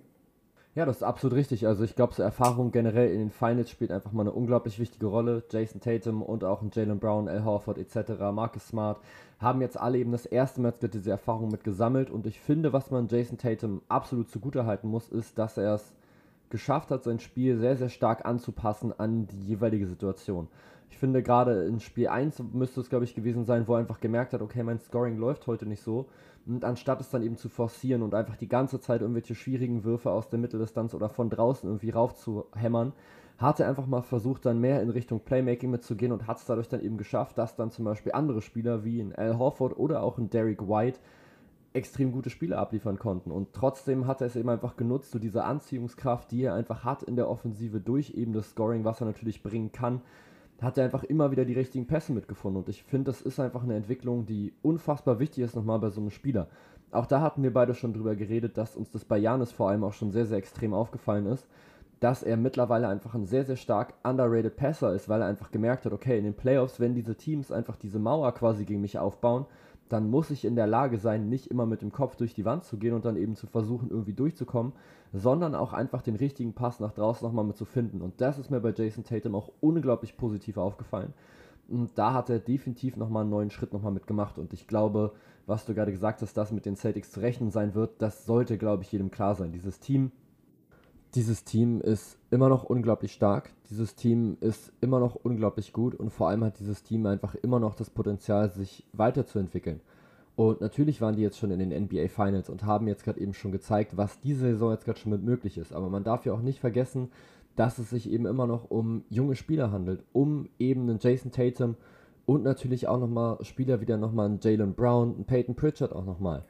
Ja, 0.76 0.86
das 0.86 0.98
ist 0.98 1.04
absolut 1.04 1.36
richtig. 1.36 1.66
Also 1.68 1.84
ich 1.84 1.96
glaube, 1.96 2.14
so 2.14 2.22
Erfahrung 2.22 2.72
generell 2.72 3.12
in 3.12 3.20
den 3.20 3.32
Finals 3.32 3.70
spielt 3.70 3.92
einfach 3.92 4.12
mal 4.12 4.22
eine 4.22 4.32
unglaublich 4.32 4.80
wichtige 4.80 5.08
Rolle. 5.08 5.44
Jason 5.50 5.82
Tatum 5.82 6.22
und 6.22 6.44
auch 6.44 6.64
Jalen 6.72 7.00
Brown, 7.00 7.28
Al 7.28 7.44
Horford 7.44 7.78
etc., 7.80 8.32
Marcus 8.32 8.68
Smart 8.68 9.00
haben 9.40 9.62
jetzt 9.62 9.80
alle 9.80 9.98
eben 9.98 10.12
das 10.12 10.26
erste 10.26 10.62
Mal 10.62 10.74
diese 10.82 11.12
Erfahrung 11.12 11.50
mit 11.50 11.64
gesammelt. 11.64 12.10
Und 12.10 12.28
ich 12.28 12.40
finde, 12.40 12.72
was 12.72 12.92
man 12.92 13.08
Jason 13.08 13.38
Tatum 13.38 13.82
absolut 13.90 14.30
zugutehalten 14.30 14.90
muss, 14.90 15.10
ist, 15.10 15.38
dass 15.38 15.58
er 15.58 15.74
es 15.76 15.96
geschafft 16.50 16.92
hat, 16.92 17.04
sein 17.04 17.20
Spiel 17.20 17.58
sehr, 17.58 17.76
sehr 17.76 17.90
stark 17.90 18.26
anzupassen 18.26 18.94
an 18.98 19.28
die 19.28 19.48
jeweilige 19.48 19.88
Situation. 19.88 20.48
Ich 20.90 20.98
finde 20.98 21.24
gerade 21.24 21.66
in 21.66 21.80
Spiel 21.80 22.08
1 22.08 22.44
müsste 22.54 22.82
es, 22.82 22.90
glaube 22.90 23.06
ich, 23.06 23.16
gewesen 23.16 23.46
sein, 23.46 23.68
wo 23.68 23.74
er 23.74 23.80
einfach 23.80 24.00
gemerkt 24.00 24.34
hat, 24.34 24.42
okay, 24.42 24.64
mein 24.64 24.80
Scoring 24.80 25.18
läuft 25.18 25.48
heute 25.48 25.66
nicht 25.66 25.82
so. 25.82 26.08
Und 26.46 26.66
anstatt 26.66 27.00
es 27.00 27.10
dann 27.10 27.24
eben 27.24 27.38
zu 27.38 27.48
forcieren 27.48 28.02
und 28.02 28.16
einfach 28.16 28.36
die 28.36 28.50
ganze 28.50 28.80
Zeit 28.80 29.02
irgendwelche 29.02 29.36
schwierigen 29.36 29.84
Würfe 29.84 30.12
aus 30.12 30.30
der 30.30 30.40
Mitteldistanz 30.40 30.94
oder 30.94 31.10
von 31.10 31.30
draußen 31.30 31.70
irgendwie 31.70 31.92
raufzuhämmern, 31.92 32.94
hat 33.38 33.60
er 33.60 33.70
einfach 33.70 33.86
mal 33.86 34.02
versucht, 34.02 34.46
dann 34.46 34.60
mehr 34.60 34.82
in 34.82 34.90
Richtung 34.90 35.22
Playmaking 35.22 35.70
mitzugehen 35.70 36.12
und 36.12 36.28
hat 36.28 36.38
es 36.38 36.46
dadurch 36.46 36.68
dann 36.68 36.82
eben 36.82 36.98
geschafft, 36.98 37.38
dass 37.38 37.56
dann 37.56 37.72
zum 37.72 37.86
Beispiel 37.86 38.12
andere 38.12 38.42
Spieler 38.42 38.84
wie 38.84 39.00
in 39.00 39.16
Al 39.16 39.38
Horford 39.38 39.78
oder 39.78 40.04
auch 40.04 40.18
in 40.18 40.30
Derek 40.30 40.68
White 40.68 41.00
extrem 41.72 42.12
gute 42.12 42.30
Spiele 42.30 42.58
abliefern 42.58 43.00
konnten. 43.00 43.32
Und 43.32 43.54
trotzdem 43.54 44.08
hat 44.08 44.22
er 44.22 44.28
es 44.28 44.36
eben 44.36 44.50
einfach 44.50 44.76
genutzt, 44.76 45.12
so 45.12 45.20
diese 45.20 45.44
Anziehungskraft, 45.44 46.32
die 46.32 46.44
er 46.44 46.56
einfach 46.56 46.84
hat 46.84 47.04
in 47.04 47.16
der 47.16 47.30
Offensive 47.30 47.80
durch 47.80 48.12
eben 48.16 48.34
das 48.34 48.50
Scoring, 48.50 48.84
was 48.84 49.02
er 49.02 49.08
natürlich 49.08 49.44
bringen 49.44 49.72
kann, 49.72 50.02
hat 50.62 50.78
er 50.78 50.86
einfach 50.86 51.04
immer 51.04 51.32
wieder 51.32 51.46
die 51.46 51.54
richtigen 51.54 51.88
Pässe 51.88 52.12
mitgefunden. 52.14 52.62
Und 52.62 52.70
ich 52.70 52.84
finde, 52.84 53.12
das 53.12 53.22
ist 53.22 53.40
einfach 53.40 53.64
eine 53.64 53.76
Entwicklung, 53.76 54.26
die 54.26 54.54
unfassbar 54.62 55.20
wichtig 55.20 55.44
ist 55.44 55.56
nochmal 55.56 55.80
bei 55.80 55.90
so 55.90 56.02
einem 56.02 56.12
Spieler. 56.12 56.48
Auch 56.92 57.06
da 57.06 57.22
hatten 57.22 57.44
wir 57.44 57.54
beide 57.54 57.76
schon 57.76 57.94
drüber 57.94 58.16
geredet, 58.16 58.58
dass 58.58 58.76
uns 58.76 58.90
das 58.92 59.06
bei 59.06 59.18
Janis 59.18 59.52
vor 59.52 59.70
allem 59.70 59.84
auch 59.84 59.94
schon 59.94 60.12
sehr, 60.12 60.26
sehr 60.26 60.38
extrem 60.38 60.74
aufgefallen 60.74 61.28
ist, 61.28 61.48
dass 62.00 62.24
er 62.24 62.38
mittlerweile 62.38 62.88
einfach 62.88 63.14
ein 63.14 63.26
sehr, 63.26 63.44
sehr 63.44 63.58
stark 63.58 63.94
underrated 64.04 64.56
Passer 64.56 64.94
ist, 64.94 65.10
weil 65.10 65.22
er 65.22 65.28
einfach 65.28 65.52
gemerkt 65.52 65.86
hat, 65.86 65.94
okay, 65.94 66.18
in 66.18 66.24
den 66.24 66.34
Playoffs, 66.34 66.80
wenn 66.80 66.96
diese 66.96 67.16
Teams 67.16 67.52
einfach 67.52 67.76
diese 67.76 68.00
Mauer 68.00 68.34
quasi 68.34 68.66
gegen 68.66 68.82
mich 68.82 68.98
aufbauen, 68.98 69.46
dann 69.90 70.10
muss 70.10 70.30
ich 70.30 70.46
in 70.46 70.56
der 70.56 70.68
Lage 70.68 70.98
sein, 70.98 71.30
nicht 71.30 71.48
immer 71.48 71.66
mit 71.66 71.82
dem 71.82 71.92
Kopf 71.92 72.16
durch 72.16 72.34
die 72.34 72.46
Wand 72.46 72.64
zu 72.64 72.78
gehen 72.78 72.94
und 72.94 73.06
dann 73.06 73.18
eben 73.18 73.36
zu 73.36 73.48
versuchen, 73.48 73.90
irgendwie 73.90 74.14
durchzukommen, 74.14 74.74
sondern 75.12 75.56
auch 75.56 75.74
einfach 75.74 76.02
den 76.02 76.16
richtigen 76.16 76.54
Pass 76.54 76.80
nach 76.80 76.94
draußen 76.94 77.28
nochmal 77.28 77.46
mit 77.46 77.58
zu 77.58 77.66
finden. 77.66 78.02
Und 78.02 78.22
das 78.22 78.38
ist 78.38 78.52
mir 78.52 78.60
bei 78.62 78.72
Jason 78.72 79.04
Tatum 79.04 79.36
auch 79.36 79.52
unglaublich 79.60 80.16
positiv 80.16 80.58
aufgefallen. 80.58 81.14
Und 81.68 81.98
da 81.98 82.14
hat 82.14 82.30
er 82.30 82.40
definitiv 82.40 82.98
nochmal 82.98 83.22
einen 83.22 83.32
neuen 83.32 83.52
Schritt 83.52 83.74
nochmal 83.74 83.92
mitgemacht. 83.92 84.38
Und 84.38 84.54
ich 84.54 84.68
glaube, 84.68 85.14
was 85.46 85.66
du 85.66 85.74
gerade 85.74 85.92
gesagt 85.92 86.22
hast, 86.22 86.38
dass 86.38 86.52
mit 86.52 86.66
den 86.66 86.76
Celtics 86.76 87.12
zu 87.12 87.20
rechnen 87.20 87.52
sein 87.52 87.74
wird, 87.74 88.02
das 88.02 88.26
sollte, 88.26 88.58
glaube 88.58 88.84
ich, 88.84 88.92
jedem 88.92 89.12
klar 89.12 89.36
sein. 89.36 89.52
Dieses 89.52 89.80
Team, 89.80 90.12
dieses 91.16 91.44
Team 91.44 91.82
ist 91.82 92.18
immer 92.30 92.50
noch 92.50 92.64
unglaublich 92.64 93.14
stark. 93.14 93.52
Dieses 93.70 93.96
Team 93.96 94.38
ist 94.42 94.72
immer 94.82 95.00
noch 95.00 95.16
unglaublich 95.16 95.74
gut 95.74 95.96
und 95.96 96.12
vor 96.12 96.30
allem 96.30 96.44
hat 96.44 96.60
dieses 96.60 96.84
Team 96.84 97.06
einfach 97.06 97.36
immer 97.36 97.60
noch 97.60 97.76
das 97.76 97.90
Potenzial, 97.90 98.50
sich 98.52 98.86
weiterzuentwickeln. 98.94 99.82
Und 100.36 100.62
natürlich 100.62 101.02
waren 101.02 101.16
die 101.16 101.22
jetzt 101.22 101.38
schon 101.38 101.52
in 101.52 101.60
den 101.60 101.84
NBA 101.84 102.08
Finals 102.08 102.50
und 102.50 102.64
haben 102.64 102.88
jetzt 102.88 103.04
gerade 103.04 103.20
eben 103.20 103.34
schon 103.34 103.52
gezeigt, 103.52 103.98
was 103.98 104.22
diese 104.22 104.52
Saison 104.52 104.72
jetzt 104.72 104.86
gerade 104.86 105.00
schon 105.00 105.12
mit 105.12 105.24
möglich 105.24 105.58
ist. 105.58 105.74
Aber 105.74 105.90
man 105.90 106.04
darf 106.04 106.26
ja 106.26 106.34
auch 106.34 106.42
nicht 106.42 106.60
vergessen, 106.60 107.10
dass 107.56 107.78
es 107.78 107.90
sich 107.90 108.10
eben 108.10 108.26
immer 108.26 108.48
noch 108.48 108.70
um 108.70 109.04
junge 109.10 109.36
Spieler 109.36 109.72
handelt, 109.72 110.04
um 110.14 110.48
eben 110.60 110.84
einen 110.84 111.00
Jason 111.02 111.32
Tatum 111.32 111.76
und 112.26 112.44
natürlich 112.44 112.88
auch 112.88 113.00
nochmal 113.00 113.44
Spieler 113.44 113.82
wie 113.82 113.86
dann 113.86 114.00
nochmal 114.00 114.28
einen 114.28 114.40
Jalen 114.40 114.76
Brown, 114.76 115.16
einen 115.16 115.26
Peyton 115.26 115.56
Pritchard 115.56 115.92
auch 115.92 116.06
nochmal. 116.06 116.46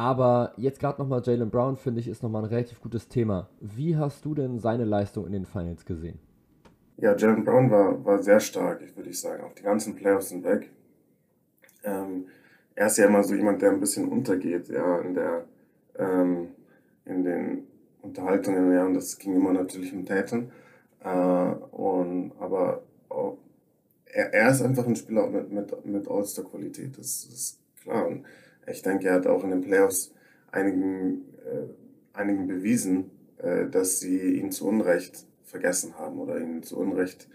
Aber 0.00 0.54
jetzt 0.56 0.80
gerade 0.80 0.98
nochmal 0.98 1.20
Jalen 1.22 1.50
Brown, 1.50 1.76
finde 1.76 2.00
ich, 2.00 2.08
ist 2.08 2.22
nochmal 2.22 2.44
ein 2.44 2.48
relativ 2.48 2.80
gutes 2.80 3.06
Thema. 3.06 3.50
Wie 3.60 3.98
hast 3.98 4.24
du 4.24 4.34
denn 4.34 4.58
seine 4.58 4.86
Leistung 4.86 5.26
in 5.26 5.32
den 5.32 5.44
Finals 5.44 5.84
gesehen? 5.84 6.18
Ja, 6.96 7.14
Jalen 7.14 7.44
Brown 7.44 7.70
war, 7.70 8.02
war 8.02 8.22
sehr 8.22 8.40
stark, 8.40 8.80
würde 8.96 9.10
ich 9.10 9.20
sagen. 9.20 9.44
Auch 9.44 9.52
die 9.52 9.62
ganzen 9.62 9.94
Playoffs 9.96 10.30
sind 10.30 10.42
weg. 10.42 10.70
Ähm, 11.84 12.28
er 12.74 12.86
ist 12.86 12.96
ja 12.96 13.08
immer 13.08 13.22
so 13.22 13.34
jemand, 13.34 13.60
der 13.60 13.72
ein 13.72 13.80
bisschen 13.80 14.08
untergeht, 14.08 14.70
ja, 14.70 15.00
in 15.00 15.12
der, 15.12 15.44
ähm, 15.98 16.48
in 17.04 17.22
den 17.22 17.66
Unterhaltungen, 18.00 18.72
ja, 18.72 18.86
und 18.86 18.94
das 18.94 19.18
ging 19.18 19.36
immer 19.36 19.52
natürlich 19.52 19.92
um 19.92 20.06
Tatum. 20.06 20.50
Äh, 21.04 21.54
und, 21.72 22.32
aber 22.40 22.84
auch, 23.10 23.36
er, 24.06 24.32
er 24.32 24.50
ist 24.50 24.62
einfach 24.62 24.86
ein 24.86 24.96
Spieler 24.96 25.26
mit, 25.26 25.52
mit, 25.52 25.84
mit 25.84 26.08
All-Star-Qualität, 26.08 26.96
das, 26.96 27.28
das 27.28 27.34
ist 27.34 27.58
klar. 27.82 28.06
Und 28.08 28.24
ich 28.70 28.82
denke, 28.82 29.08
er 29.08 29.14
hat 29.14 29.26
auch 29.26 29.44
in 29.44 29.50
den 29.50 29.62
Playoffs 29.62 30.12
einigen, 30.50 31.24
äh, 31.44 32.18
einigen 32.18 32.46
bewiesen, 32.46 33.10
äh, 33.38 33.66
dass 33.68 34.00
sie 34.00 34.34
ihn 34.34 34.50
zu 34.52 34.68
Unrecht 34.68 35.26
vergessen 35.44 35.98
haben 35.98 36.18
oder 36.18 36.38
ihn 36.38 36.62
zu 36.62 36.78
Unrecht 36.78 37.28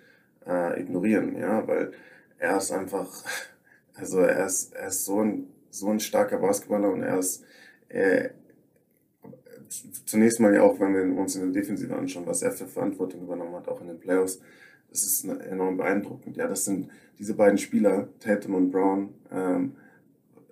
äh, 0.48 0.80
ignorieren, 0.80 1.38
ja, 1.38 1.68
weil 1.68 1.92
er 2.38 2.58
ist 2.58 2.72
einfach, 2.72 3.24
also 3.96 4.20
er 4.20 4.46
ist, 4.46 4.74
er 4.74 4.88
ist 4.88 5.06
so 5.06 5.22
ein, 5.22 5.48
so 5.70 5.90
ein 5.90 6.00
starker 6.00 6.38
Basketballer 6.38 6.92
und 6.92 7.04
er 7.04 7.20
ist, 7.20 7.44
zunächst 10.06 10.40
mal 10.40 10.54
ja 10.54 10.64
auch, 10.64 10.80
wenn 10.80 10.94
wir 10.94 11.18
uns 11.18 11.36
in 11.36 11.42
der 11.54 11.62
Defensive 11.62 11.96
anschauen, 11.96 12.26
was 12.26 12.42
er 12.42 12.52
für 12.52 12.68
Verantwortung 12.68 13.22
übernommen 13.22 13.56
hat, 13.56 13.68
auch 13.68 13.82
in 13.82 13.88
den 13.88 14.00
Playoffs, 14.00 14.42
das 14.90 15.04
ist 15.04 15.26
enorm 15.26 15.78
beeindruckend. 15.78 16.38
Ja, 16.38 16.48
das 16.48 16.66
sind 16.66 16.90
diese 17.20 17.34
beiden 17.34 17.58
Spieler, 17.58 18.08
Tatum 18.20 18.56
und 18.56 18.72
Brown, 18.72 19.14
ähm, 19.32 19.76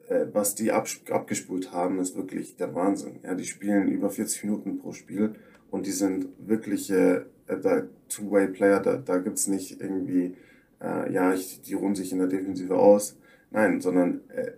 äh, 0.07 0.25
was 0.31 0.55
die 0.55 0.71
ab, 0.71 0.87
abgespult 1.09 1.71
haben, 1.71 1.99
ist 1.99 2.15
wirklich 2.15 2.55
der 2.57 2.73
Wahnsinn. 2.75 3.19
Ja, 3.23 3.35
die 3.35 3.45
spielen 3.45 3.87
über 3.87 4.09
40 4.09 4.43
Minuten 4.43 4.79
pro 4.79 4.93
Spiel 4.93 5.35
und 5.71 5.85
die 5.85 5.91
sind 5.91 6.27
wirkliche 6.37 7.27
äh, 7.47 7.83
Two-Way-Player. 8.09 8.79
Da, 8.79 8.97
da 8.97 9.17
gibt 9.17 9.37
es 9.37 9.47
nicht 9.47 9.81
irgendwie, 9.81 10.35
äh, 10.81 11.11
ja, 11.11 11.33
ich, 11.33 11.61
die 11.61 11.73
ruhen 11.73 11.95
sich 11.95 12.11
in 12.11 12.19
der 12.19 12.27
Defensive 12.27 12.75
aus. 12.75 13.17
Nein, 13.51 13.81
sondern 13.81 14.21
äh, 14.29 14.51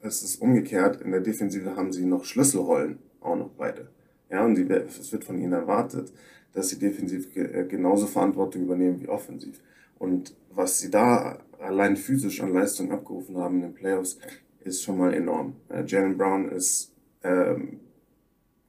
es 0.00 0.22
ist 0.22 0.40
umgekehrt. 0.40 1.00
In 1.00 1.12
der 1.12 1.20
Defensive 1.20 1.76
haben 1.76 1.92
sie 1.92 2.04
noch 2.04 2.24
Schlüsselrollen, 2.24 2.98
auch 3.20 3.36
noch 3.36 3.50
beide. 3.50 3.88
Ja, 4.30 4.44
und 4.44 4.54
die, 4.54 4.68
es 4.70 5.12
wird 5.12 5.24
von 5.24 5.38
ihnen 5.38 5.52
erwartet, 5.52 6.12
dass 6.52 6.68
sie 6.68 6.78
defensiv 6.78 7.32
ge 7.32 7.44
äh, 7.44 7.66
genauso 7.66 8.06
Verantwortung 8.06 8.62
übernehmen 8.62 9.00
wie 9.00 9.08
offensiv. 9.08 9.60
Und 9.98 10.34
was 10.50 10.80
sie 10.80 10.90
da 10.90 11.38
allein 11.58 11.96
physisch 11.96 12.40
an 12.40 12.52
Leistung 12.52 12.90
abgerufen 12.90 13.36
haben 13.38 13.56
in 13.56 13.62
den 13.62 13.74
Playoffs, 13.74 14.18
ist 14.64 14.82
schon 14.82 14.98
mal 14.98 15.14
enorm. 15.14 15.56
Äh, 15.68 15.84
Jalen 15.86 16.16
Brown 16.16 16.48
ist 16.50 16.92
ähm, 17.22 17.80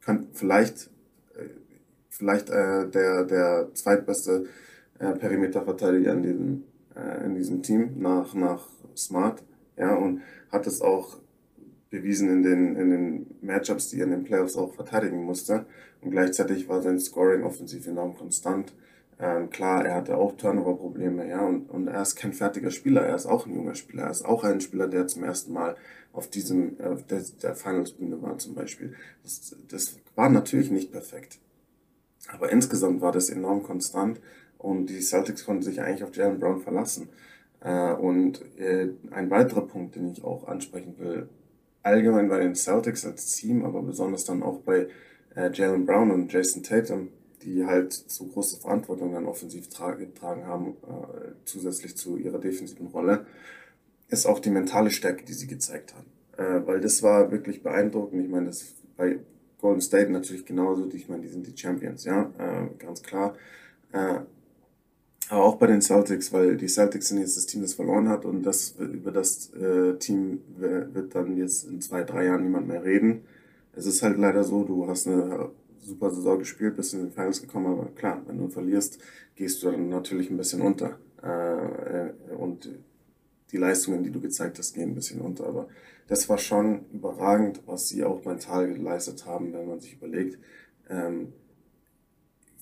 kann 0.02 0.28
vielleicht 0.34 0.90
äh, 1.36 1.50
vielleicht 2.10 2.50
äh, 2.50 2.90
der 2.90 3.24
der 3.26 3.70
zweitbeste 3.74 4.46
äh, 5.00 5.14
Perimeterverteidiger 5.14 6.14
in 6.14 6.24
diesem 6.24 6.64
äh, 6.96 7.26
in 7.26 7.36
diesem 7.36 7.62
Team 7.62 8.00
nach 8.00 8.34
nach 8.34 8.68
Smart 8.96 9.44
ja 9.78 9.96
und 9.96 10.22
hat 10.52 10.68
es 10.68 10.82
auch 10.82 11.18
bewiesen 11.90 12.30
in 12.30 12.44
den 12.44 12.76
in 12.76 12.90
den 12.90 13.36
Matchups, 13.42 13.90
die 13.90 14.00
er 14.00 14.06
in 14.06 14.12
den 14.12 14.24
Playoffs 14.24 14.56
auch 14.56 14.74
verteidigen 14.74 15.24
musste 15.24 15.66
und 16.02 16.12
gleichzeitig 16.12 16.68
war 16.68 16.82
sein 16.82 17.00
Scoring 17.00 17.44
offensiv 17.44 17.88
enorm 17.88 18.16
konstant 18.16 18.74
ähm, 19.24 19.50
klar, 19.50 19.86
er 19.86 19.96
hatte 19.96 20.18
auch 20.18 20.36
Turnover-Probleme, 20.36 21.30
ja, 21.30 21.40
und, 21.40 21.70
und 21.70 21.88
er 21.88 22.02
ist 22.02 22.18
kein 22.18 22.34
fertiger 22.34 22.72
Spieler, 22.72 23.04
er 23.06 23.16
ist 23.16 23.26
auch 23.26 23.46
ein 23.46 23.56
junger 23.56 23.74
Spieler, 23.74 24.04
er 24.04 24.12
ist 24.12 24.26
auch 24.26 24.44
ein 24.44 24.60
Spieler, 24.60 24.90
der 24.90 25.08
zum 25.08 25.24
ersten 25.24 25.54
Mal 25.54 25.78
auf 26.12 26.30
diesem, 26.30 26.78
äh, 26.78 26.98
der, 27.10 27.22
der 27.42 27.56
Finals-Bühne 27.56 28.22
war 28.22 28.38
zum 28.38 28.54
Beispiel. 28.54 28.96
Das, 29.24 29.56
das 29.70 29.98
war 30.16 30.28
natürlich 30.30 30.72
nicht 30.72 30.92
perfekt. 30.92 31.40
Aber 32.34 32.52
insgesamt 32.52 33.00
war 33.00 33.14
das 33.14 33.30
enorm 33.30 33.64
konstant 33.64 34.20
und 34.58 34.88
die 34.88 35.00
Celtics 35.00 35.46
konnten 35.46 35.64
sich 35.64 35.80
eigentlich 35.82 36.04
auf 36.04 36.14
Jalen 36.14 36.40
Brown 36.40 36.60
verlassen. 36.60 37.08
Äh, 37.62 37.94
und 37.94 38.42
äh, 38.60 38.90
ein 39.12 39.30
weiterer 39.30 39.66
Punkt, 39.66 39.96
den 39.96 40.12
ich 40.12 40.22
auch 40.22 40.50
ansprechen 40.50 40.96
will, 40.98 41.30
allgemein 41.82 42.28
bei 42.28 42.40
den 42.40 42.56
Celtics 42.56 43.06
als 43.06 43.38
Team, 43.38 43.64
aber 43.64 43.82
besonders 43.84 44.26
dann 44.26 44.44
auch 44.44 44.60
bei 44.60 44.90
äh, 45.34 45.50
Jalen 45.54 45.86
Brown 45.86 46.12
und 46.12 46.32
Jason 46.32 46.62
Tatum, 46.62 47.08
die 47.44 47.66
halt 47.66 47.94
so 47.94 48.26
große 48.26 48.62
Verantwortung 48.62 49.14
dann 49.14 49.26
offensiv 49.26 49.70
getragen 49.70 50.46
haben, 50.46 50.68
äh, 50.68 51.32
zusätzlich 51.46 51.96
zu 51.98 52.18
ihrer 52.18 52.40
defensiven 52.40 52.88
Rolle, 52.88 53.26
ist 54.10 54.26
auch 54.26 54.40
die 54.40 54.50
mentale 54.50 54.92
Stärke, 54.92 55.26
die 55.26 55.34
sie 55.34 55.48
gezeigt 55.48 55.94
haben. 55.96 56.08
Äh, 56.38 56.66
weil 56.68 56.82
das 56.82 57.04
war 57.04 57.32
wirklich 57.32 57.64
beeindruckend. 57.64 58.24
Ich 58.24 58.30
meine, 58.30 58.48
das 58.48 58.74
bei 58.98 59.20
Golden 59.60 59.82
State 59.82 60.12
natürlich 60.12 60.46
genauso. 60.46 60.90
Ich 60.94 61.08
meine, 61.10 61.22
die 61.22 61.30
sind 61.30 61.48
die 61.48 61.58
Champions, 61.58 62.06
ja, 62.06 62.32
äh, 62.38 62.68
ganz 62.78 63.02
klar. 63.02 63.36
Äh, 63.92 64.20
aber 65.30 65.44
auch 65.46 65.56
bei 65.56 65.68
den 65.68 65.82
Celtics, 65.82 66.34
weil 66.34 66.58
die 66.58 66.68
Celtics 66.68 67.08
sind 67.08 67.20
jetzt 67.20 67.38
das 67.38 67.46
Team, 67.46 67.62
das 67.62 67.74
verloren 67.74 68.10
hat 68.10 68.26
und 68.26 68.44
das 68.44 68.76
über 68.78 69.12
das 69.12 69.52
äh, 69.54 69.94
Team 69.98 70.42
wird 70.58 71.16
dann 71.16 71.38
jetzt 71.38 71.64
in 71.64 71.82
zwei, 71.82 72.04
drei 72.04 72.26
Jahren 72.26 72.44
niemand 72.44 72.68
mehr 72.68 72.84
reden. 72.84 73.22
Es 73.76 73.86
ist 73.86 74.04
halt 74.04 74.18
leider 74.18 74.44
so, 74.44 74.64
du 74.64 74.88
hast 74.88 75.08
eine 75.08 75.50
super 75.84 76.12
Saison 76.12 76.40
gespielt, 76.40 76.76
bist 76.76 76.94
in 76.94 77.02
den 77.02 77.12
Finals 77.12 77.42
gekommen, 77.42 77.68
aber 77.68 77.90
klar, 77.92 78.22
wenn 78.28 78.38
du 78.38 78.48
verlierst, 78.50 79.00
gehst 79.36 79.62
du 79.64 79.72
dann 79.72 79.90
natürlich 79.90 80.30
ein 80.30 80.38
bisschen 80.38 80.62
unter. 80.62 80.98
Äh, 81.22 82.34
und 82.36 82.70
die 83.52 83.58
Leistungen, 83.58 84.04
die 84.04 84.12
du 84.12 84.20
gezeigt 84.20 84.58
hast, 84.58 84.74
gehen 84.74 84.90
ein 84.90 84.96
bisschen 84.96 85.22
unter. 85.22 85.46
Aber 85.46 85.68
das 86.08 86.28
war 86.28 86.38
schon 86.38 86.86
überragend, 86.92 87.62
was 87.66 87.88
sie 87.88 88.04
auch 88.04 88.26
mental 88.26 88.74
geleistet 88.74 89.26
haben, 89.26 89.54
wenn 89.54 89.68
man 89.68 89.80
sich 89.80 89.94
überlegt, 89.94 90.40
ähm, 90.90 91.34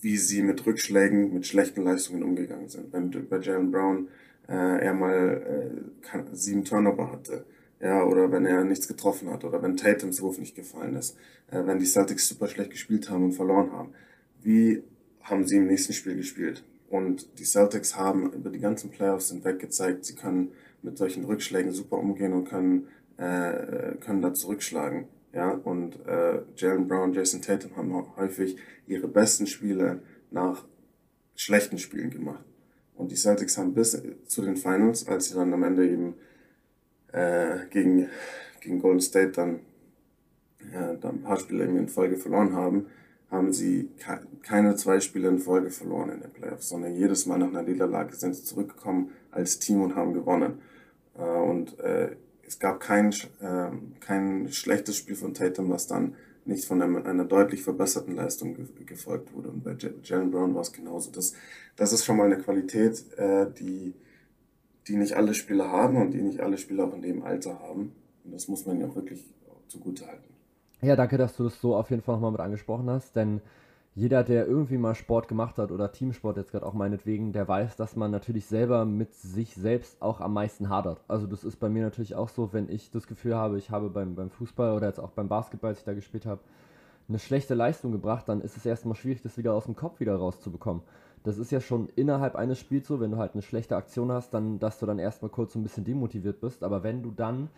wie 0.01 0.17
sie 0.17 0.41
mit 0.41 0.65
Rückschlägen, 0.65 1.33
mit 1.33 1.45
schlechten 1.45 1.83
Leistungen 1.83 2.23
umgegangen 2.23 2.69
sind. 2.69 2.91
Wenn 2.91 3.11
bei 3.29 3.39
Jalen 3.39 3.71
Brown 3.71 4.09
äh, 4.47 4.83
er 4.85 4.93
mal 4.93 5.83
äh, 6.13 6.19
sieben 6.33 6.65
Turnover 6.65 7.11
hatte, 7.11 7.45
ja, 7.81 8.03
oder 8.03 8.31
wenn 8.31 8.45
er 8.45 8.63
nichts 8.63 8.87
getroffen 8.87 9.29
hat, 9.29 9.43
oder 9.43 9.61
wenn 9.61 9.75
Tatums 9.75 10.21
Wurf 10.21 10.37
nicht 10.37 10.55
gefallen 10.55 10.95
ist, 10.95 11.17
äh, 11.49 11.65
wenn 11.65 11.79
die 11.79 11.85
Celtics 11.85 12.27
super 12.27 12.47
schlecht 12.47 12.71
gespielt 12.71 13.09
haben 13.09 13.25
und 13.25 13.31
verloren 13.33 13.71
haben. 13.71 13.93
Wie 14.41 14.83
haben 15.21 15.47
sie 15.47 15.57
im 15.57 15.67
nächsten 15.67 15.93
Spiel 15.93 16.15
gespielt? 16.15 16.63
Und 16.89 17.39
die 17.39 17.45
Celtics 17.45 17.95
haben 17.95 18.31
über 18.33 18.49
die 18.49 18.59
ganzen 18.59 18.91
Playoffs 18.91 19.31
hinweg 19.31 19.59
gezeigt, 19.59 20.05
sie 20.05 20.15
können 20.15 20.51
mit 20.83 20.97
solchen 20.97 21.25
Rückschlägen 21.25 21.71
super 21.71 21.97
umgehen 21.97 22.33
und 22.33 22.45
können, 22.45 22.87
äh, 23.17 23.95
können 23.99 24.21
da 24.21 24.33
zurückschlagen. 24.33 25.07
Ja, 25.33 25.51
und 25.51 26.05
äh, 26.05 26.41
Jalen 26.57 26.87
Brown, 26.87 27.13
Jason 27.13 27.41
Tatum 27.41 27.75
haben 27.77 28.15
häufig 28.17 28.57
ihre 28.85 29.07
besten 29.07 29.47
Spiele 29.47 30.01
nach 30.29 30.65
schlechten 31.35 31.77
Spielen 31.77 32.09
gemacht. 32.09 32.43
Und 32.95 33.11
die 33.11 33.15
Celtics 33.15 33.57
haben 33.57 33.73
bis 33.73 33.99
zu 34.25 34.41
den 34.41 34.57
Finals, 34.57 35.07
als 35.07 35.29
sie 35.29 35.35
dann 35.35 35.53
am 35.53 35.63
Ende 35.63 35.89
eben 35.89 36.15
äh, 37.11 37.67
gegen, 37.69 38.09
gegen 38.59 38.79
Golden 38.79 39.01
State 39.01 39.31
dann, 39.31 39.59
ja, 40.73 40.93
dann 40.93 41.15
ein 41.15 41.21
paar 41.23 41.39
Spiele 41.39 41.65
in 41.65 41.87
Folge 41.87 42.17
verloren 42.17 42.53
haben, 42.53 42.87
haben 43.29 43.53
sie 43.53 43.89
keine 44.43 44.75
zwei 44.75 44.99
Spiele 44.99 45.29
in 45.29 45.39
Folge 45.39 45.71
verloren 45.71 46.09
in 46.11 46.21
den 46.21 46.31
Playoffs, 46.31 46.69
sondern 46.69 46.95
jedes 46.95 47.25
Mal 47.25 47.39
nach 47.39 47.47
einer 47.47 47.63
Niederlage 47.63 48.15
sind 48.15 48.35
sie 48.35 48.43
zurückgekommen 48.43 49.11
als 49.31 49.59
Team 49.59 49.81
und 49.81 49.95
haben 49.95 50.13
gewonnen. 50.13 50.59
Äh, 51.17 51.23
und 51.23 51.79
äh, 51.79 52.15
es 52.45 52.59
gab 52.59 52.81
kein, 52.81 53.11
äh, 53.39 53.69
kein 54.01 54.51
schlechtes 54.51 54.97
Spiel 54.97 55.15
von 55.15 55.33
Tatum, 55.33 55.69
was 55.69 55.87
dann 55.87 56.15
nicht 56.43 56.65
von 56.65 56.81
einer, 56.81 57.05
einer 57.05 57.23
deutlich 57.23 57.63
verbesserten 57.63 58.15
Leistung 58.15 58.55
ge 58.55 58.65
gefolgt 58.85 59.33
wurde. 59.33 59.49
Und 59.49 59.63
bei 59.63 59.77
Jalen 60.03 60.31
Brown 60.31 60.53
war 60.53 60.61
es 60.61 60.73
genauso. 60.73 61.11
Das, 61.11 61.33
das 61.75 61.93
ist 61.93 62.03
schon 62.03 62.17
mal 62.17 62.25
eine 62.25 62.41
Qualität, 62.41 63.05
äh, 63.17 63.47
die 63.57 63.93
die 64.87 64.95
nicht 64.95 65.13
alle 65.13 65.33
Spieler 65.33 65.69
haben 65.69 65.97
und 65.97 66.11
die 66.11 66.21
nicht 66.21 66.41
alle 66.41 66.57
Spieler 66.57 66.85
auch 66.85 66.93
in 66.93 67.01
dem 67.01 67.23
Alter 67.23 67.59
haben. 67.59 67.93
Und 68.23 68.33
das 68.33 68.47
muss 68.47 68.65
man 68.65 68.79
ja 68.79 68.87
auch 68.87 68.95
wirklich 68.95 69.23
zugute 69.67 70.07
halten. 70.07 70.33
Ja, 70.81 70.95
danke, 70.95 71.17
dass 71.17 71.35
du 71.37 71.43
das 71.43 71.61
so 71.61 71.75
auf 71.75 71.89
jeden 71.91 72.01
Fall 72.01 72.15
nochmal 72.15 72.31
mit 72.31 72.41
angesprochen 72.41 72.89
hast, 72.89 73.15
denn 73.15 73.41
jeder, 73.93 74.23
der 74.23 74.47
irgendwie 74.47 74.77
mal 74.77 74.95
Sport 74.95 75.27
gemacht 75.27 75.57
hat 75.57 75.71
oder 75.71 75.91
Teamsport 75.91 76.37
jetzt 76.37 76.51
gerade 76.51 76.65
auch 76.65 76.73
meinetwegen, 76.73 77.33
der 77.33 77.47
weiß, 77.47 77.75
dass 77.75 77.95
man 77.95 78.09
natürlich 78.09 78.45
selber 78.45 78.85
mit 78.85 79.13
sich 79.13 79.53
selbst 79.53 80.01
auch 80.01 80.21
am 80.21 80.33
meisten 80.33 80.69
hadert. 80.69 81.01
Also 81.09 81.27
das 81.27 81.43
ist 81.43 81.57
bei 81.57 81.67
mir 81.67 81.83
natürlich 81.83 82.15
auch 82.15 82.29
so, 82.29 82.53
wenn 82.53 82.69
ich 82.69 82.89
das 82.89 83.05
Gefühl 83.05 83.35
habe, 83.35 83.57
ich 83.57 83.69
habe 83.69 83.89
beim, 83.89 84.15
beim 84.15 84.29
Fußball 84.29 84.75
oder 84.77 84.87
jetzt 84.87 84.99
auch 84.99 85.11
beim 85.11 85.27
Basketball, 85.27 85.71
als 85.71 85.79
ich 85.79 85.85
da 85.85 85.93
gespielt 85.93 86.25
habe, 86.25 86.41
eine 87.09 87.19
schlechte 87.19 87.53
Leistung 87.53 87.91
gebracht, 87.91 88.29
dann 88.29 88.39
ist 88.39 88.55
es 88.55 88.65
erstmal 88.65 88.95
schwierig, 88.95 89.21
das 89.21 89.37
wieder 89.37 89.53
aus 89.53 89.65
dem 89.65 89.75
Kopf 89.75 89.99
wieder 89.99 90.15
rauszubekommen 90.15 90.83
das 91.23 91.37
ist 91.37 91.51
ja 91.51 91.61
schon 91.61 91.89
innerhalb 91.95 92.35
eines 92.35 92.59
Spiels 92.59 92.87
so, 92.87 92.99
wenn 92.99 93.11
du 93.11 93.17
halt 93.17 93.33
eine 93.33 93.41
schlechte 93.41 93.75
Aktion 93.75 94.11
hast, 94.11 94.33
dann, 94.33 94.59
dass 94.59 94.79
du 94.79 94.85
dann 94.85 94.99
erstmal 94.99 95.29
kurz 95.29 95.53
so 95.53 95.59
ein 95.59 95.63
bisschen 95.63 95.83
demotiviert 95.83 96.41
bist. 96.41 96.63
Aber 96.63 96.83
wenn 96.83 97.03
du 97.03 97.11
dann 97.11 97.49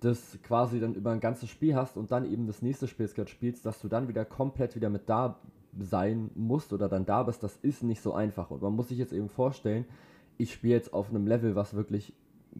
das 0.00 0.38
quasi 0.42 0.78
dann 0.78 0.94
über 0.94 1.10
ein 1.10 1.20
ganzes 1.20 1.48
Spiel 1.48 1.74
hast 1.74 1.96
und 1.96 2.12
dann 2.12 2.30
eben 2.30 2.46
das 2.46 2.62
nächste 2.62 2.86
Spiel 2.86 3.08
spielst, 3.26 3.66
dass 3.66 3.80
du 3.80 3.88
dann 3.88 4.08
wieder 4.08 4.24
komplett 4.24 4.76
wieder 4.76 4.90
mit 4.90 5.08
da 5.08 5.38
sein 5.78 6.30
musst 6.34 6.72
oder 6.72 6.88
dann 6.88 7.06
da 7.06 7.22
bist, 7.22 7.42
das 7.42 7.56
ist 7.62 7.82
nicht 7.82 8.02
so 8.02 8.12
einfach. 8.12 8.50
Und 8.50 8.62
man 8.62 8.74
muss 8.74 8.88
sich 8.88 8.98
jetzt 8.98 9.12
eben 9.12 9.28
vorstellen, 9.28 9.86
ich 10.36 10.52
spiele 10.52 10.74
jetzt 10.74 10.92
auf 10.92 11.10
einem 11.10 11.26
Level, 11.26 11.56
was 11.56 11.74
wirklich 11.74 12.12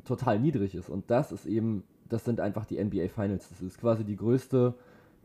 total 0.04 0.40
niedrig 0.40 0.74
ist. 0.74 0.88
Und 0.88 1.10
das 1.10 1.30
ist 1.30 1.46
eben 1.46 1.84
das 2.08 2.24
sind 2.24 2.40
einfach 2.40 2.64
die 2.64 2.82
NBA 2.82 3.08
Finals. 3.08 3.48
Das 3.48 3.60
ist 3.60 3.80
quasi 3.80 4.04
die 4.04 4.16
größte 4.16 4.74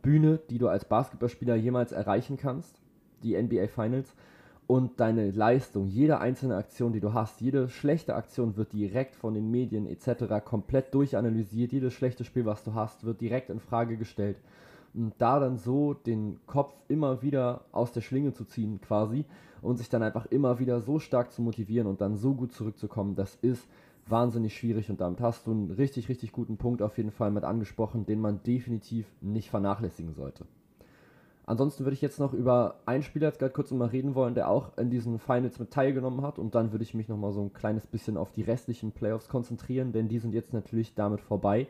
Bühne, 0.01 0.39
die 0.49 0.57
du 0.57 0.67
als 0.67 0.85
Basketballspieler 0.85 1.55
jemals 1.55 1.91
erreichen 1.91 2.37
kannst, 2.37 2.81
die 3.23 3.41
NBA 3.41 3.67
Finals. 3.67 4.13
Und 4.65 4.99
deine 4.99 5.31
Leistung, 5.31 5.87
jede 5.87 6.19
einzelne 6.19 6.55
Aktion, 6.55 6.93
die 6.93 7.01
du 7.01 7.13
hast, 7.13 7.41
jede 7.41 7.67
schlechte 7.67 8.15
Aktion 8.15 8.55
wird 8.55 8.71
direkt 8.71 9.15
von 9.15 9.33
den 9.33 9.51
Medien 9.51 9.85
etc. 9.85 10.43
komplett 10.43 10.93
durchanalysiert. 10.93 11.73
Jedes 11.73 11.93
schlechte 11.93 12.23
Spiel, 12.23 12.45
was 12.45 12.63
du 12.63 12.73
hast, 12.73 13.03
wird 13.03 13.19
direkt 13.19 13.49
in 13.49 13.59
Frage 13.59 13.97
gestellt. 13.97 14.37
Und 14.93 15.13
da 15.17 15.39
dann 15.39 15.57
so 15.57 15.93
den 15.93 16.39
Kopf 16.45 16.73
immer 16.87 17.21
wieder 17.21 17.65
aus 17.71 17.91
der 17.91 18.01
Schlinge 18.01 18.33
zu 18.33 18.45
ziehen, 18.45 18.79
quasi, 18.79 19.25
und 19.61 19.77
sich 19.77 19.89
dann 19.89 20.03
einfach 20.03 20.27
immer 20.27 20.59
wieder 20.59 20.81
so 20.81 20.99
stark 20.99 21.31
zu 21.31 21.41
motivieren 21.41 21.87
und 21.87 22.01
dann 22.01 22.15
so 22.15 22.33
gut 22.33 22.53
zurückzukommen, 22.53 23.15
das 23.15 23.35
ist 23.41 23.67
wahnsinnig 24.07 24.55
schwierig 24.55 24.89
und 24.89 25.01
damit 25.01 25.21
hast 25.21 25.47
du 25.47 25.51
einen 25.51 25.71
richtig, 25.71 26.09
richtig 26.09 26.31
guten 26.31 26.57
Punkt 26.57 26.81
auf 26.81 26.97
jeden 26.97 27.11
Fall 27.11 27.31
mit 27.31 27.43
angesprochen, 27.43 28.05
den 28.05 28.19
man 28.19 28.43
definitiv 28.43 29.07
nicht 29.21 29.49
vernachlässigen 29.49 30.13
sollte. 30.13 30.45
Ansonsten 31.45 31.83
würde 31.83 31.93
ich 31.93 32.01
jetzt 32.01 32.19
noch 32.19 32.33
über 32.33 32.75
einen 32.85 33.03
Spieler 33.03 33.27
jetzt 33.27 33.39
gerade 33.39 33.51
kurz 33.51 33.69
mal 33.71 33.89
reden 33.89 34.15
wollen, 34.15 34.33
der 34.33 34.49
auch 34.49 34.77
in 34.77 34.89
diesen 34.89 35.19
Finals 35.19 35.59
mit 35.59 35.71
teilgenommen 35.71 36.21
hat 36.21 36.39
und 36.39 36.55
dann 36.55 36.71
würde 36.71 36.83
ich 36.83 36.93
mich 36.93 37.09
nochmal 37.09 37.33
so 37.33 37.41
ein 37.41 37.53
kleines 37.53 37.85
bisschen 37.85 38.15
auf 38.15 38.31
die 38.31 38.43
restlichen 38.43 38.93
Playoffs 38.93 39.27
konzentrieren, 39.27 39.91
denn 39.91 40.07
die 40.07 40.19
sind 40.19 40.33
jetzt 40.33 40.53
natürlich 40.53 40.95
damit 40.95 41.19
vorbei. 41.19 41.67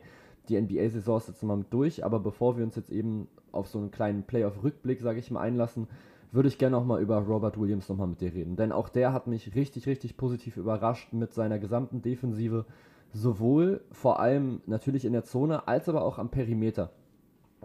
Die 0.49 0.61
NBA-Saison 0.61 1.17
ist 1.17 1.27
jetzt 1.29 1.43
mal 1.43 1.57
mit 1.57 1.73
durch, 1.73 2.05
aber 2.05 2.19
bevor 2.19 2.57
wir 2.57 2.63
uns 2.63 2.75
jetzt 2.75 2.91
eben 2.91 3.27
auf 3.51 3.67
so 3.67 3.79
einen 3.79 3.91
kleinen 3.91 4.23
Playoff-Rückblick, 4.23 5.01
sage 5.01 5.19
ich 5.19 5.31
mal, 5.31 5.41
einlassen, 5.41 5.87
würde 6.31 6.49
ich 6.49 6.57
gerne 6.57 6.75
nochmal 6.75 7.01
über 7.01 7.17
Robert 7.19 7.59
Williams 7.59 7.89
nochmal 7.89 8.07
mit 8.07 8.21
dir 8.21 8.33
reden. 8.33 8.55
Denn 8.55 8.71
auch 8.71 8.89
der 8.89 9.13
hat 9.13 9.27
mich 9.27 9.55
richtig, 9.55 9.87
richtig 9.87 10.17
positiv 10.17 10.57
überrascht 10.57 11.13
mit 11.13 11.33
seiner 11.33 11.59
gesamten 11.59 12.01
Defensive. 12.01 12.65
Sowohl 13.13 13.81
vor 13.91 14.19
allem 14.19 14.61
natürlich 14.65 15.05
in 15.05 15.13
der 15.13 15.23
Zone, 15.23 15.67
als 15.67 15.87
aber 15.87 16.03
auch 16.03 16.17
am 16.17 16.29
Perimeter. 16.29 16.89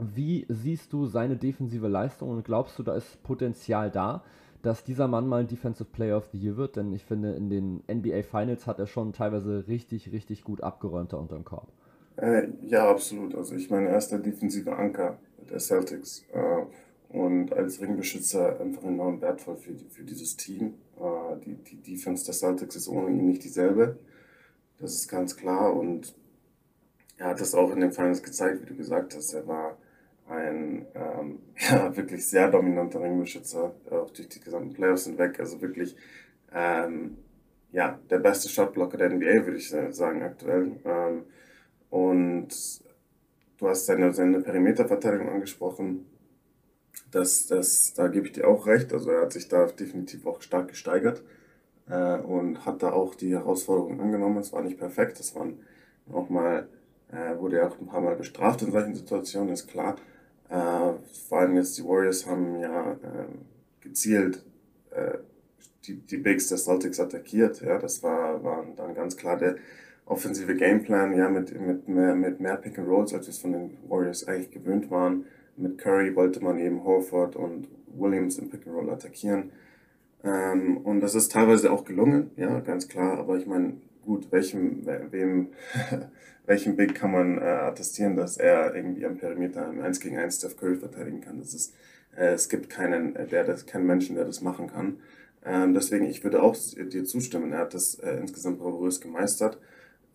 Wie 0.01 0.47
siehst 0.49 0.93
du 0.93 1.07
seine 1.07 1.37
defensive 1.37 1.89
Leistung 1.89 2.31
und 2.31 2.45
glaubst 2.45 2.79
du, 2.79 2.83
da 2.83 2.95
ist 2.95 3.23
Potenzial 3.23 3.91
da, 3.91 4.23
dass 4.63 4.85
dieser 4.85 5.09
Mann 5.09 5.27
mal 5.27 5.41
ein 5.41 5.49
Defensive 5.49 5.89
Player 5.91 6.17
of 6.17 6.29
the 6.33 6.39
Year 6.39 6.57
wird? 6.57 6.77
Denn 6.77 6.93
ich 6.93 7.05
finde, 7.05 7.33
in 7.33 7.51
den 7.51 7.83
NBA 7.91 8.23
Finals 8.23 8.67
hat 8.67 8.79
er 8.79 8.87
schon 8.87 9.13
teilweise 9.13 9.67
richtig, 9.69 10.13
richtig 10.13 10.45
gut 10.45 10.63
abgeräumt 10.63 11.15
unter 11.15 11.37
dem 11.37 11.45
Korb. 11.45 11.69
Äh, 12.17 12.49
ja, 12.63 12.91
absolut. 12.91 13.35
Also 13.35 13.55
ich 13.55 13.71
meine, 13.71 13.89
er 13.89 13.99
ist 13.99 14.09
der 14.09 14.19
defensive 14.19 14.75
Anker 14.77 15.19
der 15.49 15.61
Celtics. 15.61 16.25
Äh, 16.33 17.17
und 17.17 17.53
als 17.53 17.81
Ringbeschützer 17.81 18.61
einfach 18.61 18.83
enorm 18.85 19.21
wertvoll 19.21 19.57
für, 19.57 19.75
für 19.91 20.03
dieses 20.03 20.37
Team. 20.37 20.75
Äh, 20.99 21.39
die, 21.45 21.55
die 21.55 21.77
Defense 21.77 22.25
der 22.25 22.35
Celtics 22.35 22.77
ist 22.77 22.89
ohne 22.89 23.11
ihn 23.11 23.27
nicht 23.27 23.45
dieselbe. 23.45 23.99
Das 24.79 24.95
ist 24.95 25.09
ganz 25.09 25.37
klar 25.37 25.75
und 25.75 26.15
er 27.17 27.29
hat 27.31 27.41
das 27.41 27.55
auch 27.55 27.73
in 27.73 27.81
den 27.81 27.93
Finals 27.93 28.23
gezeigt, 28.23 28.63
wie 28.63 28.67
du 28.67 28.77
gesagt 28.77 29.15
hast. 29.15 29.33
Er 29.33 29.47
war 29.47 29.77
ein 30.29 30.87
ähm, 30.95 31.41
ja, 31.71 31.97
wirklich 31.97 32.27
sehr 32.27 32.51
dominanter 32.51 33.01
Ringbeschützer, 33.01 33.75
auch 33.91 34.11
durch 34.11 34.29
die 34.29 34.41
gesamten 34.41 34.73
Playoffs 34.73 35.07
hinweg. 35.07 35.39
Also 35.41 35.61
wirklich 35.61 35.97
ähm, 36.53 37.19
ja, 37.73 37.99
der 38.11 38.19
beste 38.19 38.49
Shotblocker 38.49 38.97
der 38.97 39.11
NBA, 39.11 39.47
würde 39.47 39.57
ich 39.57 39.69
sagen, 39.69 40.23
aktuell. 40.23 40.73
Ähm, 40.85 41.25
und 41.91 42.49
du 43.59 43.69
hast 43.69 43.87
seine, 43.87 44.13
seine 44.13 44.41
Perimeterverteidigung 44.41 45.29
angesprochen 45.29 46.07
das, 47.11 47.47
das, 47.47 47.95
da 47.95 48.09
gebe 48.09 48.27
ich 48.27 48.33
dir 48.33 48.47
auch 48.47 48.67
recht. 48.67 48.93
Also 48.93 49.11
er 49.11 49.23
hat 49.23 49.33
sich 49.33 49.49
da 49.49 49.67
definitiv 49.67 50.27
auch 50.27 50.43
stark 50.43 50.69
gesteigert 50.69 51.23
äh, 51.89 52.19
und 52.19 52.67
hat 52.67 52.83
da 52.83 52.93
auch 52.93 53.15
die 53.15 53.33
Herausforderungen 53.33 54.01
angenommen. 54.01 54.39
Es 54.39 54.53
war 54.53 54.63
nicht 54.63 54.79
perfekt. 54.79 55.19
Es 55.21 55.35
waren 55.35 55.61
auch 56.13 56.29
mal, 56.29 56.69
äh, 57.11 57.39
wurde 57.39 57.59
er 57.59 57.69
auch 57.69 57.79
ein 57.79 57.87
paar 57.87 58.01
Mal 58.01 58.17
bestraft 58.17 58.63
in 58.63 58.73
solchen 58.73 58.95
Situationen, 58.95 59.53
ist 59.53 59.69
klar. 59.69 59.97
Äh, 60.49 60.93
vor 61.29 61.39
allem 61.41 61.57
jetzt 61.57 61.77
die 61.79 61.85
Warriors 61.85 62.27
haben 62.27 62.61
ja 62.61 62.93
ähm, 62.93 63.41
gezielt 63.81 64.45
äh, 64.91 65.19
die, 65.87 65.97
die 65.97 66.17
Bigs 66.17 66.49
der 66.49 66.59
Celtics 66.59 67.01
attackiert. 67.01 67.61
Ja, 67.61 67.79
das 67.79 68.03
war, 68.03 68.43
war 68.43 68.65
dann 68.77 68.95
ganz 68.95 69.17
klar 69.17 69.37
der 69.37 69.57
offensive 70.07 70.55
Gameplan, 70.57 71.17
ja, 71.17 71.29
mit, 71.29 71.59
mit, 71.61 71.89
mehr, 71.89 72.15
mit 72.15 72.41
mehr 72.41 72.57
Pick 72.57 72.79
and 72.79 72.89
Rolls, 72.89 73.13
als 73.13 73.27
wir 73.27 73.31
es 73.31 73.39
von 73.39 73.53
den 73.53 73.77
Warriors 73.89 74.27
eigentlich 74.27 74.51
gewöhnt 74.51 74.91
waren 74.91 75.25
mit 75.59 75.79
Curry 75.79 76.15
wollte 76.15 76.43
man 76.43 76.59
eben 76.59 76.85
Horford 76.85 77.37
und 77.37 77.69
Williams 77.97 78.39
im 78.39 78.49
Pick 78.49 78.67
and 78.67 78.77
Roll 78.77 78.91
attackieren. 78.91 79.51
Ähm, 80.25 80.79
und 80.79 81.01
das 81.01 81.15
ist 81.15 81.33
teilweise 81.33 81.71
auch 81.73 81.85
gelungen, 81.85 82.31
ja, 82.37 82.61
ganz 82.61 82.89
klar. 82.89 83.19
Aber 83.19 83.37
ich 83.37 83.47
meine, 83.47 83.75
gut, 84.09 84.33
welchem, 84.33 84.87
wem, 85.11 85.49
welchem 86.47 86.77
Big 86.77 86.95
kann 86.95 87.13
man 87.13 87.39
äh, 87.39 87.43
attestieren, 87.43 88.17
dass 88.17 88.39
er 88.39 88.75
irgendwie 88.75 89.05
am 89.05 89.19
Perimeter 89.19 89.69
im 89.69 89.81
1 89.81 90.01
gegen 90.01 90.17
1 90.17 90.39
Steph 90.39 90.57
Curry 90.57 90.77
verteidigen 90.77 91.21
kann? 91.21 91.39
Das 91.39 91.53
ist, 91.53 91.75
äh, 92.17 92.33
es 92.33 92.49
gibt 92.49 92.71
keinen, 92.71 93.15
äh, 93.15 93.27
der 93.27 93.45
das, 93.45 93.67
keinen 93.67 93.87
Menschen, 93.87 94.17
der 94.17 94.25
das 94.25 94.41
machen 94.41 94.69
kann. 94.69 94.99
Ähm, 95.45 95.75
deswegen, 95.75 96.07
ich 96.07 96.25
würde 96.25 96.43
auch 96.43 96.57
dir 96.57 97.05
zustimmen. 97.05 97.53
Er 97.53 97.61
hat 97.61 97.75
das 97.75 97.97
äh, 97.97 98.17
insgesamt 98.17 98.59
bravourös 98.59 99.01
gemeistert. 99.01 99.59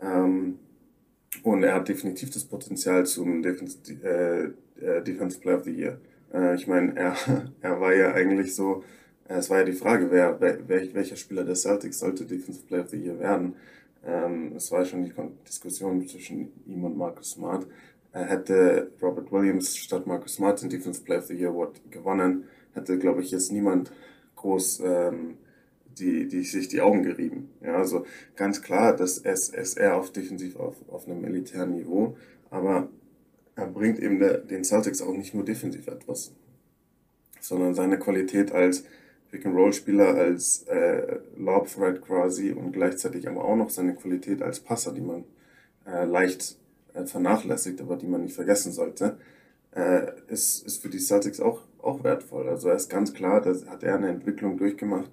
Ähm, 0.01 0.59
und 1.43 1.63
er 1.63 1.75
hat 1.75 1.87
definitiv 1.87 2.31
das 2.31 2.45
Potenzial 2.45 3.05
zum 3.05 3.41
Defense, 3.43 3.77
äh, 4.03 4.43
äh, 4.83 5.03
Defensive 5.03 5.41
Player 5.41 5.57
of 5.57 5.63
the 5.63 5.71
Year. 5.71 5.99
Ich 6.55 6.65
meine, 6.65 6.95
er, 6.97 7.15
er 7.61 7.79
war 7.79 7.93
ja 7.93 8.11
eigentlich 8.11 8.55
so, 8.55 8.83
es 9.27 9.51
war 9.51 9.59
ja 9.59 9.65
die 9.65 9.73
Frage, 9.73 10.09
wer, 10.09 10.41
wer, 10.41 10.67
welcher 10.67 11.15
Spieler 11.15 11.43
der 11.43 11.53
Celtics 11.53 11.99
sollte 11.99 12.25
Defensive 12.25 12.65
Player 12.65 12.81
of 12.81 12.89
the 12.89 12.97
Year 12.97 13.19
werden. 13.19 13.53
Ähm, 14.05 14.53
es 14.55 14.71
war 14.71 14.85
schon 14.85 15.03
die 15.03 15.13
Diskussion 15.47 16.07
zwischen 16.07 16.51
ihm 16.65 16.83
und 16.83 16.97
Marcus 16.97 17.31
Smart. 17.31 17.67
Er 18.11 18.25
hätte 18.25 18.91
Robert 19.01 19.31
Williams 19.31 19.75
statt 19.75 20.05
Marcus 20.05 20.35
Smart 20.35 20.61
den 20.61 20.69
Defensive 20.69 21.03
Player 21.03 21.19
of 21.19 21.25
the 21.25 21.33
Year 21.33 21.49
Award 21.49 21.81
gewonnen, 21.89 22.45
hätte, 22.73 22.99
glaube 22.99 23.21
ich, 23.21 23.31
jetzt 23.31 23.51
niemand 23.51 23.91
groß 24.35 24.81
ähm, 24.85 25.37
die, 25.97 26.27
die 26.27 26.43
sich 26.43 26.67
die 26.67 26.81
Augen 26.81 27.03
gerieben. 27.03 27.49
Ja, 27.61 27.77
also 27.77 28.05
ganz 28.35 28.61
klar, 28.61 28.99
es 28.99 29.17
eher 29.19 29.97
auf 29.97 30.11
defensiv 30.11 30.55
auf, 30.57 30.75
auf 30.89 31.07
einem 31.07 31.21
militären 31.21 31.71
Niveau, 31.71 32.17
aber 32.49 32.89
er 33.55 33.67
bringt 33.67 33.99
eben 33.99 34.19
der, 34.19 34.39
den 34.39 34.63
Celtics 34.63 35.01
auch 35.01 35.13
nicht 35.13 35.33
nur 35.33 35.45
defensiv 35.45 35.87
etwas, 35.87 36.33
sondern 37.39 37.75
seine 37.75 37.99
Qualität 37.99 38.51
als 38.51 38.85
Pick-and-Roll-Spieler, 39.33 40.13
als 40.13 40.63
äh, 40.67 41.17
Lob-Threat 41.37 42.03
quasi 42.03 42.51
und 42.51 42.71
gleichzeitig 42.71 43.27
aber 43.27 43.43
auch 43.43 43.55
noch 43.55 43.71
seine 43.71 43.95
Qualität 43.95 44.43
als 44.43 44.59
Passer, 44.59 44.93
die 44.93 45.01
man 45.01 45.23
äh, 45.87 46.05
leicht 46.05 46.55
äh, 46.93 47.03
vernachlässigt, 47.05 47.81
aber 47.81 47.95
die 47.97 48.05
man 48.05 48.21
nicht 48.21 48.35
vergessen 48.35 48.71
sollte, 48.71 49.17
äh, 49.75 50.11
ist, 50.27 50.67
ist 50.67 50.83
für 50.83 50.89
die 50.89 50.99
Celtics 50.99 51.39
auch, 51.39 51.61
auch 51.81 52.03
wertvoll. 52.03 52.47
Also 52.47 52.69
er 52.69 52.75
ist 52.75 52.89
ganz 52.89 53.11
klar, 53.11 53.41
da 53.41 53.55
hat 53.71 53.81
er 53.81 53.95
eine 53.95 54.09
Entwicklung 54.09 54.55
durchgemacht, 54.55 55.09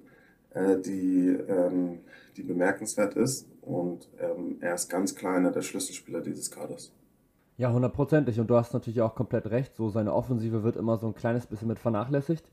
äh, 0.51 0.77
die, 0.77 1.29
ähm, 1.49 2.01
die 2.37 2.43
bemerkenswert 2.43 3.15
ist 3.15 3.49
und 3.63 4.07
ähm, 4.21 4.59
er 4.61 4.75
ist 4.75 4.91
ganz 4.91 5.15
klar 5.15 5.37
einer 5.37 5.51
der 5.51 5.63
Schlüsselspieler 5.63 6.21
dieses 6.21 6.51
Kaders. 6.51 6.93
Ja, 7.57 7.73
hundertprozentig. 7.73 8.39
Und 8.39 8.49
du 8.49 8.57
hast 8.57 8.75
natürlich 8.75 9.01
auch 9.01 9.15
komplett 9.15 9.51
recht. 9.51 9.77
So 9.77 9.89
seine 9.89 10.15
Offensive 10.15 10.63
wird 10.63 10.77
immer 10.77 10.99
so 10.99 11.07
ein 11.07 11.15
kleines 11.15 11.47
bisschen 11.47 11.69
mit 11.69 11.79
vernachlässigt. 11.79 12.45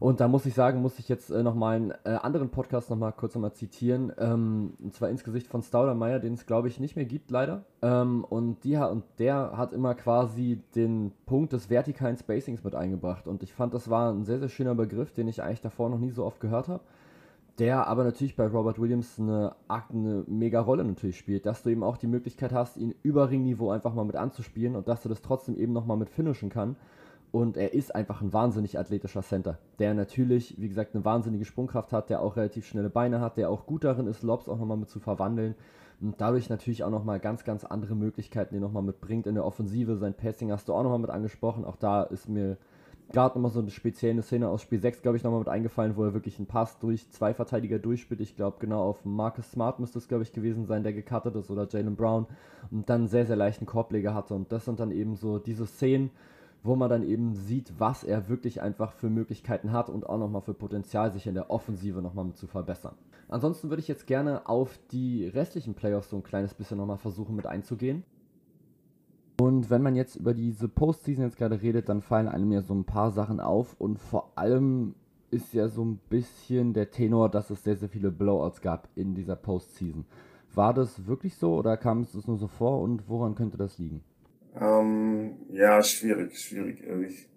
Und 0.00 0.20
da 0.20 0.28
muss 0.28 0.46
ich 0.46 0.54
sagen, 0.54 0.80
muss 0.80 0.98
ich 0.98 1.08
jetzt 1.08 1.30
äh, 1.30 1.42
nochmal 1.42 1.76
einen 1.76 1.90
äh, 2.04 2.10
anderen 2.10 2.50
Podcast 2.50 2.90
nochmal 2.90 3.12
kurz 3.12 3.34
nochmal 3.34 3.52
zitieren. 3.52 4.12
Ähm, 4.18 4.74
und 4.80 4.94
zwar 4.94 5.08
ins 5.08 5.24
Gesicht 5.24 5.46
von 5.48 5.62
Staudermeier, 5.62 6.18
den 6.20 6.34
es 6.34 6.46
glaube 6.46 6.68
ich 6.68 6.78
nicht 6.78 6.96
mehr 6.96 7.04
gibt, 7.04 7.30
leider. 7.30 7.64
Ähm, 7.82 8.24
und, 8.24 8.62
die, 8.64 8.76
und 8.76 9.04
der 9.18 9.56
hat 9.56 9.72
immer 9.72 9.94
quasi 9.94 10.60
den 10.74 11.12
Punkt 11.26 11.52
des 11.52 11.70
vertikalen 11.70 12.16
Spacings 12.16 12.62
mit 12.62 12.74
eingebracht. 12.74 13.26
Und 13.26 13.42
ich 13.42 13.52
fand, 13.52 13.74
das 13.74 13.90
war 13.90 14.12
ein 14.12 14.24
sehr, 14.24 14.38
sehr 14.38 14.48
schöner 14.48 14.74
Begriff, 14.74 15.12
den 15.12 15.28
ich 15.28 15.42
eigentlich 15.42 15.60
davor 15.60 15.90
noch 15.90 15.98
nie 15.98 16.10
so 16.10 16.24
oft 16.24 16.40
gehört 16.40 16.68
habe 16.68 16.80
der 17.58 17.88
aber 17.88 18.04
natürlich 18.04 18.36
bei 18.36 18.46
Robert 18.46 18.78
Williams 18.78 19.18
eine, 19.18 19.54
eine 19.68 20.24
mega 20.26 20.60
Rolle 20.60 20.84
natürlich 20.84 21.18
spielt, 21.18 21.44
dass 21.44 21.62
du 21.62 21.70
eben 21.70 21.82
auch 21.82 21.96
die 21.96 22.06
Möglichkeit 22.06 22.52
hast, 22.52 22.76
ihn 22.76 22.94
über 23.02 23.30
Ringniveau 23.30 23.70
einfach 23.70 23.94
mal 23.94 24.04
mit 24.04 24.16
anzuspielen 24.16 24.76
und 24.76 24.86
dass 24.86 25.02
du 25.02 25.08
das 25.08 25.22
trotzdem 25.22 25.56
eben 25.56 25.72
nochmal 25.72 25.96
mit 25.96 26.08
finishen 26.08 26.50
kann. 26.50 26.76
Und 27.30 27.56
er 27.56 27.74
ist 27.74 27.94
einfach 27.94 28.22
ein 28.22 28.32
wahnsinnig 28.32 28.78
athletischer 28.78 29.22
Center, 29.22 29.58
der 29.78 29.92
natürlich, 29.92 30.58
wie 30.58 30.68
gesagt, 30.68 30.94
eine 30.94 31.04
wahnsinnige 31.04 31.44
Sprungkraft 31.44 31.92
hat, 31.92 32.08
der 32.08 32.22
auch 32.22 32.36
relativ 32.36 32.66
schnelle 32.66 32.88
Beine 32.88 33.20
hat, 33.20 33.36
der 33.36 33.50
auch 33.50 33.66
gut 33.66 33.84
darin 33.84 34.06
ist, 34.06 34.22
Lobs 34.22 34.48
auch 34.48 34.58
nochmal 34.58 34.78
mit 34.78 34.88
zu 34.88 34.98
verwandeln 34.98 35.54
und 36.00 36.20
dadurch 36.20 36.48
natürlich 36.48 36.84
auch 36.84 36.90
nochmal 36.90 37.20
ganz, 37.20 37.44
ganz 37.44 37.64
andere 37.64 37.94
Möglichkeiten, 37.94 38.54
die 38.54 38.60
nochmal 38.60 38.82
mitbringt 38.82 39.26
in 39.26 39.34
der 39.34 39.44
Offensive. 39.44 39.96
Sein 39.96 40.14
Passing 40.14 40.52
hast 40.52 40.68
du 40.68 40.74
auch 40.74 40.82
nochmal 40.82 41.00
mit 41.00 41.10
angesprochen, 41.10 41.64
auch 41.64 41.76
da 41.76 42.02
ist 42.02 42.28
mir 42.28 42.56
gerade 43.10 43.34
nochmal 43.34 43.50
so 43.50 43.60
eine 43.60 43.70
spezielle 43.70 44.22
Szene 44.22 44.48
aus 44.48 44.62
Spiel 44.62 44.80
6, 44.80 45.02
glaube 45.02 45.16
ich, 45.16 45.24
nochmal 45.24 45.40
mit 45.40 45.48
eingefallen, 45.48 45.96
wo 45.96 46.04
er 46.04 46.14
wirklich 46.14 46.38
einen 46.38 46.46
Pass 46.46 46.78
durch 46.78 47.10
zwei 47.10 47.34
Verteidiger 47.34 47.78
durchspielt. 47.78 48.20
Ich 48.20 48.36
glaube, 48.36 48.58
genau 48.60 48.82
auf 48.82 49.04
Marcus 49.04 49.50
Smart 49.50 49.80
müsste 49.80 49.98
es, 49.98 50.08
glaube 50.08 50.22
ich, 50.22 50.32
gewesen 50.32 50.66
sein, 50.66 50.82
der 50.82 50.92
gecuttet 50.92 51.34
ist, 51.34 51.50
oder 51.50 51.66
Jalen 51.68 51.96
Brown 51.96 52.26
und 52.70 52.88
dann 52.90 53.08
sehr, 53.08 53.26
sehr 53.26 53.36
leichten 53.36 53.66
Korbleger 53.66 54.14
hatte. 54.14 54.34
Und 54.34 54.52
das 54.52 54.66
sind 54.66 54.78
dann 54.78 54.90
eben 54.90 55.16
so 55.16 55.38
diese 55.38 55.66
Szenen, 55.66 56.10
wo 56.62 56.76
man 56.76 56.90
dann 56.90 57.02
eben 57.02 57.34
sieht, 57.34 57.72
was 57.78 58.04
er 58.04 58.28
wirklich 58.28 58.60
einfach 58.62 58.92
für 58.92 59.10
Möglichkeiten 59.10 59.72
hat 59.72 59.88
und 59.88 60.06
auch 60.06 60.18
nochmal 60.18 60.42
für 60.42 60.54
Potenzial, 60.54 61.12
sich 61.12 61.26
in 61.26 61.34
der 61.34 61.50
Offensive 61.50 62.02
nochmal 62.02 62.32
zu 62.34 62.46
verbessern. 62.46 62.94
Ansonsten 63.28 63.68
würde 63.68 63.80
ich 63.80 63.88
jetzt 63.88 64.06
gerne 64.06 64.48
auf 64.48 64.78
die 64.90 65.26
restlichen 65.26 65.74
Playoffs 65.74 66.10
so 66.10 66.16
ein 66.16 66.22
kleines 66.22 66.54
bisschen 66.54 66.78
nochmal 66.78 66.98
versuchen 66.98 67.36
mit 67.36 67.46
einzugehen. 67.46 68.04
Und 69.40 69.70
wenn 69.70 69.82
man 69.82 69.94
jetzt 69.94 70.16
über 70.16 70.34
diese 70.34 70.68
Postseason 70.68 71.24
jetzt 71.24 71.36
gerade 71.36 71.62
redet, 71.62 71.88
dann 71.88 72.02
fallen 72.02 72.26
einem 72.26 72.50
ja 72.50 72.60
so 72.60 72.74
ein 72.74 72.84
paar 72.84 73.12
Sachen 73.12 73.38
auf 73.38 73.76
und 73.78 74.00
vor 74.00 74.32
allem 74.34 74.94
ist 75.30 75.52
ja 75.52 75.68
so 75.68 75.84
ein 75.84 76.00
bisschen 76.08 76.72
der 76.72 76.90
Tenor, 76.90 77.28
dass 77.28 77.50
es 77.50 77.62
sehr, 77.62 77.76
sehr 77.76 77.88
viele 77.88 78.10
Blowouts 78.10 78.62
gab 78.62 78.88
in 78.96 79.14
dieser 79.14 79.36
Postseason. 79.36 80.06
War 80.54 80.74
das 80.74 81.06
wirklich 81.06 81.36
so 81.36 81.54
oder 81.54 81.76
kam 81.76 82.00
es 82.00 82.26
nur 82.26 82.38
so 82.38 82.48
vor 82.48 82.80
und 82.80 83.08
woran 83.08 83.34
könnte 83.34 83.58
das 83.58 83.78
liegen? 83.78 84.02
Ähm, 84.56 85.36
ja, 85.50 85.82
schwierig, 85.82 86.38
schwierig. 86.38 86.82
Ich 87.02 87.28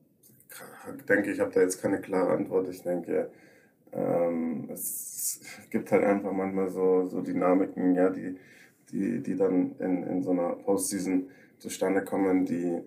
denke, 1.07 1.31
ich 1.31 1.39
habe 1.39 1.51
da 1.51 1.61
jetzt 1.61 1.81
keine 1.81 2.01
klare 2.01 2.31
Antwort. 2.31 2.69
Ich 2.69 2.81
denke, 2.81 3.31
ähm, 3.91 4.69
es 4.71 5.41
gibt 5.69 5.91
halt 5.91 6.03
einfach 6.03 6.31
manchmal 6.31 6.69
so, 6.69 7.07
so 7.07 7.21
Dynamiken, 7.21 7.95
ja, 7.95 8.09
die, 8.09 8.37
die, 8.91 9.21
die 9.21 9.35
dann 9.35 9.75
in, 9.79 10.03
in 10.03 10.23
so 10.23 10.31
einer 10.31 10.55
Postseason 10.55 11.29
zustande 11.59 12.03
kommen, 12.03 12.45
die 12.45 12.81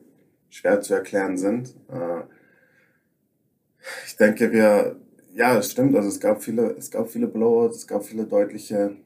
schwer 0.48 0.80
zu 0.80 0.94
erklären 0.94 1.36
sind. 1.36 1.74
Äh, 1.88 2.22
ich 4.06 4.16
denke, 4.16 4.50
wir, 4.52 4.96
ja, 5.34 5.58
es 5.58 5.70
stimmt, 5.72 5.94
also 5.96 6.08
es 6.08 6.20
gab 6.20 6.42
viele, 6.42 6.74
es 6.76 6.90
gab 6.90 7.08
viele 7.08 7.26
Blowouts, 7.26 7.78
es 7.78 7.86
gab 7.86 8.04
viele 8.04 8.24
deutliche, 8.24 8.96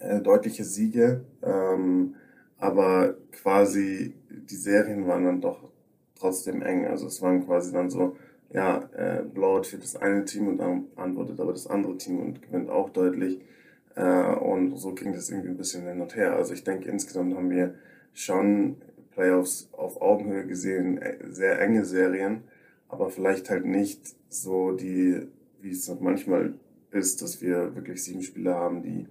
äh, 0.00 0.20
deutliche 0.20 0.64
Siege, 0.64 1.24
ähm, 1.42 2.16
aber 2.62 3.16
quasi 3.32 4.14
die 4.30 4.54
Serien 4.54 5.08
waren 5.08 5.24
dann 5.24 5.40
doch 5.40 5.68
trotzdem 6.14 6.62
eng. 6.62 6.86
Also 6.86 7.08
es 7.08 7.20
waren 7.20 7.44
quasi 7.44 7.72
dann 7.72 7.90
so, 7.90 8.16
ja, 8.52 8.88
äh, 8.94 9.24
Blowout 9.24 9.64
für 9.64 9.78
das 9.78 9.96
eine 9.96 10.24
Team 10.24 10.46
und 10.46 10.58
dann 10.58 10.84
antwortet 10.94 11.40
aber 11.40 11.50
das 11.50 11.66
andere 11.66 11.98
Team 11.98 12.20
und 12.20 12.40
gewinnt 12.40 12.70
auch 12.70 12.90
deutlich. 12.90 13.40
Äh, 13.96 14.36
und 14.36 14.76
so 14.76 14.94
ging 14.94 15.12
das 15.12 15.28
irgendwie 15.28 15.48
ein 15.48 15.56
bisschen 15.56 15.88
hin 15.88 16.00
und 16.00 16.14
her. 16.14 16.36
Also 16.36 16.54
ich 16.54 16.62
denke, 16.62 16.88
insgesamt 16.88 17.34
haben 17.34 17.50
wir 17.50 17.74
schon 18.14 18.76
Playoffs 19.10 19.68
auf 19.72 20.00
Augenhöhe 20.00 20.46
gesehen, 20.46 20.98
äh, 20.98 21.16
sehr 21.30 21.60
enge 21.60 21.84
Serien, 21.84 22.44
aber 22.88 23.10
vielleicht 23.10 23.50
halt 23.50 23.66
nicht 23.66 24.14
so 24.28 24.70
die, 24.70 25.26
wie 25.60 25.72
es 25.72 25.92
manchmal 25.98 26.54
ist, 26.92 27.22
dass 27.22 27.42
wir 27.42 27.74
wirklich 27.74 28.04
sieben 28.04 28.22
Spieler 28.22 28.54
haben, 28.54 28.84
die 28.84 29.08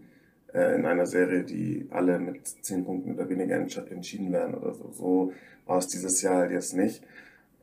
in 0.53 0.85
einer 0.85 1.05
Serie, 1.05 1.43
die 1.43 1.87
alle 1.91 2.19
mit 2.19 2.45
zehn 2.45 2.83
Punkten 2.83 3.13
oder 3.13 3.29
weniger 3.29 3.55
entschieden 3.55 4.31
werden 4.33 4.55
oder 4.55 4.73
so. 4.73 4.91
So 4.91 5.33
war 5.65 5.77
es 5.77 5.87
dieses 5.87 6.21
Jahr 6.21 6.37
halt 6.37 6.51
jetzt 6.51 6.75
nicht. 6.75 7.03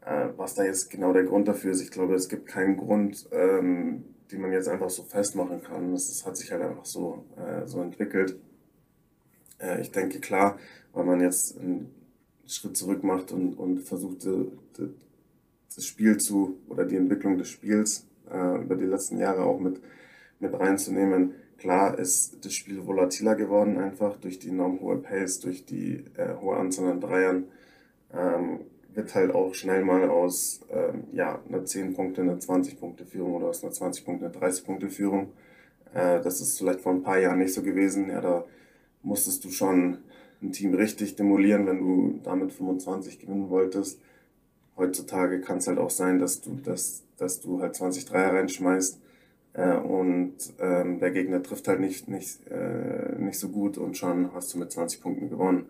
Äh, 0.09 0.29
was 0.37 0.55
da 0.55 0.65
jetzt 0.65 0.91
genau 0.91 1.13
der 1.13 1.25
Grund 1.25 1.49
dafür 1.49 1.73
ist, 1.73 1.83
ich 1.83 1.91
glaube, 1.91 2.15
es 2.15 2.29
gibt 2.31 2.47
keinen 2.47 2.79
Grund, 2.79 3.29
ähm, 3.31 4.05
den 4.33 4.41
man 4.41 4.53
jetzt 4.53 4.69
einfach 4.69 4.89
so 4.89 5.03
festmachen 5.03 5.63
kann. 5.63 5.93
Das, 5.93 6.09
das 6.09 6.25
hat 6.25 6.37
sich 6.37 6.51
halt 6.51 6.63
einfach 6.63 6.87
so, 6.87 7.25
äh, 7.37 7.67
so 7.67 7.83
entwickelt. 7.83 8.39
Äh, 9.59 9.83
ich 9.83 9.91
denke, 9.91 10.21
klar, 10.21 10.59
weil 10.95 11.05
man 11.05 11.21
jetzt 11.21 11.59
einen 11.59 11.95
Schritt 12.47 12.77
zurück 12.77 13.05
macht 13.05 13.33
und, 13.33 13.55
und 13.55 13.81
versucht, 13.81 14.27
das 14.27 15.85
Spiel 15.85 16.17
zu 16.17 16.59
oder 16.69 16.87
die 16.87 16.97
Entwicklung 16.97 17.37
des 17.37 17.51
Spiels 17.51 18.07
äh, 18.31 18.63
über 18.63 18.77
die 18.77 18.87
letzten 18.87 19.19
Jahre 19.19 19.43
auch 19.43 19.61
mit, 19.61 19.81
mit 20.41 20.59
reinzunehmen. 20.59 21.35
Klar 21.59 21.99
ist 21.99 22.45
das 22.45 22.55
Spiel 22.55 22.87
volatiler 22.87 23.35
geworden, 23.35 23.79
einfach 23.79 24.17
durch 24.17 24.39
die 24.39 24.49
enorm 24.49 24.81
hohe 24.81 24.97
Pace, 24.97 25.41
durch 25.41 25.65
die 25.65 26.05
äh, 26.17 26.35
hohe 26.41 26.57
Anzahl 26.57 26.87
an 26.87 27.01
Dreiern. 27.01 27.45
Ähm, 28.15 28.61
wird 28.95 29.15
halt 29.15 29.35
auch 29.35 29.55
schnell 29.55 29.85
mal 29.85 30.09
aus 30.09 30.61
ähm, 30.71 31.05
ja, 31.13 31.41
einer 31.49 31.65
10 31.65 31.95
Punkte, 31.95 32.23
eine 32.23 32.39
20 32.39 32.79
Punkte 32.79 33.05
Führung 33.05 33.35
oder 33.35 33.49
aus 33.49 33.63
einer 33.63 33.73
20 33.73 34.05
Punkte 34.05 34.27
eine 34.27 34.35
30 34.35 34.65
Punkte 34.65 34.89
Führung. 34.89 35.33
Äh, 35.95 36.21
das 36.23 36.41
ist 36.41 36.59
vielleicht 36.59 36.81
vor 36.81 36.93
ein 36.93 37.03
paar 37.03 37.19
Jahren 37.19 37.39
nicht 37.39 37.53
so 37.53 37.63
gewesen. 37.63 38.09
Ja, 38.09 38.21
da 38.21 38.45
musstest 39.03 39.45
du 39.45 39.51
schon 39.51 39.99
ein 40.41 40.53
Team 40.53 40.75
richtig 40.75 41.17
demolieren, 41.17 41.67
wenn 41.67 41.79
du 41.81 42.21
damit 42.23 42.53
25 42.53 43.19
gewinnen 43.19 43.51
wolltest. 43.51 44.01
Heutzutage 44.77 45.41
kann 45.41 45.59
es 45.59 45.67
halt 45.67 45.79
auch 45.79 45.91
sein, 45.91 46.21
dass 46.21 46.41
du, 46.41 46.55
dass, 46.55 47.03
dass 47.17 47.41
du 47.41 47.61
halt 47.61 47.75
20 47.75 48.05
Dreier 48.05 48.33
reinschmeißt 48.33 49.01
äh, 49.55 49.77
und 49.77 50.35
ähm, 50.61 51.01
der 51.01 51.11
Gegner 51.11 51.43
trifft 51.43 51.69
halt 51.69 51.81
nicht, 51.81 52.09
nicht, 52.09 52.47
äh, 52.49 53.19
nicht 53.19 53.39
so 53.39 53.49
gut 53.49 53.79
und 53.79 53.97
schon 53.97 54.33
hast 54.35 54.55
du 54.55 54.59
mit 54.59 54.71
20 54.71 55.01
Punkten 55.01 55.31
gewonnen. 55.31 55.67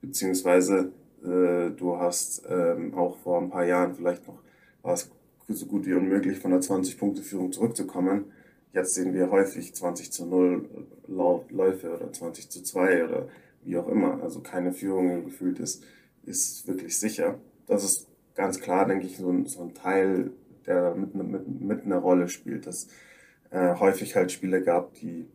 Beziehungsweise 0.00 0.92
äh, 1.22 1.70
du 1.70 1.96
hast 1.98 2.42
ähm, 2.48 2.94
auch 2.94 3.16
vor 3.18 3.40
ein 3.40 3.50
paar 3.50 3.64
Jahren 3.64 3.94
vielleicht 3.94 4.26
noch, 4.26 4.38
war 4.82 4.94
es 4.94 5.10
so 5.48 5.66
gut 5.66 5.86
wie 5.86 5.94
unmöglich, 5.94 6.38
von 6.38 6.50
der 6.50 6.60
20-Punkte-Führung 6.60 7.52
zurückzukommen. 7.52 8.32
Jetzt 8.72 8.94
sehen 8.94 9.12
wir 9.12 9.30
häufig 9.30 9.74
20 9.74 10.10
zu 10.12 10.26
0 10.26 10.68
Läufe 11.06 11.94
oder 11.94 12.10
20 12.10 12.48
zu 12.48 12.62
2 12.62 13.04
oder 13.04 13.28
wie 13.62 13.76
auch 13.76 13.88
immer. 13.88 14.22
Also 14.22 14.40
keine 14.40 14.72
Führung 14.72 15.26
gefühlt 15.26 15.58
ist, 15.58 15.84
ist 16.24 16.66
wirklich 16.66 16.98
sicher. 16.98 17.38
Das 17.66 17.84
ist 17.84 18.08
ganz 18.34 18.60
klar, 18.60 18.86
denke 18.86 19.06
ich, 19.06 19.18
so 19.18 19.30
ein, 19.30 19.46
so 19.46 19.62
ein 19.62 19.74
Teil, 19.74 20.30
der 20.66 20.94
mit, 20.94 21.14
mit, 21.14 21.60
mit 21.60 21.84
einer 21.84 21.98
Rolle 21.98 22.28
spielt, 22.28 22.66
dass 22.66 22.88
äh, 23.52 23.74
häufig 23.74 24.16
halt 24.16 24.32
Spiele 24.32 24.62
gab, 24.62 24.94
die, 24.94 25.28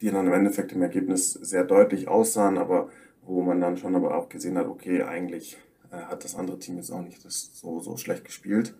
die 0.00 0.10
dann 0.10 0.26
im 0.26 0.32
Endeffekt 0.32 0.72
im 0.72 0.82
Ergebnis 0.82 1.32
sehr 1.32 1.64
deutlich 1.64 2.08
aussahen, 2.08 2.58
aber 2.58 2.88
wo 3.22 3.42
man 3.42 3.60
dann 3.60 3.76
schon 3.76 3.96
aber 3.96 4.16
auch 4.16 4.28
gesehen 4.28 4.56
hat, 4.56 4.66
okay, 4.66 5.02
eigentlich 5.02 5.58
äh, 5.90 5.96
hat 5.96 6.24
das 6.24 6.36
andere 6.36 6.58
Team 6.58 6.76
jetzt 6.76 6.90
auch 6.90 7.02
nicht 7.02 7.24
das 7.24 7.50
so, 7.54 7.80
so 7.80 7.96
schlecht 7.96 8.24
gespielt. 8.24 8.74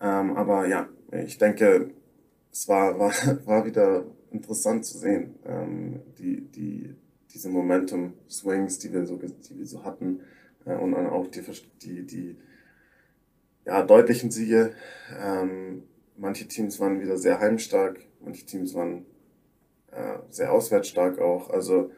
Ähm, 0.00 0.36
aber 0.36 0.66
ja, 0.66 0.88
ich 1.12 1.38
denke, 1.38 1.90
es 2.52 2.68
war, 2.68 2.98
war, 2.98 3.12
war 3.46 3.64
wieder 3.64 4.04
interessant 4.30 4.84
zu 4.84 4.98
sehen, 4.98 5.36
ähm, 5.46 6.02
die, 6.18 6.42
die, 6.42 6.94
diese 7.32 7.48
Momentum-Swings, 7.48 8.78
die 8.80 8.92
wir 8.92 9.06
so, 9.06 9.16
die 9.16 9.58
wir 9.58 9.66
so 9.66 9.84
hatten 9.84 10.20
äh, 10.66 10.74
und 10.74 10.92
dann 10.92 11.06
auch 11.06 11.26
die, 11.28 11.42
die, 11.82 12.06
die 12.06 12.36
ja, 13.64 13.82
deutlichen 13.82 14.30
Siege. 14.30 14.72
Ähm, 15.18 15.84
manche 16.16 16.46
Teams 16.46 16.80
waren 16.80 17.00
wieder 17.00 17.16
sehr 17.16 17.40
heimstark, 17.40 18.00
manche 18.20 18.44
Teams 18.46 18.74
waren 18.74 19.06
äh, 19.90 20.18
sehr 20.30 20.52
auswärtsstark 20.52 21.18
auch. 21.18 21.50
Also 21.50 21.90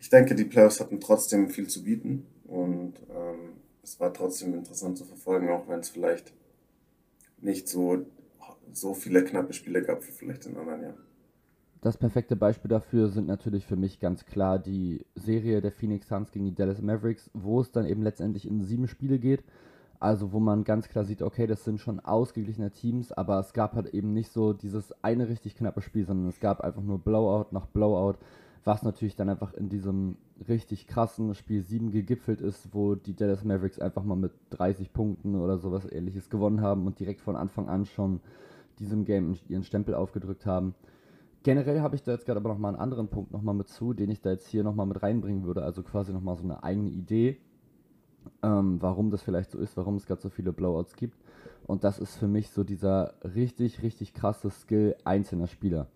ich 0.00 0.10
denke, 0.10 0.34
die 0.34 0.44
Playoffs 0.44 0.80
hatten 0.80 1.00
trotzdem 1.00 1.48
viel 1.48 1.68
zu 1.68 1.84
bieten 1.84 2.26
und 2.44 2.94
ähm, 3.10 3.54
es 3.82 3.98
war 4.00 4.12
trotzdem 4.12 4.54
interessant 4.54 4.98
zu 4.98 5.04
verfolgen, 5.04 5.50
auch 5.50 5.68
wenn 5.68 5.80
es 5.80 5.88
vielleicht 5.88 6.32
nicht 7.40 7.68
so, 7.68 8.06
so 8.72 8.94
viele 8.94 9.24
knappe 9.24 9.52
Spiele 9.52 9.82
gab 9.82 10.06
wie 10.06 10.12
vielleicht 10.12 10.46
in 10.46 10.56
anderen 10.56 10.82
Jahren. 10.82 10.98
Das 11.80 11.96
perfekte 11.96 12.36
Beispiel 12.36 12.68
dafür 12.68 13.08
sind 13.08 13.26
natürlich 13.26 13.66
für 13.66 13.74
mich 13.74 13.98
ganz 13.98 14.24
klar 14.24 14.60
die 14.60 15.04
Serie 15.16 15.60
der 15.60 15.72
Phoenix 15.72 16.06
Suns 16.06 16.30
gegen 16.30 16.44
die 16.44 16.54
Dallas 16.54 16.80
Mavericks, 16.80 17.28
wo 17.34 17.60
es 17.60 17.72
dann 17.72 17.86
eben 17.86 18.02
letztendlich 18.02 18.46
in 18.46 18.62
sieben 18.62 18.86
Spiele 18.86 19.18
geht. 19.18 19.42
Also 20.02 20.32
wo 20.32 20.40
man 20.40 20.64
ganz 20.64 20.88
klar 20.88 21.04
sieht, 21.04 21.22
okay, 21.22 21.46
das 21.46 21.64
sind 21.64 21.78
schon 21.78 22.00
ausgeglichene 22.00 22.72
Teams, 22.72 23.12
aber 23.12 23.38
es 23.38 23.52
gab 23.52 23.74
halt 23.74 23.94
eben 23.94 24.12
nicht 24.12 24.32
so 24.32 24.52
dieses 24.52 24.92
eine 25.02 25.28
richtig 25.28 25.56
knappe 25.56 25.80
Spiel, 25.80 26.04
sondern 26.04 26.28
es 26.28 26.40
gab 26.40 26.60
einfach 26.60 26.82
nur 26.82 26.98
Blowout 26.98 27.52
nach 27.52 27.66
Blowout 27.66 28.18
was 28.64 28.82
natürlich 28.82 29.16
dann 29.16 29.28
einfach 29.28 29.54
in 29.54 29.68
diesem 29.68 30.16
richtig 30.48 30.86
krassen 30.86 31.34
Spiel 31.34 31.62
7 31.62 31.90
gegipfelt 31.90 32.40
ist, 32.40 32.72
wo 32.72 32.94
die 32.94 33.14
Dallas 33.14 33.44
Mavericks 33.44 33.78
einfach 33.78 34.04
mal 34.04 34.16
mit 34.16 34.32
30 34.50 34.92
Punkten 34.92 35.34
oder 35.36 35.58
sowas 35.58 35.90
ähnliches 35.90 36.30
gewonnen 36.30 36.60
haben 36.60 36.86
und 36.86 37.00
direkt 37.00 37.20
von 37.20 37.36
Anfang 37.36 37.68
an 37.68 37.86
schon 37.86 38.20
diesem 38.78 39.04
Game 39.04 39.36
ihren 39.48 39.64
Stempel 39.64 39.94
aufgedrückt 39.94 40.46
haben. 40.46 40.74
Generell 41.42 41.80
habe 41.80 41.96
ich 41.96 42.04
da 42.04 42.12
jetzt 42.12 42.24
gerade 42.24 42.38
aber 42.38 42.50
nochmal 42.50 42.72
einen 42.72 42.80
anderen 42.80 43.08
Punkt 43.08 43.32
nochmal 43.32 43.54
mit 43.54 43.68
zu, 43.68 43.94
den 43.94 44.10
ich 44.10 44.20
da 44.20 44.30
jetzt 44.30 44.46
hier 44.46 44.62
nochmal 44.62 44.86
mit 44.86 45.02
reinbringen 45.02 45.44
würde, 45.44 45.64
also 45.64 45.82
quasi 45.82 46.12
nochmal 46.12 46.36
so 46.36 46.44
eine 46.44 46.62
eigene 46.62 46.90
Idee, 46.90 47.38
ähm, 48.42 48.80
warum 48.80 49.10
das 49.10 49.22
vielleicht 49.22 49.50
so 49.50 49.58
ist, 49.58 49.76
warum 49.76 49.96
es 49.96 50.06
gerade 50.06 50.20
so 50.20 50.28
viele 50.28 50.52
Blowouts 50.52 50.96
gibt. 50.96 51.16
Und 51.66 51.84
das 51.84 51.98
ist 51.98 52.16
für 52.16 52.28
mich 52.28 52.50
so 52.50 52.64
dieser 52.64 53.14
richtig, 53.22 53.82
richtig 53.82 54.14
krasse 54.14 54.50
Skill 54.50 54.96
einzelner 55.04 55.46
Spieler. 55.46 55.86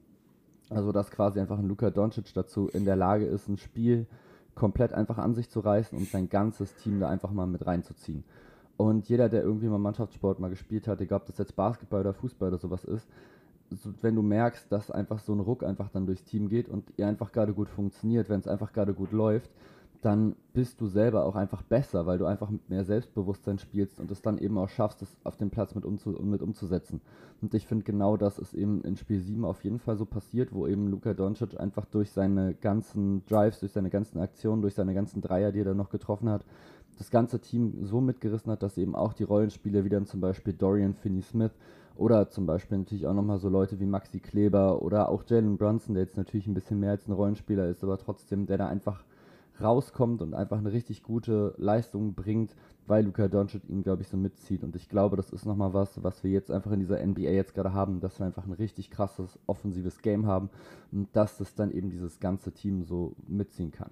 Also, 0.71 0.93
dass 0.93 1.11
quasi 1.11 1.41
einfach 1.41 1.59
ein 1.59 1.69
Luka 1.69 1.91
Doncic 1.91 2.33
dazu 2.35 2.69
in 2.69 2.85
der 2.85 2.97
Lage 2.97 3.27
ist, 3.27 3.49
ein 3.49 3.57
Spiel 3.57 4.07
komplett 4.55 4.93
einfach 4.93 5.19
an 5.19 5.35
sich 5.35 5.51
zu 5.51 5.61
reißen 5.61 5.97
und 5.97 6.09
sein 6.09 6.29
ganzes 6.29 6.75
Team 6.77 6.99
da 6.99 7.09
einfach 7.09 7.31
mal 7.31 7.47
mit 7.47 7.67
reinzuziehen. 7.67 8.25
Und 8.77 9.09
jeder, 9.09 9.29
der 9.29 9.43
irgendwie 9.43 9.69
mal 9.69 9.79
Mannschaftssport 9.79 10.41
mal 10.41 10.51
gespielt 10.51 10.89
hat, 10.89 11.01
egal 11.01 11.21
ob 11.21 11.27
das 11.27 11.39
jetzt 11.39 11.57
Basketball 11.57 12.01
oder 12.01 12.15
Fußball 12.15 12.49
oder 12.49 12.59
sowas 12.59 12.85
ist, 12.85 13.09
so, 13.71 13.93
wenn 14.03 14.15
du 14.15 14.23
merkst, 14.23 14.71
dass 14.71 14.91
einfach 14.91 15.19
so 15.19 15.33
ein 15.33 15.41
Ruck 15.41 15.63
einfach 15.63 15.89
dann 15.89 16.07
durchs 16.07 16.25
Team 16.25 16.49
geht 16.49 16.69
und 16.69 16.85
ihr 16.97 17.07
einfach 17.07 17.33
gerade 17.33 17.53
gut 17.53 17.69
funktioniert, 17.69 18.29
wenn 18.29 18.41
es 18.41 18.49
einfach 18.49 18.73
gerade 18.73 18.95
gut 18.95 19.13
läuft, 19.13 19.51
dann 20.03 20.37
bist 20.53 20.81
du 20.81 20.87
selber 20.87 21.25
auch 21.25 21.37
einfach 21.37 21.63
besser, 21.63 22.07
weil 22.07 22.19
du 22.19 22.27
einfach 22.27 22.51
mit 22.51 22.69
mehr 22.71 22.85
Selbstbewusstsein 22.85 23.59
spielst 23.59 24.01
und 24.01 24.11
es 24.11 24.23
dann 24.23 24.39
eben 24.39 24.57
auch 24.59 24.69
schaffst, 24.69 25.03
es 25.03 25.17
auf 25.25 25.37
dem 25.37 25.51
Platz 25.51 25.75
mit, 25.75 25.85
umzu 25.85 26.11
mit 26.11 26.43
umzusetzen. 26.43 27.01
Und 27.43 27.55
ich 27.55 27.67
finde 27.67 27.85
genau 27.85 28.17
das 28.17 28.39
ist 28.39 28.55
eben 28.55 28.83
in 28.83 28.97
Spiel 28.97 29.21
7 29.21 29.45
auf 29.45 29.65
jeden 29.65 29.79
Fall 29.79 29.97
so 29.97 30.05
passiert, 30.05 30.53
wo 30.53 30.67
eben 30.67 30.89
Luka 30.89 31.15
Doncic 31.15 31.59
einfach 31.59 31.85
durch 31.87 32.11
seine 32.11 32.55
ganzen 32.55 33.25
Drives, 33.27 33.61
durch 33.61 33.73
seine 33.73 33.91
ganzen 33.91 34.19
Aktionen, 34.21 34.63
durch 34.63 34.75
seine 34.75 34.95
ganzen 34.95 35.21
Dreier, 35.21 35.53
die 35.53 35.61
er 35.61 35.67
dann 35.67 35.77
noch 35.77 35.91
getroffen 35.91 36.29
hat, 36.29 36.45
das 36.99 37.11
ganze 37.11 37.41
Team 37.41 37.85
so 37.85 38.01
mitgerissen 38.01 38.51
hat, 38.51 38.63
dass 38.63 38.79
eben 38.79 38.95
auch 38.95 39.13
die 39.13 39.25
Rollenspieler 39.25 39.85
wie 39.85 39.91
dann 39.91 40.07
zum 40.07 40.21
Beispiel 40.21 40.55
Dorian 40.55 40.95
Finney-Smith 40.95 41.53
oder 41.97 42.29
zum 42.29 42.47
Beispiel 42.47 42.79
natürlich 42.79 43.07
auch 43.07 43.15
nochmal 43.15 43.39
so 43.39 43.49
Leute 43.49 43.81
wie 43.81 43.87
Maxi 43.87 44.21
Kleber 44.21 44.83
oder 44.83 45.09
auch 45.09 45.25
Jalen 45.27 45.57
Brunson, 45.57 45.95
der 45.95 46.05
jetzt 46.05 46.17
natürlich 46.17 46.47
ein 46.47 46.55
bisschen 46.55 46.81
mehr 46.81 46.91
als 46.91 47.07
ein 47.09 47.13
Rollenspieler 47.13 47.69
ist, 47.69 47.83
aber 47.83 47.99
trotzdem, 47.99 48.47
der 48.47 48.59
da 48.59 48.69
einfach 48.69 49.05
rauskommt 49.61 50.23
und 50.23 50.35
einfach 50.35 50.59
eine 50.59 50.73
richtig 50.73 51.03
gute 51.03 51.55
Leistung 51.57 52.15
bringt, 52.15 52.55
weil 52.87 53.05
Luka 53.05 53.29
Doncic 53.29 53.69
ihn, 53.69 53.83
glaube 53.83 54.03
ich, 54.03 54.09
so 54.09 54.17
mitzieht. 54.17 54.63
Und 54.63 54.77
ich 54.77 54.89
glaube, 54.89 55.17
das 55.17 55.31
ist 55.31 55.47
nochmal 55.47 55.75
was, 55.75 56.03
was 56.03 56.23
wir 56.23 56.31
jetzt 56.31 56.51
einfach 56.51 56.73
in 56.73 56.81
dieser 56.81 57.05
NBA 57.05 57.31
jetzt 57.31 57.55
gerade 57.55 57.73
haben, 57.73 58.01
dass 58.01 58.19
wir 58.19 58.27
einfach 58.27 58.47
ein 58.47 58.53
richtig 58.53 58.91
krasses 58.91 59.39
offensives 59.47 60.03
Game 60.03 60.27
haben 60.27 60.51
und 60.93 61.09
dass 61.15 61.39
das 61.39 61.55
dann 61.55 61.71
eben 61.71 61.91
dieses 61.91 62.21
ganze 62.21 62.53
Team 62.53 62.85
so 62.85 63.15
mitziehen 63.27 63.73
kann. 63.73 63.91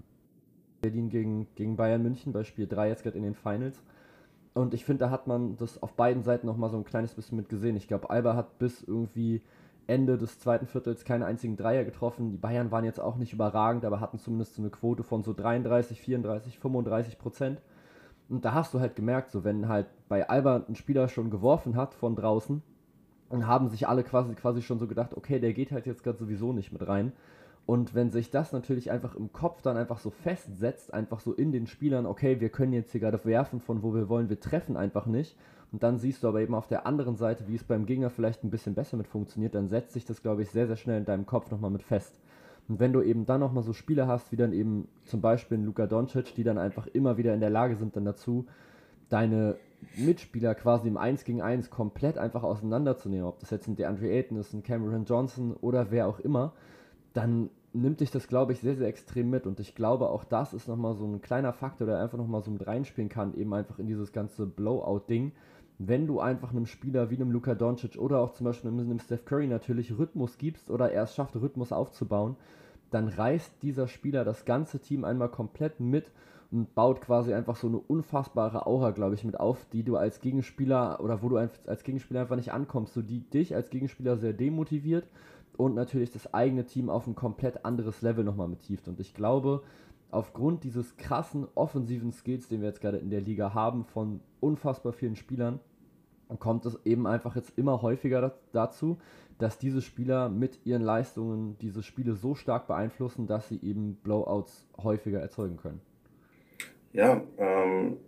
Berlin 0.81 1.09
gegen, 1.09 1.47
gegen 1.55 1.77
Bayern 1.77 2.03
München 2.03 2.33
bei 2.33 2.45
Spiel 2.45 2.67
3 2.67 2.89
jetzt 2.89 3.03
gerade 3.03 3.17
in 3.17 3.25
den 3.25 3.35
Finals. 3.35 3.83
Und 4.53 4.73
ich 4.73 4.85
finde, 4.85 5.07
da 5.07 5.11
hat 5.11 5.27
man 5.27 5.57
das 5.57 5.83
auf 5.83 5.95
beiden 5.95 6.23
Seiten 6.23 6.47
nochmal 6.47 6.71
so 6.71 6.77
ein 6.77 6.85
kleines 6.85 7.15
bisschen 7.15 7.37
mit 7.37 7.49
gesehen. 7.49 7.77
Ich 7.77 7.89
glaube, 7.89 8.11
Alba 8.11 8.37
hat 8.37 8.59
bis 8.59 8.83
irgendwie 8.83 9.43
Ende 9.87 10.17
des 10.17 10.39
zweiten 10.39 10.67
Viertels 10.67 11.05
keine 11.05 11.27
einzigen 11.27 11.57
Dreier 11.57 11.85
getroffen. 11.85 12.31
Die 12.31 12.39
Bayern 12.39 12.71
waren 12.71 12.85
jetzt 12.85 13.01
auch 13.01 13.17
nicht 13.17 13.33
überragend, 13.33 13.85
aber 13.85 14.01
hatten 14.01 14.19
zumindest 14.19 14.55
so 14.55 14.63
eine 14.63 14.71
Quote 14.71 15.03
von 15.03 15.23
so 15.23 15.33
33, 15.33 16.01
34, 16.01 16.59
35 16.59 17.19
Prozent. 17.19 17.61
Und 18.29 18.45
da 18.45 18.55
hast 18.55 18.73
du 18.73 18.81
halt 18.81 18.97
gemerkt, 18.97 19.31
so 19.31 19.45
wenn 19.45 19.69
halt 19.69 19.87
bei 20.09 20.29
Alba 20.29 20.65
ein 20.69 20.77
Spieler 20.77 21.09
schon 21.09 21.31
geworfen 21.31 21.77
hat 21.77 21.95
von 21.95 22.17
draußen, 22.17 22.63
dann 23.31 23.47
haben 23.47 23.69
sich 23.69 23.87
alle 23.89 24.05
quasi, 24.05 24.35
quasi 24.35 24.63
schon 24.63 24.79
so 24.79 24.87
gedacht, 24.87 25.15
okay, 25.15 25.39
der 25.39 25.53
geht 25.53 25.73
halt 25.73 25.87
jetzt 25.87 26.03
gerade 26.03 26.19
sowieso 26.19 26.53
nicht 26.53 26.73
mit 26.73 26.87
rein. 26.87 27.13
Und 27.67 27.95
wenn 27.95 28.11
sich 28.11 28.31
das 28.31 28.53
natürlich 28.53 28.91
einfach 28.91 29.15
im 29.15 29.33
Kopf 29.33 29.63
dann 29.63 29.77
einfach 29.77 29.99
so 29.99 30.11
festsetzt, 30.11 30.93
einfach 30.93 31.21
so 31.21 31.33
in 31.33 31.51
den 31.51 31.67
Spielern, 31.67 32.05
okay, 32.05 32.41
wir 32.41 32.51
können 32.51 32.75
jetzt 32.75 32.93
hier 32.93 33.01
gerade 33.01 33.25
werfen, 33.25 33.61
von 33.61 33.83
wo 33.83 33.95
wir 33.95 34.09
wollen, 34.09 34.29
wir 34.29 34.41
treffen 34.41 34.77
einfach 34.77 35.07
nicht. 35.07 35.37
Und 35.73 35.83
dann 35.83 35.99
siehst 35.99 36.23
du 36.23 36.29
aber 36.29 36.41
eben 36.41 36.55
auf 36.55 36.69
der 36.69 36.87
anderen 36.87 37.17
Seite, 37.17 37.49
wie 37.49 37.55
es 37.55 37.65
beim 37.65 37.87
Gegner 37.87 38.11
vielleicht 38.11 38.45
ein 38.45 38.51
bisschen 38.51 38.75
besser 38.75 38.97
mit 38.97 39.09
funktioniert, 39.09 39.55
dann 39.55 39.69
setzt 39.69 39.95
sich 39.95 40.05
das, 40.05 40.23
glaube 40.23 40.43
ich, 40.43 40.51
sehr, 40.51 40.67
sehr 40.67 40.77
schnell 40.77 40.99
in 40.99 41.05
deinem 41.05 41.27
Kopf 41.27 41.51
nochmal 41.51 41.71
mit 41.71 41.83
fest. 41.83 42.21
Und 42.69 42.81
wenn 42.81 42.93
du 42.93 43.03
eben 43.03 43.27
dann 43.27 43.41
nochmal 43.41 43.63
so 43.63 43.73
Spieler 43.73 44.07
hast, 44.07 44.31
wie 44.31 44.37
dann 44.37 44.53
eben 44.53 44.89
zum 45.07 45.21
Beispiel 45.21 45.59
Luka 45.59 45.87
Doncic, 45.87 46.35
die 46.35 46.45
dann 46.45 46.59
einfach 46.59 46.87
immer 46.87 47.17
wieder 47.17 47.35
in 47.35 47.41
der 47.41 47.51
Lage 47.51 47.77
sind, 47.77 47.97
dann 47.97 48.05
dazu, 48.05 48.47
deine 49.09 49.57
Mitspieler 49.97 50.55
quasi 50.55 50.89
im 50.89 50.97
1 50.97 51.25
gegen 51.25 51.43
1 51.43 51.71
komplett 51.71 52.19
einfach 52.19 52.43
auseinanderzunehmen, 52.43 53.27
ob 53.27 53.41
das 53.41 53.51
jetzt 53.51 53.69
ein 53.69 53.77
DeAndre 53.77 54.09
Ayton 54.09 54.39
ist, 54.39 54.55
ein 54.55 54.63
Cameron 54.63 55.05
Johnson 55.05 55.55
oder 55.61 55.91
wer 55.91 56.07
auch 56.09 56.21
immer, 56.21 56.53
dann 57.15 57.49
nimmt 57.73 58.01
dich 58.01 58.11
das, 58.11 58.29
glaube 58.29 58.53
ich, 58.53 58.61
sehr, 58.61 58.77
sehr 58.77 58.89
extrem 58.89 59.31
mit. 59.31 59.47
Und 59.47 59.59
ich 59.61 59.75
glaube, 59.75 60.11
auch 60.11 60.25
das 60.25 60.53
ist 60.53 60.69
nochmal 60.69 60.95
so 60.95 61.07
ein 61.07 61.23
kleiner 61.23 61.53
Faktor, 61.53 61.87
der 61.87 62.01
einfach 62.01 62.19
nochmal 62.19 62.43
so 62.43 62.51
mit 62.51 62.67
reinspielen 62.67 63.09
kann, 63.09 63.35
eben 63.35 63.55
einfach 63.55 63.79
in 63.79 63.87
dieses 63.87 64.13
ganze 64.13 64.47
Blowout-Ding. 64.47 65.33
Wenn 65.79 66.07
du 66.07 66.21
einfach 66.21 66.51
einem 66.51 66.67
Spieler 66.67 67.11
wie 67.11 67.17
einem 67.17 67.31
Luka 67.31 67.55
Doncic 67.55 67.97
oder 67.97 68.21
auch 68.21 68.33
zum 68.33 68.45
Beispiel 68.45 68.71
einem 68.71 68.99
Steph 69.01 69.25
Curry 69.25 69.49
natürlich 69.49 69.97
Rhythmus 69.97 70.39
gibst 70.39 70.71
oder 70.71 70.93
er 70.93 71.05
es 71.05 71.15
schafft, 71.15 71.35
Rhythmus 71.35 71.73
aufzubauen, 71.73 72.37
dann 72.91 73.09
reißt 73.09 73.63
dieser 73.63 73.89
Spieler 73.89 74.25
das 74.25 74.45
ganze 74.45 74.79
Team 74.79 75.05
einmal 75.05 75.31
komplett 75.31 75.81
mit 75.81 76.13
und 76.53 76.77
baut 76.77 77.01
quasi 77.01 77.35
einfach 77.35 77.57
so 77.57 77.67
eine 77.67 77.79
unfassbare 77.79 78.67
Aura, 78.67 78.93
glaube 78.93 79.17
ich, 79.17 79.25
mit 79.25 79.41
auf, 79.41 79.67
die 79.73 79.83
du 79.83 79.97
als 79.97 80.21
Gegenspieler 80.21 81.01
oder 81.03 81.23
wo 81.23 81.29
du 81.29 81.37
als 81.37 81.83
Gegenspieler 81.83 82.21
einfach 82.21 82.37
nicht 82.37 82.53
ankommst, 82.53 82.95
so 82.95 83.03
die 83.03 83.29
dich 83.29 83.57
als 83.57 83.71
Gegenspieler 83.71 84.17
sehr 84.17 84.33
demotiviert 84.33 85.09
und 85.57 85.75
natürlich 85.75 86.11
das 86.11 86.33
eigene 86.35 86.65
Team 86.65 86.91
auf 86.91 87.07
ein 87.07 87.15
komplett 87.15 87.65
anderes 87.65 88.03
Level 88.03 88.25
nochmal 88.25 88.49
mittieft. 88.49 88.89
Und 88.89 89.01
ich 89.01 89.15
glaube, 89.15 89.63
aufgrund 90.11 90.65
dieses 90.65 90.97
krassen 90.97 91.47
offensiven 91.55 92.13
Skills, 92.13 92.49
den 92.49 92.61
wir 92.61 92.69
jetzt 92.69 92.81
gerade 92.81 92.99
in 92.99 93.11
der 93.11 93.21
Liga 93.21 93.55
haben, 93.55 93.85
von 93.85 94.21
unfassbar 94.41 94.93
vielen 94.93 95.17
Spielern, 95.17 95.61
kommt 96.39 96.67
es 96.67 96.79
eben 96.85 97.07
einfach 97.07 97.37
jetzt 97.37 97.53
immer 97.57 97.83
häufiger 97.83 98.35
dazu, 98.53 98.99
dass 99.39 99.59
diese 99.59 99.83
Spieler 99.83 100.29
mit 100.29 100.65
ihren 100.65 100.83
Leistungen 100.83 101.57
diese 101.59 101.83
Spiele 101.83 102.15
so 102.15 102.35
stark 102.35 102.67
beeinflussen, 102.67 103.27
dass 103.27 103.49
sie 103.49 103.61
eben 103.63 103.97
Blowouts 103.97 104.67
häufiger 104.83 105.21
erzeugen 105.21 105.57
können. 105.57 105.81
Ja, 106.93 107.21
ähm, 107.39 107.99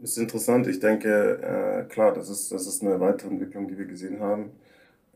ist 0.00 0.18
interessant. 0.18 0.66
Ich 0.66 0.80
denke, 0.80 1.38
äh, 1.40 1.84
klar, 1.88 2.12
das 2.12 2.28
ist, 2.30 2.50
das 2.52 2.66
ist 2.66 2.82
eine 2.82 2.98
weitere 3.00 3.30
Entwicklung, 3.30 3.68
die 3.68 3.78
wir 3.78 3.86
gesehen 3.86 4.20
haben 4.20 4.50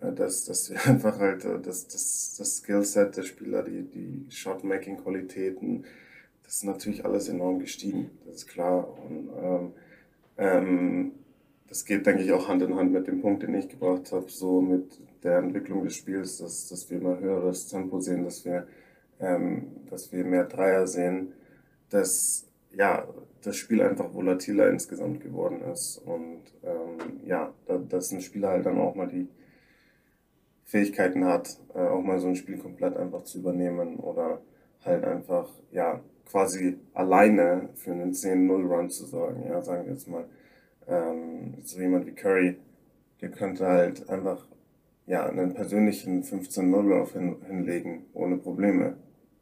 dass, 0.01 0.45
dass 0.45 0.71
wir 0.71 0.79
einfach 0.87 1.19
halt 1.19 1.45
äh, 1.45 1.61
das, 1.61 1.87
das, 1.89 2.37
das 2.39 2.59
Skillset 2.59 3.17
der 3.17 3.23
Spieler, 3.23 3.63
die, 3.63 3.83
die 3.83 4.27
Shotmaking-Qualitäten, 4.31 5.85
das 6.45 6.57
ist 6.57 6.65
natürlich 6.65 7.05
alles 7.05 7.29
enorm 7.29 7.61
gestiegen, 7.61 8.11
das 8.27 8.37
ist 8.37 8.49
klar. 8.49 8.89
Und 9.05 9.31
ähm, 9.41 9.73
ähm, 10.37 11.13
das 11.69 11.85
geht, 11.85 12.05
denke 12.05 12.23
ich, 12.23 12.33
auch 12.33 12.49
Hand 12.49 12.63
in 12.63 12.75
Hand 12.75 12.93
mit 12.93 13.07
dem 13.07 13.21
Punkt, 13.21 13.45
den 13.45 13.55
ich 13.55 13.69
gebracht 13.69 14.11
habe, 14.11 14.29
so 14.29 14.61
mit 14.61 15.01
der 15.23 15.39
Entwicklung 15.39 15.85
des 15.85 15.95
Spiels, 15.95 16.39
dass, 16.39 16.69
dass 16.69 16.91
wir 16.91 16.99
immer 16.99 17.21
höheres 17.21 17.69
Tempo 17.69 18.01
sehen, 18.01 18.25
dass 18.25 18.45
wir, 18.45 18.67
ähm, 19.21 19.69
dass 19.89 20.11
wir 20.13 20.25
mehr 20.25 20.45
Dreier 20.45 20.87
sehen, 20.87 21.33
dass 21.91 22.47
ja, 22.73 23.07
das 23.43 23.57
Spiel 23.57 23.83
einfach 23.83 24.13
volatiler 24.13 24.69
insgesamt 24.69 25.21
geworden 25.21 25.63
ist. 25.73 25.99
Und 25.99 26.43
ähm, 26.63 27.21
ja, 27.25 27.53
dass 27.89 28.13
ein 28.13 28.21
Spieler 28.21 28.51
halt 28.51 28.67
dann 28.67 28.79
auch 28.79 28.95
mal 28.95 29.09
die, 29.09 29.29
Fähigkeiten 30.71 31.25
hat, 31.25 31.59
äh, 31.75 31.81
auch 31.81 32.01
mal 32.01 32.21
so 32.21 32.29
ein 32.29 32.37
Spiel 32.37 32.57
komplett 32.57 32.97
einfach 32.97 33.25
zu 33.25 33.41
übernehmen 33.41 33.97
oder 33.97 34.41
halt 34.85 35.05
einfach, 35.05 35.49
ja, 35.73 36.01
quasi 36.31 36.79
alleine 36.95 37.71
für 37.75 37.91
einen 37.91 38.12
10-0-Run 38.12 38.89
zu 38.89 39.05
sorgen. 39.07 39.47
Ja, 39.49 39.61
sagen 39.62 39.87
wir 39.87 39.93
jetzt 39.93 40.07
mal, 40.07 40.27
ähm, 40.87 41.55
so 41.64 41.81
jemand 41.81 42.07
wie 42.07 42.12
Curry, 42.12 42.57
der 43.21 43.31
könnte 43.33 43.66
halt 43.66 44.09
einfach, 44.09 44.47
ja, 45.07 45.27
einen 45.27 45.55
persönlichen 45.55 46.23
15-0-Lauf 46.23 47.14
hin, 47.14 47.37
hinlegen, 47.49 48.07
ohne 48.12 48.37
Probleme. 48.37 48.97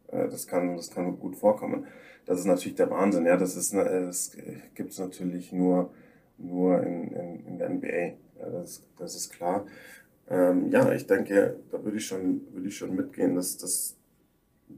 Äh, 0.07 0.29
das 0.29 0.47
kann, 0.47 0.77
das 0.77 0.91
kann 0.91 1.19
gut 1.21 1.37
vorkommen. 1.37 1.87
Das 2.25 2.41
ist 2.41 2.47
natürlich 2.47 2.77
der 2.77 2.91
Wahnsinn, 2.91 3.27
ja, 3.27 3.37
das 3.37 3.55
ist, 3.55 3.75
das 3.75 4.35
gibt's 4.75 4.99
natürlich 4.99 5.53
nur, 5.53 5.91
nur 6.39 6.83
in, 6.83 7.13
in, 7.13 7.47
in 7.47 7.59
der 7.59 7.69
NBA. 7.69 8.17
Ja, 8.39 8.51
das, 8.51 8.83
das 8.99 9.15
ist 9.15 9.31
klar. 9.31 9.67
Ähm, 10.31 10.71
ja, 10.71 10.93
ich 10.93 11.07
denke, 11.07 11.59
da 11.71 11.83
würde 11.83 11.97
ich 11.97 12.07
schon, 12.07 12.43
würde 12.53 12.69
ich 12.69 12.77
schon 12.77 12.95
mitgehen, 12.95 13.35
dass, 13.35 13.57
dass, 13.57 13.97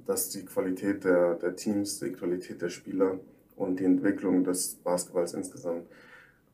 dass 0.06 0.30
die 0.30 0.44
Qualität 0.44 1.04
der, 1.04 1.34
der 1.34 1.56
Teams, 1.56 1.98
die 1.98 2.12
Qualität 2.12 2.62
der 2.62 2.68
Spieler 2.68 3.18
und 3.56 3.80
die 3.80 3.84
Entwicklung 3.84 4.44
des 4.44 4.76
Basketballs 4.76 5.34
insgesamt 5.34 5.86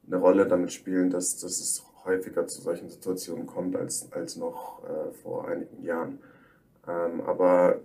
eine 0.07 0.17
Rolle 0.17 0.47
damit 0.47 0.73
spielen, 0.73 1.11
dass, 1.11 1.39
dass 1.39 1.61
es 1.61 1.85
häufiger 2.05 2.47
zu 2.47 2.63
solchen 2.63 2.89
Situationen 2.89 3.47
kommt 3.47 3.77
als, 3.77 4.11
als 4.13 4.37
noch 4.37 4.83
äh, 4.85 5.13
vor 5.13 5.49
einigen 5.49 5.83
Jahren. 5.83 6.19
Ähm, 6.89 7.21
aber 7.23 7.81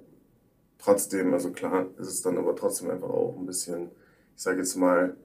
trotzdem, 0.78 1.34
also 1.34 1.52
klar, 1.52 1.88
ist 1.98 2.08
es 2.08 2.22
dann 2.22 2.38
aber 2.38 2.56
trotzdem 2.56 2.90
einfach 2.90 3.10
auch 3.10 3.36
ein 3.38 3.46
bisschen, 3.46 3.90
ich 4.36 4.44
sage 4.44 4.60
jetzt 4.60 4.76
mal, 4.76 5.16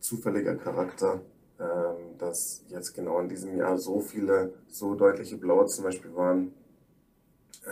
zufälliger 0.00 0.54
Charakter 0.54 1.20
dass 2.18 2.64
jetzt 2.68 2.94
genau 2.94 3.18
in 3.20 3.28
diesem 3.28 3.56
Jahr 3.56 3.78
so 3.78 4.00
viele, 4.00 4.52
so 4.68 4.94
deutliche 4.94 5.38
Blowouts 5.38 5.76
zum 5.76 5.84
Beispiel 5.84 6.14
waren. 6.14 6.52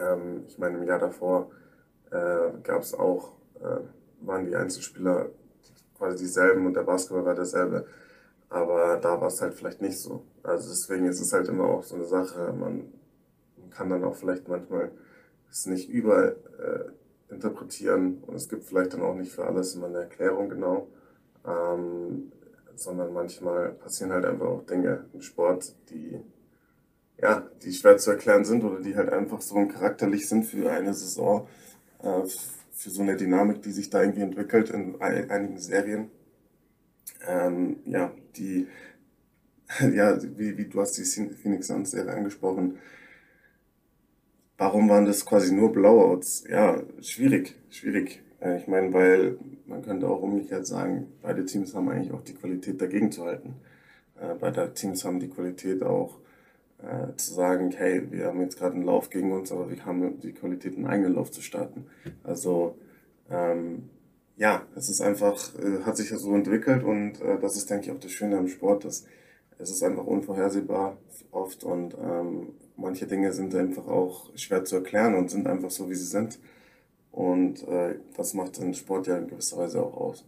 Ähm, 0.00 0.44
ich 0.48 0.58
meine, 0.58 0.78
im 0.78 0.84
Jahr 0.84 0.98
davor 0.98 1.50
äh, 2.10 2.50
gab 2.62 2.82
es 2.82 2.94
auch, 2.94 3.32
äh, 3.60 3.80
waren 4.20 4.46
die 4.46 4.56
Einzelspieler 4.56 5.28
quasi 5.98 6.24
dieselben 6.24 6.66
und 6.66 6.74
der 6.74 6.82
Basketball 6.82 7.26
war 7.26 7.34
derselbe. 7.34 7.86
Aber 8.48 8.96
da 8.96 9.20
war 9.20 9.28
es 9.28 9.40
halt 9.42 9.54
vielleicht 9.54 9.82
nicht 9.82 9.98
so. 9.98 10.24
Also 10.42 10.68
deswegen 10.70 11.06
ist 11.06 11.20
es 11.20 11.32
halt 11.32 11.48
immer 11.48 11.64
auch 11.64 11.82
so 11.82 11.96
eine 11.96 12.04
Sache, 12.04 12.52
man, 12.52 12.92
kann 13.74 13.90
dann 13.90 14.04
auch 14.04 14.14
vielleicht 14.14 14.48
manchmal 14.48 14.90
es 15.50 15.66
nicht 15.66 15.90
über 15.90 16.28
äh, 16.28 16.84
interpretieren 17.28 18.22
und 18.26 18.34
es 18.36 18.48
gibt 18.48 18.64
vielleicht 18.64 18.94
dann 18.94 19.02
auch 19.02 19.14
nicht 19.14 19.32
für 19.32 19.44
alles 19.44 19.74
immer 19.74 19.86
eine 19.86 19.98
Erklärung 19.98 20.48
genau. 20.48 20.88
Ähm, 21.46 22.32
sondern 22.76 23.12
manchmal 23.12 23.72
passieren 23.72 24.12
halt 24.12 24.24
einfach 24.24 24.46
auch 24.46 24.66
Dinge 24.66 25.04
im 25.12 25.22
Sport, 25.22 25.74
die, 25.90 26.20
ja, 27.20 27.48
die 27.62 27.72
schwer 27.72 27.96
zu 27.98 28.10
erklären 28.10 28.44
sind 28.44 28.64
oder 28.64 28.80
die 28.80 28.96
halt 28.96 29.10
einfach 29.10 29.40
so 29.40 29.66
charakterlich 29.66 30.28
sind 30.28 30.44
für 30.44 30.70
eine 30.70 30.94
Saison, 30.94 31.48
äh, 32.02 32.22
für 32.72 32.90
so 32.90 33.02
eine 33.02 33.16
Dynamik, 33.16 33.62
die 33.62 33.70
sich 33.70 33.90
da 33.90 34.02
irgendwie 34.02 34.22
entwickelt 34.22 34.70
in 34.70 35.00
einigen 35.00 35.58
Serien. 35.58 36.10
Ähm, 37.26 37.78
ja, 37.86 38.12
die, 38.36 38.68
ja, 39.94 40.18
wie, 40.36 40.56
wie 40.56 40.66
du 40.66 40.80
hast 40.80 40.98
die 40.98 41.04
Phoenix 41.04 41.68
Suns 41.68 41.92
Serie 41.92 42.12
angesprochen. 42.12 42.78
Warum 44.56 44.88
waren 44.88 45.04
das 45.04 45.26
quasi 45.26 45.52
nur 45.52 45.72
Blowouts? 45.72 46.44
Ja, 46.48 46.82
schwierig, 47.00 47.56
schwierig. 47.70 48.22
Äh, 48.44 48.58
ich 48.58 48.68
meine, 48.68 48.92
weil 48.92 49.38
man 49.66 49.82
könnte 49.82 50.08
auch 50.08 50.20
umgekehrt 50.20 50.66
sagen, 50.66 51.12
beide 51.22 51.44
Teams 51.44 51.74
haben 51.74 51.88
eigentlich 51.88 52.12
auch 52.12 52.22
die 52.22 52.34
Qualität 52.34 52.80
dagegen 52.80 53.10
zu 53.10 53.24
halten. 53.24 53.54
Äh, 54.20 54.34
beide 54.38 54.72
Teams 54.74 55.04
haben 55.04 55.18
die 55.18 55.28
Qualität 55.28 55.82
auch 55.82 56.18
äh, 56.82 57.14
zu 57.16 57.32
sagen, 57.34 57.72
hey, 57.72 58.10
wir 58.10 58.26
haben 58.26 58.40
jetzt 58.40 58.58
gerade 58.58 58.74
einen 58.74 58.84
Lauf 58.84 59.10
gegen 59.10 59.32
uns, 59.32 59.50
aber 59.50 59.70
wir 59.70 59.84
haben 59.84 60.20
die 60.20 60.32
Qualität, 60.32 60.76
einen 60.76 60.86
eigenen 60.86 61.14
Lauf 61.14 61.30
zu 61.30 61.40
starten. 61.40 61.86
Also 62.22 62.76
ähm, 63.30 63.88
ja, 64.36 64.62
es 64.76 64.88
ist 64.88 65.00
einfach, 65.00 65.54
äh, 65.58 65.82
hat 65.84 65.96
sich 65.96 66.08
so 66.10 66.34
entwickelt 66.34 66.82
und 66.84 67.20
äh, 67.20 67.38
das 67.40 67.56
ist, 67.56 67.70
denke 67.70 67.86
ich, 67.86 67.92
auch 67.92 68.00
das 68.00 68.12
Schöne 68.12 68.36
am 68.36 68.48
Sport, 68.48 68.84
dass 68.84 69.06
es 69.56 69.70
ist 69.70 69.84
einfach 69.84 70.04
unvorhersehbar 70.04 70.98
oft 71.30 71.62
und 71.62 71.94
ähm, 71.94 72.54
manche 72.76 73.06
Dinge 73.06 73.32
sind 73.32 73.54
einfach 73.54 73.86
auch 73.86 74.36
schwer 74.36 74.64
zu 74.64 74.76
erklären 74.76 75.14
und 75.14 75.30
sind 75.30 75.46
einfach 75.46 75.70
so, 75.70 75.88
wie 75.88 75.94
sie 75.94 76.06
sind. 76.06 76.40
Und 77.14 77.62
äh, 77.68 77.94
das 78.16 78.34
macht 78.34 78.60
den 78.60 78.74
Sport 78.74 79.06
ja 79.06 79.16
in 79.16 79.28
gewisser 79.28 79.58
Weise 79.58 79.80
auch 79.80 79.96
aus. 79.96 80.24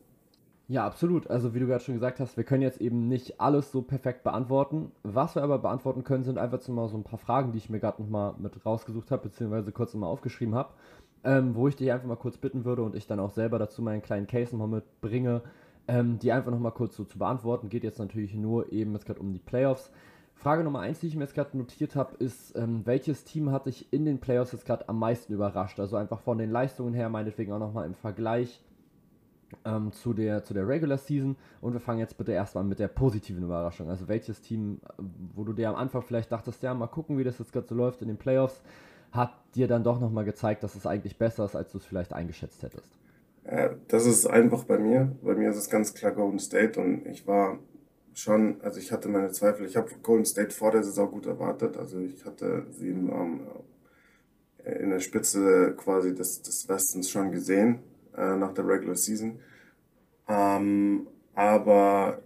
Ja, 0.68 0.86
absolut. 0.86 1.28
Also 1.28 1.52
wie 1.52 1.58
du 1.58 1.66
gerade 1.66 1.82
schon 1.82 1.94
gesagt 1.94 2.20
hast, 2.20 2.36
wir 2.36 2.44
können 2.44 2.62
jetzt 2.62 2.80
eben 2.80 3.08
nicht 3.08 3.40
alles 3.40 3.72
so 3.72 3.82
perfekt 3.82 4.22
beantworten. 4.22 4.92
Was 5.02 5.34
wir 5.34 5.42
aber 5.42 5.58
beantworten 5.58 6.04
können, 6.04 6.22
sind 6.22 6.38
einfach 6.38 6.60
so 6.60 6.72
mal 6.72 6.88
so 6.88 6.96
ein 6.96 7.02
paar 7.02 7.18
Fragen, 7.18 7.50
die 7.50 7.58
ich 7.58 7.70
mir 7.70 7.80
gerade 7.80 8.00
nochmal 8.02 8.34
mit 8.38 8.64
rausgesucht 8.64 9.10
habe, 9.10 9.24
beziehungsweise 9.24 9.72
kurz 9.72 9.94
nochmal 9.94 10.10
aufgeschrieben 10.10 10.54
habe, 10.54 10.74
ähm, 11.24 11.56
wo 11.56 11.66
ich 11.66 11.74
dich 11.74 11.90
einfach 11.90 12.06
mal 12.06 12.16
kurz 12.16 12.36
bitten 12.36 12.64
würde 12.64 12.82
und 12.82 12.94
ich 12.94 13.08
dann 13.08 13.18
auch 13.18 13.30
selber 13.30 13.58
dazu 13.58 13.82
meinen 13.82 14.02
kleinen 14.02 14.28
Case 14.28 14.56
nochmal 14.56 14.80
mitbringe, 14.80 15.42
ähm, 15.88 16.20
die 16.20 16.30
einfach 16.30 16.52
nochmal 16.52 16.72
kurz 16.72 16.96
so 16.96 17.04
zu 17.04 17.18
beantworten. 17.18 17.68
Geht 17.68 17.82
jetzt 17.82 17.98
natürlich 17.98 18.34
nur 18.34 18.72
eben 18.72 18.92
jetzt 18.92 19.06
gerade 19.06 19.20
um 19.20 19.32
die 19.32 19.40
Playoffs. 19.40 19.90
Frage 20.46 20.62
Nummer 20.62 20.78
eins, 20.78 21.00
die 21.00 21.08
ich 21.08 21.16
mir 21.16 21.24
jetzt 21.24 21.34
gerade 21.34 21.58
notiert 21.58 21.96
habe, 21.96 22.14
ist, 22.20 22.56
ähm, 22.56 22.82
welches 22.84 23.24
Team 23.24 23.50
hat 23.50 23.66
dich 23.66 23.92
in 23.92 24.04
den 24.04 24.20
Playoffs 24.20 24.52
jetzt 24.52 24.64
gerade 24.64 24.88
am 24.88 24.96
meisten 24.96 25.32
überrascht? 25.32 25.80
Also 25.80 25.96
einfach 25.96 26.20
von 26.20 26.38
den 26.38 26.52
Leistungen 26.52 26.94
her, 26.94 27.08
meinetwegen 27.08 27.50
auch 27.50 27.58
nochmal 27.58 27.84
im 27.84 27.96
Vergleich 27.96 28.62
ähm, 29.64 29.90
zu, 29.90 30.14
der, 30.14 30.44
zu 30.44 30.54
der 30.54 30.68
Regular 30.68 30.98
Season. 30.98 31.34
Und 31.60 31.72
wir 31.72 31.80
fangen 31.80 31.98
jetzt 31.98 32.16
bitte 32.16 32.30
erstmal 32.30 32.62
mit 32.62 32.78
der 32.78 32.86
positiven 32.86 33.42
Überraschung. 33.42 33.90
Also 33.90 34.06
welches 34.06 34.40
Team, 34.40 34.78
wo 35.34 35.42
du 35.42 35.52
dir 35.52 35.68
am 35.68 35.74
Anfang 35.74 36.02
vielleicht 36.02 36.30
dachtest, 36.30 36.62
ja, 36.62 36.72
mal 36.74 36.86
gucken, 36.86 37.18
wie 37.18 37.24
das 37.24 37.40
jetzt 37.40 37.52
gerade 37.52 37.66
so 37.66 37.74
läuft 37.74 38.00
in 38.02 38.06
den 38.06 38.16
Playoffs, 38.16 38.62
hat 39.10 39.32
dir 39.56 39.66
dann 39.66 39.82
doch 39.82 39.98
nochmal 39.98 40.24
gezeigt, 40.24 40.62
dass 40.62 40.76
es 40.76 40.86
eigentlich 40.86 41.18
besser 41.18 41.44
ist, 41.44 41.56
als 41.56 41.72
du 41.72 41.78
es 41.78 41.84
vielleicht 41.84 42.12
eingeschätzt 42.12 42.62
hättest? 42.62 43.00
Äh, 43.42 43.70
das 43.88 44.06
ist 44.06 44.28
einfach 44.28 44.62
bei 44.62 44.78
mir. 44.78 45.10
Bei 45.22 45.34
mir 45.34 45.50
ist 45.50 45.56
es 45.56 45.68
ganz 45.68 45.92
klar 45.92 46.12
Golden 46.12 46.38
State 46.38 46.80
und 46.80 47.04
ich 47.06 47.26
war 47.26 47.58
schon, 48.16 48.60
also 48.62 48.80
ich 48.80 48.90
hatte 48.90 49.08
meine 49.08 49.30
Zweifel. 49.30 49.66
Ich 49.66 49.76
habe 49.76 49.90
Golden 50.02 50.24
State 50.24 50.50
vor 50.50 50.70
der 50.70 50.82
Saison 50.82 51.10
gut 51.10 51.26
erwartet. 51.26 51.76
Also 51.76 52.00
ich 52.00 52.24
hatte 52.24 52.66
sie 52.70 52.88
in, 52.88 53.10
um, 53.10 53.42
in 54.64 54.90
der 54.90 55.00
Spitze 55.00 55.74
quasi 55.76 56.14
des, 56.14 56.42
des 56.42 56.68
Westens 56.68 57.10
schon 57.10 57.30
gesehen 57.30 57.80
äh, 58.16 58.34
nach 58.36 58.54
der 58.54 58.66
Regular 58.66 58.96
Season. 58.96 59.38
Ähm, 60.28 61.06
aber 61.34 62.22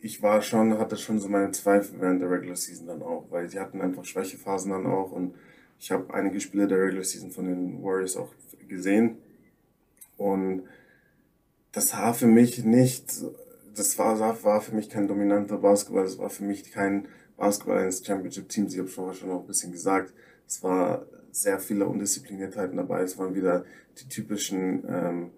ich 0.00 0.22
war 0.22 0.40
schon, 0.40 0.78
hatte 0.78 0.96
schon 0.96 1.20
so 1.20 1.28
meine 1.28 1.52
Zweifel 1.52 2.00
während 2.00 2.22
der 2.22 2.30
Regular 2.30 2.56
Season 2.56 2.86
dann 2.86 3.02
auch, 3.02 3.26
weil 3.30 3.48
sie 3.48 3.60
hatten 3.60 3.80
einfach 3.80 4.04
Schwächephasen 4.04 4.72
dann 4.72 4.86
auch 4.86 5.12
und 5.12 5.34
ich 5.78 5.92
habe 5.92 6.12
einige 6.12 6.40
Spiele 6.40 6.66
der 6.66 6.78
Regular 6.78 7.04
Season 7.04 7.30
von 7.30 7.44
den 7.44 7.82
Warriors 7.82 8.16
auch 8.16 8.32
gesehen 8.66 9.18
und 10.16 10.62
das 11.70 11.94
war 11.94 12.14
für 12.14 12.26
mich 12.26 12.64
nicht, 12.64 13.12
das 13.74 13.98
war, 13.98 14.18
war 14.18 14.60
für 14.60 14.74
mich 14.74 14.88
kein 14.88 15.08
dominanter 15.08 15.58
Basketball, 15.58 16.04
das 16.04 16.18
war 16.18 16.30
für 16.30 16.44
mich 16.44 16.70
kein 16.70 17.08
Basketball 17.36 17.78
eines 17.78 18.04
Championship-Teams, 18.04 18.72
ich 18.72 18.78
habe 18.78 18.88
vorher 18.88 19.14
schon 19.14 19.30
auch 19.30 19.40
ein 19.40 19.46
bisschen 19.46 19.72
gesagt, 19.72 20.12
es 20.46 20.62
war 20.62 21.06
sehr 21.32 21.58
viele 21.58 21.86
Undiszipliniertheiten 21.86 22.76
dabei. 22.76 23.02
Es 23.02 23.18
waren 23.18 23.34
wieder 23.34 23.64
die 23.98 24.08
typischen, 24.08 24.84
ähm, 24.86 25.30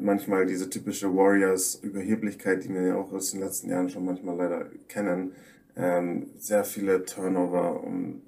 manchmal 0.00 0.44
diese 0.44 0.68
typische 0.68 1.14
Warriors-Überheblichkeit, 1.14 2.64
die 2.64 2.74
wir 2.74 2.82
ja 2.82 2.96
auch 2.96 3.12
aus 3.12 3.30
den 3.30 3.40
letzten 3.40 3.70
Jahren 3.70 3.88
schon 3.88 4.04
manchmal 4.04 4.36
leider 4.36 4.66
kennen. 4.88 5.32
Ähm, 5.76 6.30
sehr 6.36 6.64
viele 6.64 7.04
Turnover 7.04 7.82
und 7.82 8.22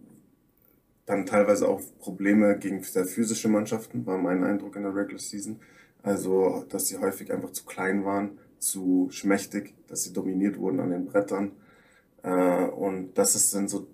dann 1.05 1.27
teilweise 1.27 1.69
auch 1.69 1.83
Probleme 1.99 2.57
gegen 2.59 2.83
sehr 2.85 3.05
physische 3.05 3.49
Mannschaften, 3.49 4.07
war 4.07 4.17
mein 4.17 4.45
Eindruck 4.45 4.77
in 4.77 4.85
der 4.85 4.95
Regular 4.95 5.19
Season. 5.19 5.61
Also, 6.05 6.65
dass 6.69 6.87
sie 6.87 6.99
häufig 6.99 7.33
einfach 7.33 7.51
zu 7.51 7.65
klein 7.65 8.05
waren, 8.05 8.39
zu 8.63 9.09
schmächtig, 9.11 9.75
dass 9.89 10.05
sie 10.05 10.13
dominiert 10.13 10.59
wurden 10.59 10.81
an 10.81 10.91
den 10.91 11.07
Brettern. 11.07 11.53
Äh, 12.23 12.67
und 12.67 13.15
das 13.19 13.51
sind 13.51 13.69
so 13.69 13.87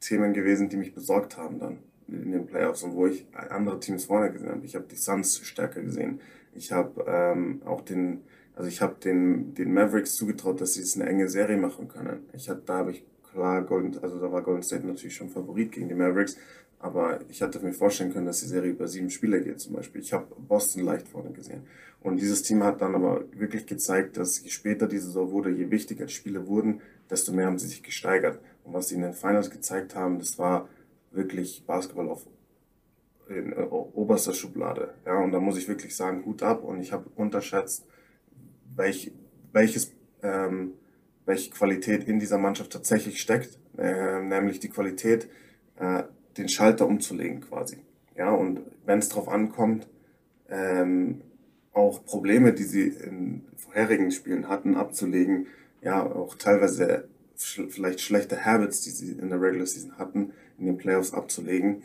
Themen 0.00 0.34
gewesen, 0.34 0.68
die 0.68 0.76
mich 0.76 0.94
besorgt 0.94 1.36
haben 1.36 1.58
dann 1.58 1.78
in 2.06 2.32
den 2.32 2.46
Playoffs 2.46 2.82
und 2.82 2.94
wo 2.94 3.06
ich 3.06 3.26
andere 3.32 3.80
Teams 3.80 4.04
vorne 4.04 4.30
gesehen 4.30 4.50
habe. 4.50 4.66
Ich 4.66 4.74
habe 4.74 4.84
die 4.90 4.96
Suns 4.96 5.38
stärker 5.38 5.80
gesehen. 5.80 6.20
Ich 6.52 6.70
habe 6.70 7.04
ähm, 7.08 7.62
auch 7.64 7.80
den, 7.80 8.20
also 8.54 8.68
ich 8.68 8.82
habe 8.82 8.96
den, 9.02 9.54
den 9.54 9.72
Mavericks 9.72 10.14
zugetraut, 10.14 10.60
dass 10.60 10.74
sie 10.74 10.82
es 10.82 10.96
eine 10.96 11.08
enge 11.08 11.28
Serie 11.28 11.56
machen 11.56 11.88
können. 11.88 12.26
Ich 12.34 12.50
hab, 12.50 12.66
da 12.66 12.78
habe 12.78 12.90
ich 12.90 13.04
klar 13.32 13.62
Golden, 13.62 13.98
also 14.02 14.20
da 14.20 14.30
war 14.30 14.42
Golden 14.42 14.62
State 14.62 14.86
natürlich 14.86 15.16
schon 15.16 15.30
Favorit 15.30 15.72
gegen 15.72 15.88
die 15.88 15.94
Mavericks, 15.94 16.36
aber 16.78 17.20
ich 17.30 17.40
hatte 17.40 17.58
mir 17.60 17.72
vorstellen 17.72 18.12
können, 18.12 18.26
dass 18.26 18.40
die 18.40 18.46
Serie 18.46 18.72
über 18.72 18.86
sieben 18.86 19.08
Spiele 19.08 19.40
geht 19.40 19.58
zum 19.58 19.72
Beispiel. 19.72 20.02
Ich 20.02 20.12
habe 20.12 20.26
Boston 20.46 20.84
leicht 20.84 21.08
vorne 21.08 21.30
gesehen. 21.30 21.62
Und 22.04 22.20
dieses 22.20 22.42
Team 22.42 22.62
hat 22.62 22.82
dann 22.82 22.94
aber 22.94 23.24
wirklich 23.32 23.66
gezeigt, 23.66 24.18
dass 24.18 24.42
je 24.42 24.50
später 24.50 24.86
die 24.86 24.98
Saison 24.98 25.30
wurde, 25.30 25.48
je 25.48 25.70
wichtiger 25.70 26.04
die 26.04 26.12
Spiele 26.12 26.46
wurden, 26.46 26.82
desto 27.08 27.32
mehr 27.32 27.46
haben 27.46 27.58
sie 27.58 27.66
sich 27.66 27.82
gesteigert. 27.82 28.40
Und 28.62 28.74
was 28.74 28.88
sie 28.88 28.96
in 28.96 29.00
den 29.00 29.14
Finals 29.14 29.50
gezeigt 29.50 29.94
haben, 29.94 30.18
das 30.18 30.38
war 30.38 30.68
wirklich 31.12 31.64
Basketball 31.66 32.10
auf 32.10 32.26
in 33.30 33.54
äh, 33.54 33.62
oberster 33.70 34.34
Schublade. 34.34 34.92
Ja, 35.06 35.18
und 35.18 35.32
da 35.32 35.40
muss 35.40 35.56
ich 35.56 35.66
wirklich 35.66 35.96
sagen, 35.96 36.26
Hut 36.26 36.42
ab. 36.42 36.62
Und 36.62 36.80
ich 36.80 36.92
habe 36.92 37.08
unterschätzt, 37.16 37.86
welch, 38.76 39.10
welches, 39.54 39.90
ähm, 40.22 40.74
welche 41.24 41.52
Qualität 41.52 42.04
in 42.04 42.18
dieser 42.18 42.36
Mannschaft 42.36 42.70
tatsächlich 42.70 43.18
steckt, 43.18 43.58
äh, 43.78 44.20
nämlich 44.20 44.60
die 44.60 44.68
Qualität, 44.68 45.26
äh, 45.78 46.02
den 46.36 46.50
Schalter 46.50 46.86
umzulegen 46.86 47.40
quasi. 47.40 47.78
Ja, 48.14 48.30
und 48.30 48.60
wenn 48.84 48.98
es 48.98 49.08
darauf 49.08 49.28
ankommt, 49.28 49.88
ähm, 50.50 51.22
auch 51.74 52.04
Probleme, 52.04 52.52
die 52.52 52.64
sie 52.64 52.88
in 52.88 53.42
vorherigen 53.56 54.10
Spielen 54.10 54.48
hatten, 54.48 54.76
abzulegen, 54.76 55.48
ja, 55.82 56.02
auch 56.02 56.36
teilweise 56.36 57.08
vielleicht 57.36 58.00
schlechte 58.00 58.44
Habits, 58.44 58.82
die 58.82 58.90
sie 58.90 59.12
in 59.12 59.28
der 59.28 59.40
Regular 59.40 59.66
Season 59.66 59.98
hatten, 59.98 60.32
in 60.58 60.66
den 60.66 60.76
Playoffs 60.76 61.12
abzulegen. 61.12 61.82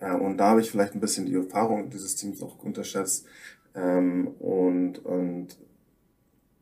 Äh, 0.00 0.12
und 0.12 0.38
da 0.38 0.50
habe 0.50 0.60
ich 0.60 0.70
vielleicht 0.70 0.94
ein 0.94 1.00
bisschen 1.00 1.26
die 1.26 1.34
Erfahrung 1.34 1.88
dieses 1.90 2.16
Teams 2.16 2.42
auch 2.42 2.62
unterschätzt. 2.62 3.26
Ähm, 3.74 4.28
und, 4.38 5.04
und 5.04 5.56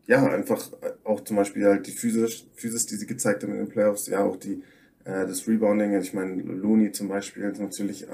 ja, 0.07 0.25
einfach 0.27 0.71
auch 1.05 1.23
zum 1.23 1.37
Beispiel 1.37 1.67
halt 1.67 1.87
die 1.87 1.93
Physis, 1.93 2.47
Physis, 2.55 2.87
die 2.87 2.97
sie 2.97 3.07
gezeigt 3.07 3.43
haben 3.43 3.53
in 3.53 3.59
den 3.59 3.69
Playoffs, 3.69 4.07
ja, 4.07 4.23
auch 4.23 4.37
die, 4.37 4.63
äh, 5.05 5.27
das 5.27 5.49
Rebounding. 5.49 5.99
Ich 5.99 6.15
meine, 6.15 6.43
Looney 6.43 6.93
zum 6.93 7.09
Beispiel 7.09 7.53
natürlich 7.59 8.07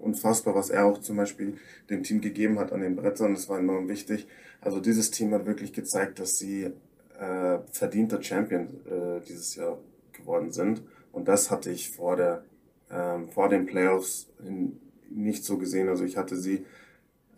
unfassbar, 0.00 0.54
was 0.54 0.70
er 0.70 0.86
auch 0.86 0.98
zum 0.98 1.16
Beispiel 1.16 1.56
dem 1.90 2.02
Team 2.02 2.20
gegeben 2.20 2.58
hat 2.58 2.72
an 2.72 2.80
den 2.80 2.96
Brettern. 2.96 3.34
Das 3.34 3.48
war 3.48 3.58
enorm 3.58 3.88
wichtig. 3.88 4.26
Also 4.60 4.80
dieses 4.80 5.10
Team 5.10 5.32
hat 5.34 5.46
wirklich 5.46 5.72
gezeigt, 5.72 6.18
dass 6.18 6.38
sie 6.38 6.72
äh, 7.18 7.58
verdienter 7.70 8.22
Champion 8.22 8.68
äh, 8.86 9.20
dieses 9.26 9.54
Jahr 9.56 9.78
geworden 10.12 10.52
sind. 10.52 10.82
Und 11.12 11.28
das 11.28 11.50
hatte 11.50 11.70
ich 11.70 11.90
vor, 11.90 12.16
der, 12.16 12.44
ähm, 12.90 13.28
vor 13.28 13.48
den 13.48 13.66
Playoffs 13.66 14.28
nicht 15.10 15.44
so 15.44 15.58
gesehen. 15.58 15.88
Also 15.88 16.04
ich 16.04 16.16
hatte 16.16 16.36
sie 16.36 16.64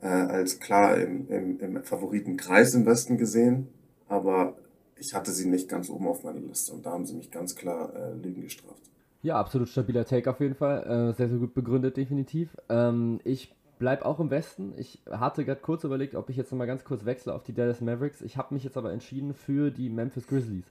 äh, 0.01 0.07
als 0.07 0.59
klar 0.61 0.97
im, 0.97 1.29
im, 1.29 1.61
im 1.61 1.83
Favoritenkreis 1.83 2.75
im 2.75 2.87
Westen 2.87 3.19
gesehen, 3.19 3.69
aber 4.09 4.57
ich 4.97 5.15
hatte 5.15 5.33
sie 5.33 5.49
nicht 5.49 5.69
ganz 5.69 5.91
oben 5.91 6.09
auf 6.09 6.25
meiner 6.25 6.41
Liste 6.41 6.73
und 6.73 6.85
da 6.85 6.91
haben 6.91 7.07
sie 7.07 7.15
mich 7.15 7.31
ganz 7.31 7.55
klar 7.55 7.93
äh, 7.95 8.15
liegen 8.15 8.43
gestraft. 8.43 8.83
Ja, 9.23 9.37
absolut 9.37 9.69
stabiler 9.69 10.05
Take 10.05 10.31
auf 10.31 10.41
jeden 10.41 10.55
Fall. 10.55 10.83
Äh, 10.85 11.13
sehr, 11.13 11.29
sehr 11.29 11.39
gut 11.39 11.55
begründet, 11.55 11.97
definitiv. 11.97 12.57
Ähm, 12.69 13.21
ich 13.25 13.53
bleibe 13.79 14.07
auch 14.07 14.21
im 14.21 14.31
Westen. 14.31 14.75
Ich 14.77 15.01
hatte 15.11 15.45
gerade 15.45 15.61
kurz 15.61 15.85
überlegt, 15.85 16.15
ob 16.15 16.31
ich 16.31 16.37
jetzt 16.37 16.53
nochmal 16.53 16.67
ganz 16.69 16.85
kurz 16.85 17.05
wechsle 17.05 17.35
auf 17.35 17.43
die 17.43 17.53
Dallas 17.53 17.81
Mavericks. 17.81 18.23
Ich 18.23 18.37
habe 18.37 18.55
mich 18.55 18.65
jetzt 18.65 18.77
aber 18.77 18.93
entschieden 18.93 19.35
für 19.35 19.71
die 19.71 19.91
Memphis 19.91 20.27
Grizzlies. 20.27 20.71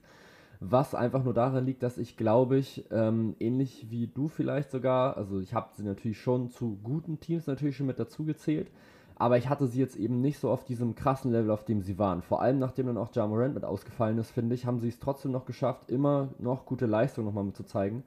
Was 0.60 0.94
einfach 0.94 1.24
nur 1.24 1.34
daran 1.34 1.66
liegt, 1.66 1.82
dass 1.82 1.98
ich 1.98 2.16
glaube 2.16 2.56
ich, 2.56 2.84
ähm, 2.90 3.36
ähnlich 3.38 3.86
wie 3.90 4.08
du 4.08 4.28
vielleicht 4.28 4.70
sogar, 4.70 5.16
also 5.16 5.40
ich 5.40 5.54
habe 5.54 5.68
sie 5.76 5.84
natürlich 5.84 6.20
schon 6.20 6.50
zu 6.50 6.78
guten 6.82 7.20
Teams 7.20 7.46
natürlich 7.46 7.76
schon 7.76 7.86
mit 7.86 8.00
dazu 8.00 8.24
gezählt, 8.24 8.68
aber 9.16 9.38
ich 9.38 9.48
hatte 9.48 9.68
sie 9.68 9.78
jetzt 9.78 9.96
eben 9.96 10.20
nicht 10.20 10.40
so 10.40 10.50
auf 10.50 10.64
diesem 10.64 10.96
krassen 10.96 11.30
Level, 11.30 11.52
auf 11.52 11.64
dem 11.64 11.82
sie 11.82 11.98
waren. 11.98 12.22
Vor 12.22 12.42
allem 12.42 12.58
nachdem 12.58 12.86
dann 12.86 12.98
auch 12.98 13.14
Ja 13.14 13.26
Morant 13.26 13.54
mit 13.54 13.64
ausgefallen 13.64 14.18
ist, 14.18 14.32
finde 14.32 14.56
ich, 14.56 14.66
haben 14.66 14.80
sie 14.80 14.88
es 14.88 14.98
trotzdem 14.98 15.30
noch 15.30 15.44
geschafft, 15.44 15.90
immer 15.90 16.30
noch 16.40 16.66
gute 16.66 16.86
Leistung 16.86 17.24
nochmal 17.24 17.44
mit 17.44 17.56
zu 17.56 17.64
zeigen. 17.64 18.02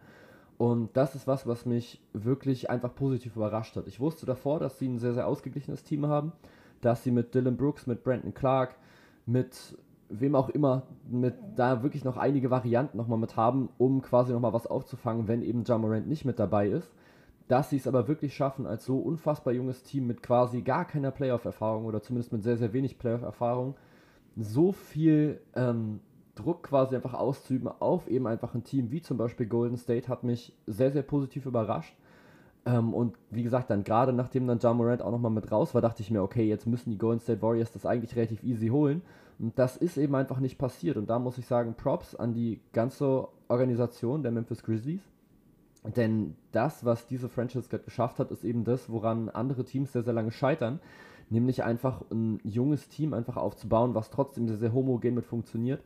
Und 0.58 0.96
das 0.96 1.16
ist 1.16 1.28
was, 1.28 1.48
was 1.48 1.66
mich 1.66 2.00
wirklich 2.14 2.70
einfach 2.70 2.94
positiv 2.94 3.36
überrascht 3.36 3.76
hat. 3.76 3.88
Ich 3.88 4.00
wusste 4.00 4.26
davor, 4.26 4.60
dass 4.60 4.78
sie 4.78 4.88
ein 4.88 5.00
sehr, 5.00 5.14
sehr 5.14 5.28
ausgeglichenes 5.28 5.84
Team 5.84 6.06
haben, 6.06 6.34
dass 6.82 7.04
sie 7.04 7.12
mit 7.12 7.34
Dylan 7.34 7.58
Brooks, 7.58 7.88
mit 7.88 8.04
Brandon 8.04 8.34
Clark, 8.34 8.76
mit 9.26 9.76
wem 10.10 10.36
auch 10.36 10.50
immer, 10.50 10.84
mit 11.10 11.36
da 11.56 11.84
wirklich 11.84 12.04
noch 12.04 12.18
einige 12.18 12.52
Varianten 12.52 12.98
nochmal 12.98 13.18
mit 13.18 13.36
haben, 13.36 13.70
um 13.78 14.02
quasi 14.02 14.34
nochmal 14.34 14.54
was 14.54 14.68
aufzufangen, 14.68 15.28
wenn 15.28 15.42
eben 15.42 15.64
Jamorant 15.64 16.08
nicht 16.08 16.26
mit 16.26 16.38
dabei 16.38 16.68
ist. 16.68 16.92
Dass 17.48 17.70
sie 17.70 17.78
es 17.78 17.88
aber 17.88 18.08
wirklich 18.08 18.36
schaffen, 18.36 18.66
als 18.66 18.86
so 18.86 18.98
unfassbar 18.98 19.54
junges 19.54 19.84
Team 19.84 20.08
mit 20.08 20.22
quasi 20.24 20.62
gar 20.62 20.86
keiner 20.86 21.12
Playoff-Erfahrung 21.12 21.86
oder 21.86 22.02
zumindest 22.02 22.32
mit 22.32 22.44
sehr, 22.44 22.58
sehr 22.58 22.72
wenig 22.74 22.98
Playoff-Erfahrung, 22.98 23.76
so 24.38 24.72
viel 24.72 25.42
ähm, 25.56 26.00
Druck 26.36 26.64
quasi 26.64 26.96
einfach 26.96 27.14
auszuüben 27.14 27.70
auf 27.80 28.08
eben 28.08 28.28
einfach 28.28 28.56
ein 28.56 28.64
Team 28.64 28.92
wie 28.92 29.02
zum 29.02 29.18
Beispiel 29.18 29.48
Golden 29.48 29.78
State 29.78 30.08
hat 30.08 30.24
mich 30.24 30.54
sehr, 30.66 30.92
sehr 30.92 31.04
positiv 31.04 31.46
überrascht. 31.46 31.96
Ähm, 32.66 32.94
und 32.94 33.16
wie 33.30 33.44
gesagt, 33.44 33.70
dann 33.70 33.84
gerade 33.84 34.14
nachdem 34.14 34.48
dann 34.48 34.60
Ja 34.60 34.74
Morant 34.74 35.02
auch 35.02 35.12
nochmal 35.12 35.32
mit 35.32 35.52
raus 35.52 35.74
war, 35.74 35.82
dachte 35.82 36.02
ich 36.02 36.12
mir, 36.12 36.22
okay, 36.22 36.48
jetzt 36.48 36.68
müssen 36.68 36.92
die 36.92 36.98
Golden 36.98 37.20
State 37.20 37.42
Warriors 37.42 37.72
das 37.72 37.86
eigentlich 37.86 38.16
relativ 38.16 38.44
easy 38.44 38.68
holen. 38.68 39.02
Und 39.40 39.58
das 39.58 39.76
ist 39.76 39.98
eben 39.98 40.16
einfach 40.16 40.40
nicht 40.40 40.58
passiert. 40.58 40.98
Und 40.98 41.10
da 41.10 41.18
muss 41.18 41.38
ich 41.38 41.48
sagen, 41.48 41.74
Props 41.74 42.16
an 42.16 42.34
die 42.34 42.62
ganze 42.74 43.28
Organisation 43.48 44.22
der 44.22 44.32
Memphis 44.32 44.64
Grizzlies. 44.64 45.02
Denn 45.84 46.36
das, 46.52 46.86
was 46.86 47.08
diese 47.08 47.28
Franchise 47.28 47.68
gerade 47.68 47.84
geschafft 47.84 48.20
hat, 48.20 48.30
ist 48.30 48.44
eben 48.44 48.64
das, 48.64 48.92
woran 48.92 49.30
andere 49.30 49.66
Teams 49.66 49.92
sehr, 49.92 50.04
sehr 50.04 50.14
lange 50.14 50.32
scheitern. 50.32 50.80
Nämlich 51.32 51.64
einfach 51.64 52.04
ein 52.12 52.40
junges 52.44 52.88
Team 52.88 53.14
einfach 53.14 53.38
aufzubauen, 53.38 53.96
was 53.96 54.12
trotzdem 54.12 54.48
sehr, 54.48 54.58
sehr 54.58 54.74
homogen 54.74 55.16
mit 55.16 55.26
funktioniert 55.26 55.82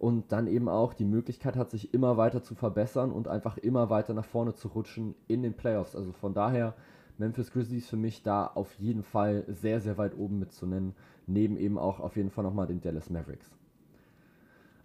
und 0.00 0.32
dann 0.32 0.46
eben 0.46 0.70
auch 0.70 0.94
die 0.94 1.04
Möglichkeit 1.04 1.56
hat, 1.56 1.70
sich 1.70 1.92
immer 1.92 2.16
weiter 2.16 2.42
zu 2.42 2.54
verbessern 2.54 3.12
und 3.12 3.28
einfach 3.28 3.58
immer 3.58 3.90
weiter 3.90 4.14
nach 4.14 4.24
vorne 4.24 4.54
zu 4.54 4.68
rutschen 4.68 5.14
in 5.28 5.42
den 5.42 5.52
Playoffs. 5.52 5.94
Also 5.94 6.12
von 6.12 6.32
daher 6.32 6.74
Memphis 7.18 7.52
Grizzlies 7.52 7.86
für 7.86 7.98
mich 7.98 8.22
da 8.22 8.46
auf 8.46 8.72
jeden 8.78 9.02
Fall 9.02 9.44
sehr, 9.46 9.82
sehr 9.82 9.98
weit 9.98 10.16
oben 10.16 10.38
mitzunennen. 10.38 10.94
Neben 11.26 11.58
eben 11.58 11.78
auch 11.78 12.00
auf 12.00 12.16
jeden 12.16 12.30
Fall 12.30 12.44
nochmal 12.44 12.66
den 12.66 12.80
Dallas 12.80 13.10
Mavericks. 13.10 13.50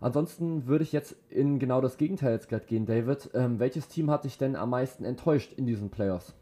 Ansonsten 0.01 0.67
würde 0.67 0.83
ich 0.83 0.91
jetzt 0.91 1.15
in 1.29 1.59
genau 1.59 1.79
das 1.79 1.95
Gegenteil 1.95 2.33
jetzt 2.33 2.49
gerade 2.49 2.65
gehen, 2.65 2.85
David. 2.85 3.29
Ähm, 3.33 3.57
welches 3.59 3.87
Team 3.87 4.11
hat 4.11 4.25
dich 4.25 4.37
denn 4.37 4.57
am 4.57 4.71
meisten 4.71 5.05
enttäuscht 5.05 5.53
in 5.53 5.65
diesen 5.65 5.91
Playoffs? 5.91 6.35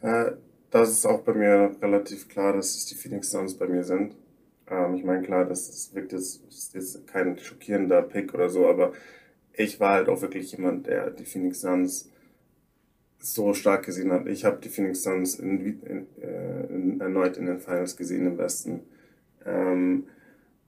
Äh, 0.00 0.32
das 0.72 0.90
ist 0.90 1.06
auch 1.06 1.20
bei 1.20 1.34
mir 1.34 1.76
relativ 1.80 2.28
klar, 2.28 2.52
dass 2.52 2.74
es 2.74 2.86
die 2.86 2.96
Phoenix 2.96 3.30
Suns 3.30 3.54
bei 3.54 3.68
mir 3.68 3.84
sind. 3.84 4.16
Ähm, 4.70 4.94
ich 4.94 5.04
meine, 5.04 5.22
klar, 5.22 5.44
das, 5.44 5.66
das 5.66 5.94
wirkt 5.94 6.12
jetzt, 6.12 6.44
ist 6.48 6.74
jetzt 6.74 7.06
kein 7.06 7.38
schockierender 7.38 8.02
Pick 8.02 8.34
oder 8.34 8.48
so, 8.48 8.66
aber 8.68 8.92
ich 9.52 9.80
war 9.80 9.94
halt 9.94 10.08
auch 10.08 10.22
wirklich 10.22 10.52
jemand, 10.52 10.86
der 10.86 11.10
die 11.10 11.24
Phoenix 11.24 11.60
Suns 11.60 12.10
so 13.18 13.52
stark 13.54 13.84
gesehen 13.84 14.12
hat. 14.12 14.26
Ich 14.26 14.44
habe 14.44 14.58
die 14.62 14.68
Phoenix 14.68 15.02
Suns 15.02 15.38
in, 15.38 15.80
in, 15.82 16.06
äh, 16.22 16.66
in, 16.66 17.00
erneut 17.00 17.36
in 17.36 17.46
den 17.46 17.58
Finals 17.58 17.96
gesehen 17.96 18.26
im 18.26 18.38
Westen. 18.38 18.80
Ähm, 19.44 20.04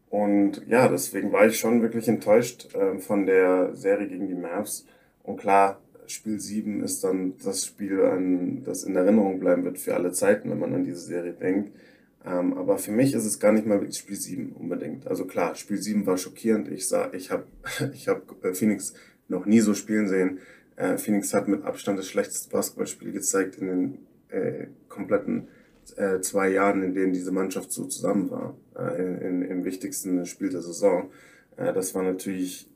und 0.08 0.66
ja, 0.66 0.88
deswegen 0.88 1.32
war 1.32 1.46
ich 1.46 1.58
schon 1.58 1.82
wirklich 1.82 2.08
enttäuscht 2.08 2.74
äh, 2.74 2.98
von 2.98 3.26
der 3.26 3.76
Serie 3.76 4.08
gegen 4.08 4.26
die 4.26 4.34
Mavs. 4.34 4.84
Und 5.22 5.38
klar, 5.38 5.80
Spiel 6.08 6.40
7 6.40 6.82
ist 6.82 7.04
dann 7.04 7.34
das 7.44 7.64
Spiel, 7.64 8.02
an, 8.02 8.64
das 8.64 8.82
in 8.82 8.96
Erinnerung 8.96 9.38
bleiben 9.38 9.64
wird 9.64 9.78
für 9.78 9.94
alle 9.94 10.10
Zeiten, 10.10 10.50
wenn 10.50 10.58
man 10.58 10.74
an 10.74 10.84
diese 10.84 10.98
Serie 10.98 11.32
denkt. 11.32 11.72
Ähm, 12.24 12.54
aber 12.54 12.78
für 12.78 12.92
mich 12.92 13.14
ist 13.14 13.24
es 13.24 13.40
gar 13.40 13.52
nicht 13.52 13.66
mal 13.66 13.90
Spiel 13.92 14.16
7 14.16 14.52
unbedingt. 14.52 15.06
Also 15.06 15.24
klar, 15.24 15.54
Spiel 15.54 15.78
7 15.78 16.06
war 16.06 16.18
schockierend. 16.18 16.68
Ich 16.68 16.86
sah, 16.86 17.12
ich 17.12 17.30
habe 17.30 17.44
ich 17.94 18.08
hab 18.08 18.44
äh, 18.44 18.54
Phoenix 18.54 18.94
noch 19.28 19.46
nie 19.46 19.60
so 19.60 19.74
spielen 19.74 20.08
sehen. 20.08 20.38
Äh, 20.76 20.98
Phoenix 20.98 21.32
hat 21.32 21.48
mit 21.48 21.64
Abstand 21.64 21.98
das 21.98 22.08
schlechteste 22.08 22.50
Basketballspiel 22.50 23.12
gezeigt 23.12 23.56
in 23.56 23.66
den 23.66 23.98
äh, 24.28 24.66
kompletten 24.88 25.48
äh, 25.96 26.20
zwei 26.20 26.50
Jahren, 26.50 26.82
in 26.82 26.94
denen 26.94 27.12
diese 27.12 27.32
Mannschaft 27.32 27.72
so 27.72 27.84
zusammen 27.84 28.30
war, 28.30 28.56
äh, 28.76 29.02
in, 29.02 29.18
in, 29.18 29.42
im 29.42 29.64
wichtigsten 29.64 30.24
Spiel 30.26 30.50
der 30.50 30.62
Saison. 30.62 31.10
Äh, 31.56 31.72
das 31.72 31.94
war 31.94 32.02
natürlich 32.02 32.68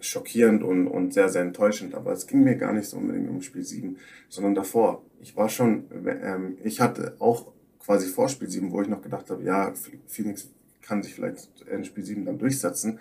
schockierend 0.00 0.62
und, 0.62 0.86
und 0.86 1.12
sehr, 1.12 1.28
sehr 1.28 1.42
enttäuschend, 1.42 1.94
aber 1.94 2.12
es 2.12 2.26
ging 2.26 2.42
mir 2.42 2.56
gar 2.56 2.72
nicht 2.72 2.88
so 2.88 2.96
unbedingt 2.96 3.28
um 3.28 3.42
Spiel 3.42 3.64
7, 3.64 3.98
sondern 4.28 4.54
davor. 4.54 5.04
Ich 5.20 5.36
war 5.36 5.48
schon, 5.48 5.84
ähm, 6.06 6.56
ich 6.64 6.80
hatte 6.80 7.16
auch 7.18 7.52
quasi 7.84 8.08
vor 8.08 8.28
Spiel 8.28 8.48
7, 8.48 8.70
wo 8.72 8.82
ich 8.82 8.88
noch 8.88 9.02
gedacht 9.02 9.30
habe, 9.30 9.42
ja, 9.42 9.72
Phoenix 10.06 10.48
kann 10.82 11.02
sich 11.02 11.14
vielleicht 11.14 11.62
in 11.62 11.84
Spiel 11.84 12.04
7 12.04 12.24
dann 12.24 12.38
durchsetzen. 12.38 12.98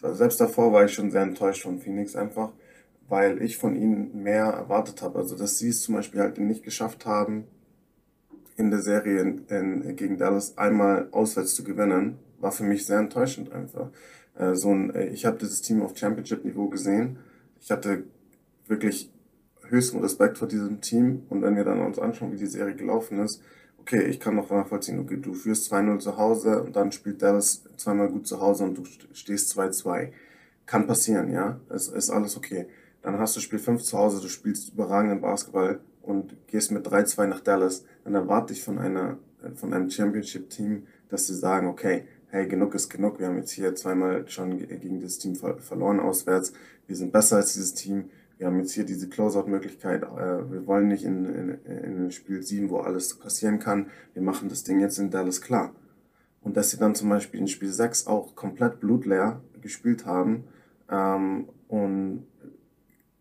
Selbst 0.00 0.40
davor 0.40 0.72
war 0.72 0.84
ich 0.84 0.92
schon 0.92 1.10
sehr 1.10 1.22
enttäuscht 1.22 1.62
von 1.62 1.78
Phoenix 1.78 2.14
einfach, 2.14 2.52
weil 3.08 3.42
ich 3.42 3.56
von 3.56 3.74
ihnen 3.74 4.22
mehr 4.22 4.44
erwartet 4.44 5.02
habe. 5.02 5.18
Also, 5.18 5.36
dass 5.36 5.58
sie 5.58 5.68
es 5.70 5.82
zum 5.82 5.94
Beispiel 5.94 6.20
halt 6.20 6.38
nicht 6.38 6.62
geschafft 6.62 7.06
haben, 7.06 7.44
in 8.56 8.70
der 8.70 8.80
Serie 8.80 9.20
in, 9.20 9.46
in, 9.46 9.96
gegen 9.96 10.18
Dallas 10.18 10.58
einmal 10.58 11.08
auswärts 11.12 11.54
zu 11.54 11.62
gewinnen, 11.64 12.18
war 12.40 12.52
für 12.52 12.64
mich 12.64 12.86
sehr 12.86 12.98
enttäuschend 12.98 13.52
einfach. 13.52 13.90
Äh, 14.36 14.54
so 14.54 14.70
ein, 14.70 14.94
äh, 14.94 15.08
ich 15.08 15.24
habe 15.26 15.38
dieses 15.38 15.62
Team 15.62 15.80
auf 15.80 15.96
Championship-Niveau 15.96 16.68
gesehen. 16.68 17.18
Ich 17.60 17.70
hatte 17.70 18.04
wirklich 18.66 19.10
höchsten 19.68 20.00
Respekt 20.00 20.38
vor 20.38 20.48
diesem 20.48 20.80
Team. 20.80 21.22
Und 21.28 21.42
wenn 21.42 21.56
wir 21.56 21.64
dann 21.64 21.80
uns 21.80 21.98
anschauen, 21.98 22.32
wie 22.32 22.36
die 22.36 22.46
Serie 22.46 22.74
gelaufen 22.74 23.20
ist, 23.20 23.42
okay, 23.78 24.02
ich 24.04 24.20
kann 24.20 24.36
noch 24.36 24.50
nachvollziehen, 24.50 24.98
okay, 24.98 25.16
du 25.16 25.34
führst 25.34 25.72
2-0 25.72 25.98
zu 25.98 26.16
Hause 26.16 26.62
und 26.62 26.76
dann 26.76 26.92
spielt 26.92 27.22
Dallas 27.22 27.64
zweimal 27.76 28.08
gut 28.08 28.26
zu 28.26 28.40
Hause 28.40 28.64
und 28.64 28.76
du 28.76 28.84
stehst 29.12 29.58
2-2. 29.58 30.10
Kann 30.66 30.86
passieren, 30.86 31.32
ja. 31.32 31.60
Es 31.70 31.88
ist 31.88 32.10
alles 32.10 32.36
okay. 32.36 32.66
Dann 33.02 33.18
hast 33.18 33.36
du 33.36 33.40
Spiel 33.40 33.58
5 33.58 33.82
zu 33.82 33.96
Hause, 33.96 34.20
du 34.20 34.28
spielst 34.28 34.74
überragenden 34.74 35.20
Basketball 35.20 35.80
und 36.02 36.36
gehst 36.46 36.70
mit 36.72 36.86
3-2 36.86 37.26
nach 37.26 37.40
Dallas. 37.40 37.84
Dann 38.04 38.14
erwarte 38.14 38.52
ich 38.52 38.62
von 38.62 38.78
einer, 38.78 39.18
von 39.54 39.72
einem 39.72 39.90
Championship-Team, 39.90 40.86
dass 41.08 41.26
sie 41.26 41.34
sagen, 41.34 41.68
okay, 41.68 42.04
hey, 42.30 42.46
genug 42.46 42.74
ist 42.74 42.90
genug. 42.90 43.18
Wir 43.18 43.28
haben 43.28 43.38
jetzt 43.38 43.52
hier 43.52 43.74
zweimal 43.74 44.28
schon 44.28 44.58
gegen 44.58 45.00
das 45.00 45.18
Team 45.18 45.34
verloren 45.34 46.00
auswärts. 46.00 46.52
Wir 46.86 46.96
sind 46.96 47.12
besser 47.12 47.36
als 47.36 47.54
dieses 47.54 47.74
Team 47.74 48.10
wir 48.38 48.46
haben 48.46 48.58
jetzt 48.58 48.72
hier 48.72 48.84
diese 48.84 49.08
Closeout-Möglichkeit. 49.08 50.04
Äh, 50.04 50.50
wir 50.50 50.66
wollen 50.66 50.88
nicht 50.88 51.04
in, 51.04 51.26
in, 51.26 51.58
in 51.64 52.10
Spiel 52.12 52.42
7, 52.42 52.70
wo 52.70 52.78
alles 52.78 53.18
passieren 53.18 53.58
kann. 53.58 53.90
Wir 54.14 54.22
machen 54.22 54.48
das 54.48 54.64
Ding 54.64 54.80
jetzt 54.80 54.98
in 54.98 55.10
Dallas 55.10 55.40
klar. 55.40 55.74
Und 56.40 56.56
dass 56.56 56.70
sie 56.70 56.78
dann 56.78 56.94
zum 56.94 57.08
Beispiel 57.08 57.40
in 57.40 57.48
Spiel 57.48 57.70
6 57.70 58.06
auch 58.06 58.36
komplett 58.36 58.80
blutleer 58.80 59.42
gespielt 59.60 60.06
haben 60.06 60.44
ähm, 60.88 61.48
und 61.66 62.26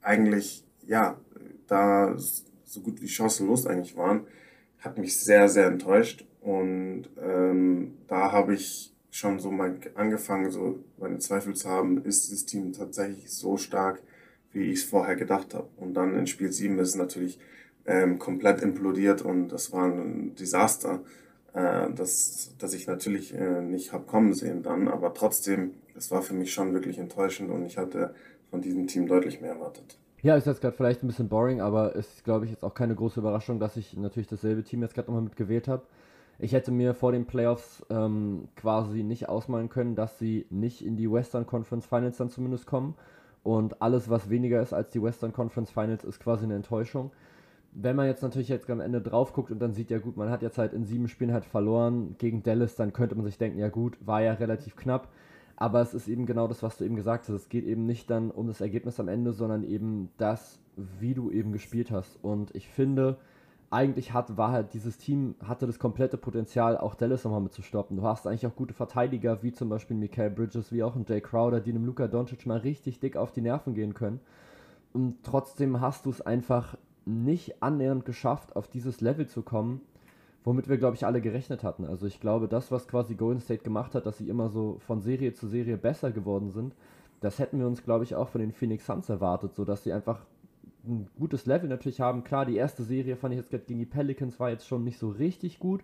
eigentlich, 0.02 0.64
ja, 0.86 1.20
da 1.68 2.16
so 2.64 2.82
gut 2.82 3.02
wie 3.02 3.08
chancenlos 3.08 3.66
eigentlich 3.66 3.98
waren, 3.98 4.22
hat 4.80 4.98
mich 4.98 5.20
sehr, 5.20 5.50
sehr 5.50 5.68
enttäuscht. 5.68 6.26
Und 6.42 7.10
ähm, 7.22 7.98
da 8.08 8.32
habe 8.32 8.54
ich 8.54 8.94
schon 9.10 9.40
so 9.40 9.52
mal 9.52 9.78
angefangen, 9.96 10.52
so 10.52 10.84
meine 10.98 11.18
Zweifel 11.20 11.56
zu 11.56 11.68
haben, 11.68 12.04
ist 12.04 12.32
das 12.32 12.46
Team 12.46 12.72
tatsächlich 12.72 13.32
so 13.32 13.58
stark, 13.58 14.02
wie 14.58 14.72
ich 14.72 14.80
es 14.80 14.84
vorher 14.84 15.16
gedacht 15.16 15.54
habe. 15.54 15.68
Und 15.78 15.94
dann 15.94 16.16
in 16.16 16.28
Spiel 16.28 16.52
7 16.52 16.78
ist 16.80 16.90
es 16.90 16.96
natürlich 16.96 17.40
ähm, 17.86 18.20
komplett 18.20 18.62
implodiert 18.62 19.22
und 19.22 19.50
das 19.50 19.72
war 19.72 19.86
ein 19.86 20.36
Desaster, 20.36 21.02
äh, 21.54 21.88
das, 21.94 22.54
das 22.60 22.74
ich 22.74 22.88
natürlich 22.88 23.34
äh, 23.34 23.62
nicht 23.62 23.94
habe 23.94 24.06
kommen 24.06 24.34
sehen 24.34 24.64
dann. 24.64 24.88
Aber 24.88 25.14
trotzdem, 25.14 25.72
es 25.96 26.12
war 26.12 26.22
für 26.22 26.34
mich 26.34 26.54
schon 26.54 26.74
wirklich 26.74 26.98
enttäuschend 27.00 27.50
und 27.50 27.66
ich 27.66 27.78
hatte 27.78 28.14
von 28.50 28.62
diesem 28.62 28.88
Team 28.88 29.08
deutlich 29.08 29.42
mehr 29.42 29.54
erwartet. 29.54 29.98
Ja, 30.22 30.36
ist 30.36 30.48
jetzt 30.48 30.62
gerade 30.62 30.76
vielleicht 30.76 31.04
ein 31.04 31.08
bisschen 31.08 31.30
boring, 31.30 31.62
aber 31.62 31.96
ist, 31.96 32.24
glaube 32.24 32.46
ich, 32.46 32.52
jetzt 32.52 32.64
auch 32.64 32.74
keine 32.74 32.96
große 32.96 33.20
Überraschung, 33.20 33.60
dass 33.60 33.78
ich 33.78 33.96
natürlich 33.96 34.28
dasselbe 34.28 34.64
Team 34.64 34.82
jetzt 34.82 34.96
gerade 34.96 35.08
nochmal 35.08 35.24
mitgewählt 35.24 35.68
habe. 35.68 35.84
Ich 36.40 36.54
hätte 36.54 36.72
mir 36.72 36.94
vor 36.94 37.12
den 37.12 37.26
Playoffs 37.26 37.86
ähm, 37.90 38.48
quasi 38.56 39.04
nicht 39.04 39.30
ausmalen 39.30 39.70
können, 39.70 39.96
dass 39.96 40.20
sie 40.20 40.46
nicht 40.50 40.86
in 40.86 40.96
die 40.96 41.12
Western 41.12 41.48
Conference 41.48 41.86
Finals 41.86 42.18
dann 42.18 42.30
zumindest 42.30 42.68
kommen. 42.68 42.96
Und 43.48 43.82
alles, 43.82 44.10
was 44.10 44.30
weniger 44.30 44.62
ist 44.62 44.74
als 44.74 44.90
die 44.90 45.02
Western 45.02 45.32
Conference 45.32 45.72
Finals, 45.72 46.04
ist 46.04 46.20
quasi 46.20 46.44
eine 46.44 46.56
Enttäuschung. 46.56 47.12
Wenn 47.72 47.96
man 47.96 48.08
jetzt 48.08 48.22
natürlich 48.22 48.50
jetzt 48.50 48.70
am 48.70 48.82
Ende 48.82 49.00
drauf 49.00 49.32
guckt 49.32 49.52
und 49.52 49.60
dann 49.60 49.72
sieht, 49.72 49.90
ja 49.90 50.00
gut, 50.00 50.18
man 50.18 50.30
hat 50.30 50.42
jetzt 50.42 50.58
halt 50.58 50.74
in 50.74 50.84
sieben 50.84 51.08
Spielen 51.08 51.32
halt 51.32 51.46
verloren 51.46 52.16
gegen 52.18 52.44
Dallas, 52.44 52.76
dann 52.76 52.92
könnte 52.92 53.16
man 53.16 53.24
sich 53.24 53.38
denken, 53.38 53.58
ja 53.58 53.70
gut, 53.70 53.98
war 54.06 54.22
ja 54.22 54.34
relativ 54.34 54.76
knapp. 54.76 55.08
Aber 55.56 55.80
es 55.80 55.94
ist 55.94 56.10
eben 56.10 56.26
genau 56.26 56.50
das, 56.50 56.62
was 56.62 56.78
du 56.78 56.84
eben 56.84 56.98
gesagt 56.98 57.30
hast. 57.30 57.36
Es 57.36 57.48
geht 57.48 57.64
eben 57.64 57.86
nicht 57.86 58.10
dann 58.10 58.32
um 58.32 58.48
das 58.48 58.60
Ergebnis 58.60 59.00
am 59.00 59.08
Ende, 59.08 59.32
sondern 59.32 59.64
eben 59.64 60.10
das, 60.18 60.60
wie 60.76 61.14
du 61.14 61.32
eben 61.32 61.54
gespielt 61.54 61.90
hast. 61.90 62.22
Und 62.22 62.54
ich 62.54 62.68
finde, 62.68 63.16
eigentlich 63.70 64.14
hat, 64.14 64.38
war 64.38 64.52
halt 64.52 64.74
dieses 64.74 64.98
Team, 64.98 65.36
hatte 65.44 65.68
das 65.68 65.80
komplette 65.80 66.18
Potenzial, 66.18 66.78
auch 66.78 66.96
Dallas 66.96 67.26
nochmal 67.26 67.42
mit 67.42 67.54
zu 67.54 67.62
stoppen. 67.62 67.98
Du 67.98 68.04
hast 68.04 68.26
eigentlich 68.26 68.48
auch 68.48 68.56
gute 68.56 68.74
Verteidiger, 68.74 69.44
wie 69.44 69.52
zum 69.52 69.68
Beispiel 69.68 69.98
Mikael 69.98 70.30
Bridges, 70.30 70.72
wie 70.72 70.84
auch 70.84 70.96
ein 70.96 71.06
Jay 71.08 71.20
Crowder, 71.20 71.60
die 71.60 71.72
einem 71.72 71.86
Luka 71.86 72.08
Doncic 72.08 72.46
mal 72.46 72.60
richtig 72.60 73.00
dick 73.00 73.18
auf 73.18 73.32
die 73.32 73.42
Nerven 73.42 73.74
gehen 73.74 73.94
können. 73.94 74.22
Und 74.94 75.18
trotzdem 75.24 75.82
hast 75.82 76.06
du 76.06 76.10
es 76.10 76.22
einfach 76.22 76.78
nicht 77.06 77.62
annähernd 77.62 78.06
geschafft, 78.06 78.56
auf 78.56 78.68
dieses 78.68 79.02
Level 79.02 79.28
zu 79.28 79.42
kommen, 79.42 79.82
womit 80.44 80.70
wir, 80.70 80.78
glaube 80.78 80.96
ich, 80.96 81.06
alle 81.06 81.22
gerechnet 81.22 81.64
hatten. 81.64 81.84
Also 81.84 82.08
ich 82.08 82.22
glaube, 82.22 82.48
das, 82.48 82.72
was 82.72 82.88
quasi 82.88 83.16
Golden 83.16 83.42
State 83.42 83.64
gemacht 83.64 83.96
hat, 83.96 84.06
dass 84.06 84.18
sie 84.18 84.30
immer 84.30 84.50
so 84.50 84.78
von 84.80 85.02
Serie 85.02 85.34
zu 85.34 85.48
Serie 85.48 85.78
besser 85.78 86.12
geworden 86.12 86.52
sind, 86.52 86.74
das 87.20 87.40
hätten 87.40 87.60
wir 87.60 87.68
uns, 87.68 87.84
glaube 87.84 88.06
ich, 88.06 88.16
auch 88.16 88.30
von 88.30 88.40
den 88.40 88.52
Phoenix 88.54 88.86
Suns 88.86 89.10
erwartet, 89.10 89.56
so 89.56 89.66
dass 89.66 89.84
sie 89.84 89.92
einfach 89.92 90.26
ein 90.88 91.08
gutes 91.18 91.46
Level 91.46 91.70
natürlich 91.70 92.00
haben. 92.00 92.24
Klar, 92.24 92.46
die 92.46 92.56
erste 92.56 92.84
Serie 92.84 93.16
fand 93.16 93.34
ich 93.34 93.40
jetzt 93.40 93.50
gerade 93.50 93.64
gegen 93.66 93.80
die 93.80 93.86
Pelicans 93.86 94.40
war 94.40 94.50
jetzt 94.50 94.68
schon 94.68 94.84
nicht 94.84 95.00
so 95.00 95.10
richtig 95.10 95.60
gut. 95.60 95.84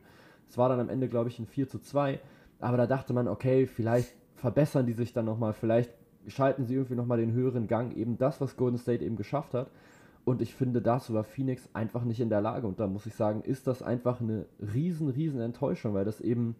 Es 0.49 0.57
war 0.57 0.69
dann 0.69 0.79
am 0.79 0.89
Ende, 0.89 1.07
glaube 1.07 1.29
ich, 1.29 1.39
ein 1.39 1.47
4 1.47 1.69
zu 1.69 1.79
2. 1.79 2.19
Aber 2.59 2.77
da 2.77 2.87
dachte 2.87 3.13
man, 3.13 3.27
okay, 3.27 3.65
vielleicht 3.67 4.13
verbessern 4.35 4.85
die 4.85 4.93
sich 4.93 5.13
dann 5.13 5.25
nochmal, 5.25 5.53
vielleicht 5.53 5.91
schalten 6.27 6.65
sie 6.65 6.75
irgendwie 6.75 6.95
nochmal 6.95 7.17
den 7.17 7.33
höheren 7.33 7.67
Gang. 7.67 7.95
Eben 7.95 8.17
das, 8.17 8.39
was 8.39 8.55
Golden 8.55 8.77
State 8.77 9.03
eben 9.03 9.15
geschafft 9.15 9.53
hat. 9.53 9.69
Und 10.25 10.41
ich 10.41 10.53
finde, 10.53 10.81
dazu 10.81 11.13
war 11.13 11.23
Phoenix 11.23 11.67
einfach 11.73 12.03
nicht 12.05 12.21
in 12.21 12.29
der 12.29 12.41
Lage. 12.41 12.65
Und 12.65 12.79
da 12.79 12.87
muss 12.87 13.05
ich 13.05 13.15
sagen, 13.15 13.41
ist 13.41 13.67
das 13.67 13.81
einfach 13.81 14.21
eine 14.21 14.45
riesen, 14.73 15.09
riesen 15.09 15.41
Enttäuschung, 15.41 15.93
weil 15.93 16.05
das 16.05 16.21
eben, 16.21 16.55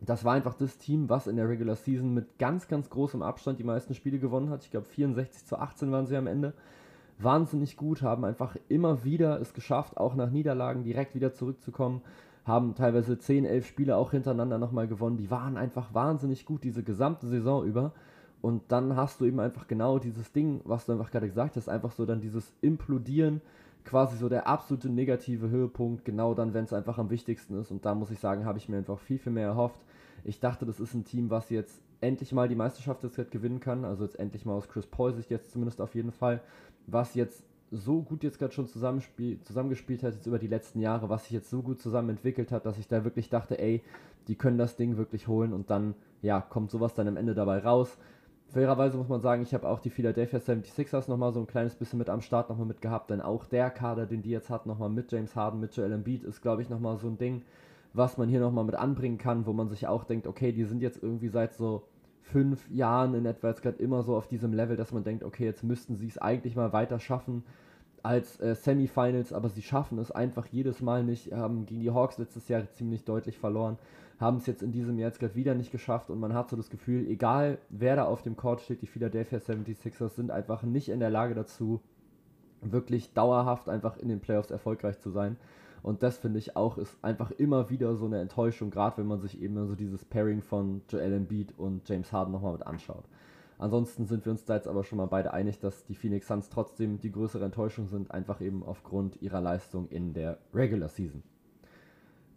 das 0.00 0.24
war 0.24 0.34
einfach 0.34 0.54
das 0.54 0.78
Team, 0.78 1.08
was 1.08 1.26
in 1.26 1.36
der 1.36 1.48
Regular 1.48 1.74
Season 1.76 2.14
mit 2.14 2.38
ganz, 2.38 2.68
ganz 2.68 2.90
großem 2.90 3.22
Abstand 3.22 3.58
die 3.58 3.64
meisten 3.64 3.94
Spiele 3.94 4.18
gewonnen 4.18 4.50
hat. 4.50 4.62
Ich 4.62 4.70
glaube, 4.70 4.86
64 4.86 5.46
zu 5.46 5.58
18 5.58 5.90
waren 5.90 6.06
sie 6.06 6.16
am 6.16 6.28
Ende 6.28 6.52
wahnsinnig 7.18 7.76
gut, 7.76 8.02
haben 8.02 8.24
einfach 8.24 8.56
immer 8.68 9.04
wieder 9.04 9.40
es 9.40 9.54
geschafft, 9.54 9.96
auch 9.96 10.14
nach 10.14 10.30
Niederlagen 10.30 10.84
direkt 10.84 11.14
wieder 11.14 11.32
zurückzukommen, 11.32 12.02
haben 12.44 12.74
teilweise 12.74 13.18
10, 13.18 13.44
11 13.44 13.66
Spiele 13.66 13.96
auch 13.96 14.10
hintereinander 14.10 14.58
nochmal 14.58 14.86
gewonnen. 14.86 15.16
Die 15.16 15.30
waren 15.30 15.56
einfach 15.56 15.94
wahnsinnig 15.94 16.44
gut 16.44 16.64
diese 16.64 16.82
gesamte 16.82 17.26
Saison 17.26 17.64
über. 17.64 17.92
Und 18.42 18.62
dann 18.68 18.96
hast 18.96 19.20
du 19.20 19.24
eben 19.24 19.40
einfach 19.40 19.66
genau 19.66 19.98
dieses 19.98 20.30
Ding, 20.32 20.60
was 20.64 20.84
du 20.84 20.92
einfach 20.92 21.10
gerade 21.10 21.28
gesagt 21.28 21.56
hast, 21.56 21.68
einfach 21.68 21.92
so 21.92 22.04
dann 22.04 22.20
dieses 22.20 22.52
Implodieren, 22.60 23.40
quasi 23.84 24.18
so 24.18 24.28
der 24.28 24.46
absolute 24.46 24.90
negative 24.90 25.48
Höhepunkt, 25.48 26.04
genau 26.04 26.34
dann, 26.34 26.52
wenn 26.52 26.64
es 26.64 26.74
einfach 26.74 26.98
am 26.98 27.08
wichtigsten 27.08 27.58
ist. 27.58 27.70
Und 27.70 27.86
da 27.86 27.94
muss 27.94 28.10
ich 28.10 28.18
sagen, 28.18 28.44
habe 28.44 28.58
ich 28.58 28.68
mir 28.68 28.76
einfach 28.76 28.98
viel, 28.98 29.18
viel 29.18 29.32
mehr 29.32 29.46
erhofft. 29.46 29.80
Ich 30.24 30.40
dachte, 30.40 30.66
das 30.66 30.80
ist 30.80 30.92
ein 30.92 31.04
Team, 31.04 31.30
was 31.30 31.48
jetzt 31.48 31.80
endlich 32.02 32.32
mal 32.32 32.48
die 32.48 32.54
Meisterschaft 32.54 33.02
jetzt 33.02 33.30
gewinnen 33.30 33.60
kann. 33.60 33.84
Also 33.84 34.04
jetzt 34.04 34.18
endlich 34.18 34.44
mal 34.44 34.54
aus 34.54 34.68
Chris 34.68 34.86
Paul 34.86 35.14
sich 35.14 35.30
jetzt 35.30 35.50
zumindest 35.50 35.80
auf 35.80 35.94
jeden 35.94 36.12
Fall. 36.12 36.40
Was 36.86 37.14
jetzt 37.14 37.44
so 37.70 38.02
gut 38.02 38.22
jetzt 38.22 38.38
gerade 38.38 38.52
schon 38.52 38.66
zusammengespielt 38.66 40.02
hat, 40.02 40.14
jetzt 40.14 40.26
über 40.26 40.38
die 40.38 40.46
letzten 40.46 40.80
Jahre, 40.80 41.08
was 41.08 41.24
sich 41.24 41.32
jetzt 41.32 41.50
so 41.50 41.62
gut 41.62 41.80
zusammen 41.80 42.10
entwickelt 42.10 42.52
hat, 42.52 42.66
dass 42.66 42.78
ich 42.78 42.88
da 42.88 43.04
wirklich 43.04 43.30
dachte, 43.30 43.58
ey, 43.58 43.82
die 44.28 44.36
können 44.36 44.58
das 44.58 44.76
Ding 44.76 44.96
wirklich 44.96 45.28
holen 45.28 45.52
und 45.52 45.70
dann, 45.70 45.94
ja, 46.22 46.40
kommt 46.40 46.70
sowas 46.70 46.94
dann 46.94 47.08
am 47.08 47.16
Ende 47.16 47.34
dabei 47.34 47.58
raus. 47.58 47.98
Fairerweise 48.52 48.96
muss 48.96 49.08
man 49.08 49.20
sagen, 49.20 49.42
ich 49.42 49.52
habe 49.54 49.68
auch 49.68 49.80
die 49.80 49.90
Philadelphia 49.90 50.38
76ers 50.38 51.10
nochmal 51.10 51.32
so 51.32 51.40
ein 51.40 51.46
kleines 51.46 51.74
bisschen 51.74 51.98
mit 51.98 52.08
am 52.08 52.20
Start 52.20 52.48
nochmal 52.48 52.66
mit 52.66 52.80
gehabt, 52.80 53.10
denn 53.10 53.20
auch 53.20 53.46
der 53.46 53.70
Kader, 53.70 54.06
den 54.06 54.22
die 54.22 54.30
jetzt 54.30 54.50
hat, 54.50 54.66
nochmal 54.66 54.90
mit 54.90 55.10
James 55.10 55.34
Harden, 55.34 55.60
mit 55.60 55.74
Joel 55.74 55.92
Embiid, 55.92 56.22
ist 56.22 56.42
glaube 56.42 56.62
ich 56.62 56.68
nochmal 56.68 56.96
so 56.98 57.08
ein 57.08 57.18
Ding, 57.18 57.42
was 57.92 58.16
man 58.16 58.28
hier 58.28 58.40
nochmal 58.40 58.64
mit 58.64 58.76
anbringen 58.76 59.18
kann, 59.18 59.46
wo 59.46 59.52
man 59.52 59.68
sich 59.68 59.86
auch 59.88 60.04
denkt, 60.04 60.26
okay, 60.26 60.52
die 60.52 60.64
sind 60.64 60.82
jetzt 60.82 61.02
irgendwie 61.02 61.28
seit 61.28 61.54
so 61.54 61.82
fünf 62.24 62.68
Jahren 62.70 63.14
in 63.14 63.26
etwa 63.26 63.48
jetzt 63.48 63.62
gerade 63.62 63.82
immer 63.82 64.02
so 64.02 64.16
auf 64.16 64.26
diesem 64.26 64.52
Level, 64.52 64.76
dass 64.76 64.92
man 64.92 65.04
denkt, 65.04 65.24
okay, 65.24 65.44
jetzt 65.44 65.62
müssten 65.62 65.94
sie 65.94 66.08
es 66.08 66.18
eigentlich 66.18 66.56
mal 66.56 66.72
weiter 66.72 66.98
schaffen 66.98 67.44
als 68.02 68.40
äh, 68.40 68.54
Semifinals, 68.54 69.32
aber 69.32 69.48
sie 69.48 69.62
schaffen 69.62 69.98
es 69.98 70.10
einfach 70.10 70.46
jedes 70.46 70.80
Mal 70.80 71.04
nicht, 71.04 71.32
haben 71.32 71.66
gegen 71.66 71.80
die 71.80 71.90
Hawks 71.90 72.18
letztes 72.18 72.48
Jahr 72.48 72.70
ziemlich 72.72 73.04
deutlich 73.04 73.38
verloren, 73.38 73.78
haben 74.18 74.38
es 74.38 74.46
jetzt 74.46 74.62
in 74.62 74.72
diesem 74.72 74.98
Jahr 74.98 75.08
jetzt 75.08 75.20
gerade 75.20 75.34
wieder 75.34 75.54
nicht 75.54 75.72
geschafft 75.72 76.10
und 76.10 76.20
man 76.20 76.34
hat 76.34 76.50
so 76.50 76.56
das 76.56 76.70
Gefühl, 76.70 77.06
egal 77.08 77.58
wer 77.68 77.96
da 77.96 78.04
auf 78.04 78.22
dem 78.22 78.36
Court 78.36 78.60
steht, 78.60 78.82
die 78.82 78.86
Philadelphia 78.86 79.38
76ers 79.38 80.10
sind 80.10 80.30
einfach 80.30 80.62
nicht 80.62 80.88
in 80.88 81.00
der 81.00 81.10
Lage 81.10 81.34
dazu, 81.34 81.80
wirklich 82.60 83.12
dauerhaft 83.12 83.68
einfach 83.68 83.96
in 83.96 84.08
den 84.08 84.20
Playoffs 84.20 84.50
erfolgreich 84.50 84.98
zu 84.98 85.10
sein. 85.10 85.36
Und 85.84 86.02
das 86.02 86.16
finde 86.16 86.38
ich 86.38 86.56
auch 86.56 86.78
ist 86.78 86.96
einfach 87.02 87.30
immer 87.32 87.68
wieder 87.68 87.94
so 87.94 88.06
eine 88.06 88.18
Enttäuschung, 88.18 88.70
gerade 88.70 88.96
wenn 88.96 89.06
man 89.06 89.20
sich 89.20 89.42
eben 89.42 89.66
so 89.66 89.74
dieses 89.74 90.02
Pairing 90.02 90.40
von 90.40 90.80
Joel 90.88 91.12
Embiid 91.12 91.52
und 91.58 91.86
James 91.86 92.10
Harden 92.10 92.32
nochmal 92.32 92.54
mit 92.54 92.66
anschaut. 92.66 93.04
Ansonsten 93.58 94.06
sind 94.06 94.24
wir 94.24 94.32
uns 94.32 94.46
da 94.46 94.54
jetzt 94.54 94.66
aber 94.66 94.82
schon 94.82 94.96
mal 94.96 95.08
beide 95.08 95.34
einig, 95.34 95.60
dass 95.60 95.84
die 95.84 95.94
Phoenix 95.94 96.26
Suns 96.26 96.48
trotzdem 96.48 97.00
die 97.00 97.12
größere 97.12 97.44
Enttäuschung 97.44 97.86
sind, 97.86 98.12
einfach 98.12 98.40
eben 98.40 98.62
aufgrund 98.62 99.20
ihrer 99.20 99.42
Leistung 99.42 99.86
in 99.88 100.14
der 100.14 100.38
Regular 100.54 100.88
Season. 100.88 101.22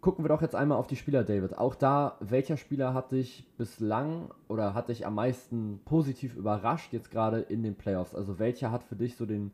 Gucken 0.02 0.26
wir 0.26 0.28
doch 0.28 0.42
jetzt 0.42 0.54
einmal 0.54 0.76
auf 0.76 0.86
die 0.86 0.96
Spieler, 0.96 1.24
David. 1.24 1.56
Auch 1.56 1.74
da, 1.74 2.18
welcher 2.20 2.58
Spieler 2.58 2.92
hat 2.92 3.12
dich 3.12 3.48
bislang 3.56 4.30
oder 4.48 4.74
hat 4.74 4.90
dich 4.90 5.06
am 5.06 5.14
meisten 5.14 5.80
positiv 5.86 6.36
überrascht, 6.36 6.92
jetzt 6.92 7.10
gerade 7.10 7.40
in 7.40 7.62
den 7.62 7.76
Playoffs? 7.76 8.14
Also 8.14 8.38
welcher 8.38 8.70
hat 8.70 8.84
für 8.84 8.94
dich 8.94 9.16
so 9.16 9.24
den 9.24 9.52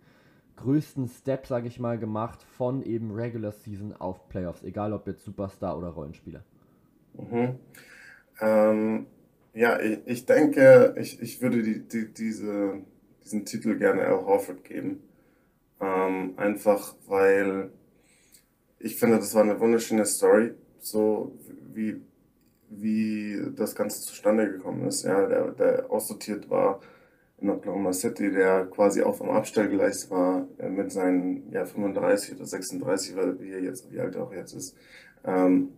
größten 0.57 1.09
Step, 1.09 1.47
sage 1.47 1.69
ich 1.69 1.81
mal, 1.81 1.99
gemacht 1.99 2.43
von 2.43 2.83
eben 2.83 3.13
Regular 3.13 3.53
Season 3.53 3.93
auf 3.93 4.29
Playoffs, 4.29 4.63
egal 4.63 4.93
ob 4.93 5.07
jetzt 5.07 5.25
Superstar 5.25 5.77
oder 5.77 5.89
Rollenspieler? 5.89 6.45
Mhm. 7.15 7.59
Ähm, 8.41 9.07
ja, 9.53 9.81
ich, 9.81 10.01
ich 10.07 10.27
denke, 10.27 10.95
ich, 10.99 11.21
ich 11.21 11.41
würde 11.41 11.63
die, 11.63 11.81
die, 11.81 12.13
diese, 12.13 12.83
diesen 13.23 13.45
Titel 13.45 13.79
gerne 13.79 14.03
Al 14.03 14.25
Horford 14.25 14.65
geben. 14.65 15.03
Ähm, 15.81 16.35
einfach 16.37 16.95
weil 17.07 17.71
ich 18.79 18.97
finde, 18.97 19.17
das 19.17 19.35
war 19.35 19.43
eine 19.43 19.59
wunderschöne 19.59 20.05
Story, 20.05 20.55
so 20.79 21.39
wie, 21.73 22.03
wie 22.69 23.41
das 23.57 23.75
Ganze 23.75 24.03
zustande 24.03 24.51
gekommen 24.51 24.87
ist. 24.87 25.05
Ja, 25.05 25.27
der, 25.27 25.53
der 25.53 25.91
aussortiert 25.91 26.51
war 26.51 26.81
in 27.45 27.51
Oklahoma 27.51 27.92
City, 27.92 28.32
der 28.32 28.66
quasi 28.66 29.03
auf 29.03 29.18
dem 29.18 29.28
Abstellgleis 29.30 30.11
war 30.11 30.49
äh, 30.59 30.68
mit 30.68 30.90
seinen 30.90 31.53
ja, 31.53 31.64
35 31.64 32.36
oder 32.36 32.47
36, 32.47 33.14
wie, 33.40 33.53
er 33.53 33.61
jetzt, 33.61 33.92
wie 33.92 34.01
alt 34.01 34.16
er 34.16 34.24
auch 34.24 34.32
jetzt 34.32 34.55
ist. 34.55 34.76
Ähm, 35.24 35.68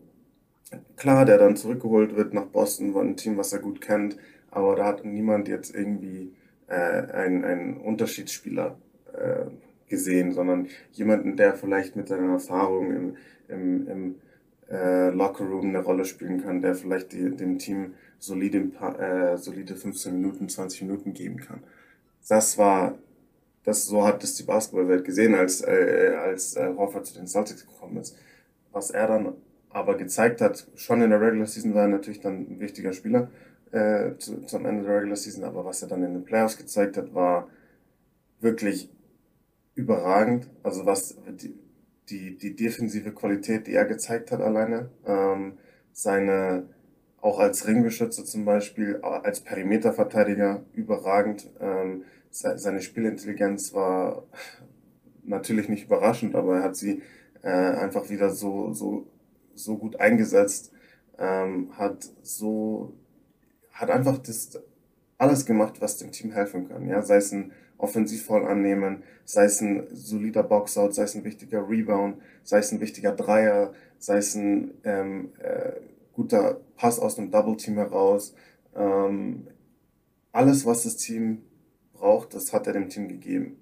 klar, 0.96 1.24
der 1.24 1.38
dann 1.38 1.56
zurückgeholt 1.56 2.16
wird 2.16 2.32
nach 2.32 2.46
Boston, 2.46 2.94
war 2.94 3.02
ein 3.02 3.16
Team, 3.16 3.36
was 3.36 3.52
er 3.52 3.58
gut 3.58 3.80
kennt, 3.80 4.16
aber 4.50 4.76
da 4.76 4.86
hat 4.86 5.04
niemand 5.04 5.48
jetzt 5.48 5.74
irgendwie 5.74 6.32
äh, 6.68 6.74
einen, 6.74 7.44
einen 7.44 7.76
Unterschiedsspieler 7.76 8.78
äh, 9.12 9.46
gesehen, 9.88 10.32
sondern 10.32 10.68
jemanden, 10.92 11.36
der 11.36 11.54
vielleicht 11.54 11.96
mit 11.96 12.08
seiner 12.08 12.32
Erfahrung 12.32 12.92
im, 12.92 13.16
im, 13.48 13.88
im 13.88 14.14
äh, 14.70 15.10
Lockerroom 15.10 15.68
eine 15.68 15.82
Rolle 15.82 16.04
spielen 16.04 16.42
kann, 16.42 16.62
der 16.62 16.74
vielleicht 16.74 17.12
die, 17.12 17.30
dem 17.30 17.58
Team 17.58 17.94
solide, 18.18 18.58
äh, 18.98 19.36
solide 19.36 19.76
15 19.76 20.14
Minuten, 20.14 20.48
20 20.48 20.82
Minuten 20.82 21.12
geben 21.12 21.38
kann. 21.38 21.62
Das 22.28 22.58
war, 22.58 22.98
das, 23.64 23.86
so 23.86 24.04
hat 24.04 24.22
es 24.24 24.34
die 24.34 24.42
Basketballwelt 24.42 25.04
gesehen, 25.04 25.34
als, 25.34 25.62
äh, 25.62 26.14
als 26.18 26.56
äh, 26.56 26.74
Horford 26.76 27.06
zu 27.06 27.14
den 27.14 27.26
Celtics 27.26 27.66
gekommen 27.66 27.98
ist. 27.98 28.16
Was 28.72 28.90
er 28.90 29.06
dann 29.06 29.34
aber 29.70 29.96
gezeigt 29.96 30.40
hat, 30.40 30.66
schon 30.74 31.02
in 31.02 31.10
der 31.10 31.20
Regular 31.20 31.46
Season 31.46 31.74
war 31.74 31.82
er 31.82 31.88
natürlich 31.88 32.20
dann 32.20 32.46
ein 32.50 32.60
wichtiger 32.60 32.92
Spieler 32.92 33.30
äh, 33.72 34.16
zu, 34.18 34.42
zum 34.42 34.64
Ende 34.64 34.84
der 34.84 34.96
Regular 34.96 35.16
Season, 35.16 35.44
aber 35.44 35.64
was 35.64 35.82
er 35.82 35.88
dann 35.88 36.02
in 36.02 36.14
den 36.14 36.24
Playoffs 36.24 36.56
gezeigt 36.56 36.96
hat, 36.96 37.14
war 37.14 37.48
wirklich 38.40 38.90
überragend. 39.74 40.48
Also 40.62 40.86
was 40.86 41.16
die, 41.28 41.54
die, 42.08 42.38
die 42.38 42.56
defensive 42.56 43.12
Qualität, 43.12 43.66
die 43.66 43.74
er 43.74 43.84
gezeigt 43.84 44.32
hat 44.32 44.40
alleine, 44.40 44.90
ähm, 45.06 45.58
seine 45.92 46.68
auch 47.26 47.40
als 47.40 47.66
Ringbeschützer 47.66 48.24
zum 48.24 48.44
Beispiel, 48.44 49.00
als 49.02 49.40
Perimeterverteidiger 49.40 50.62
überragend. 50.74 51.50
Ähm, 51.60 52.04
seine 52.30 52.80
Spielintelligenz 52.80 53.74
war 53.74 54.22
natürlich 55.24 55.68
nicht 55.68 55.86
überraschend, 55.86 56.36
aber 56.36 56.58
er 56.58 56.62
hat 56.62 56.76
sie 56.76 57.02
äh, 57.42 57.48
einfach 57.48 58.10
wieder 58.10 58.30
so, 58.30 58.72
so, 58.72 59.08
so 59.56 59.76
gut 59.76 59.98
eingesetzt, 59.98 60.70
ähm, 61.18 61.76
hat 61.76 62.08
so, 62.22 62.94
hat 63.72 63.90
einfach 63.90 64.18
das 64.18 64.60
alles 65.18 65.46
gemacht, 65.46 65.80
was 65.80 65.96
dem 65.96 66.12
Team 66.12 66.30
helfen 66.30 66.68
kann. 66.68 66.86
Ja, 66.86 67.02
sei 67.02 67.16
es 67.16 67.32
ein 67.32 67.50
Offensivfall 67.76 68.46
annehmen, 68.46 69.02
sei 69.24 69.46
es 69.46 69.60
ein 69.60 69.88
solider 69.90 70.44
Boxout, 70.44 70.92
sei 70.92 71.02
es 71.02 71.16
ein 71.16 71.24
wichtiger 71.24 71.68
Rebound, 71.68 72.18
sei 72.44 72.58
es 72.58 72.70
ein 72.70 72.80
wichtiger 72.80 73.12
Dreier, 73.12 73.72
sei 73.98 74.18
es 74.18 74.36
ein 74.36 74.74
ähm, 74.84 75.32
äh, 75.40 75.72
guter 76.16 76.60
Pass 76.76 76.98
aus 76.98 77.18
einem 77.18 77.30
Double 77.30 77.56
Team 77.56 77.74
heraus. 77.74 78.34
Ähm, 78.74 79.46
alles, 80.32 80.66
was 80.66 80.82
das 80.82 80.96
Team 80.96 81.42
braucht, 81.92 82.34
das 82.34 82.52
hat 82.52 82.66
er 82.66 82.72
dem 82.72 82.88
Team 82.88 83.08
gegeben. 83.08 83.58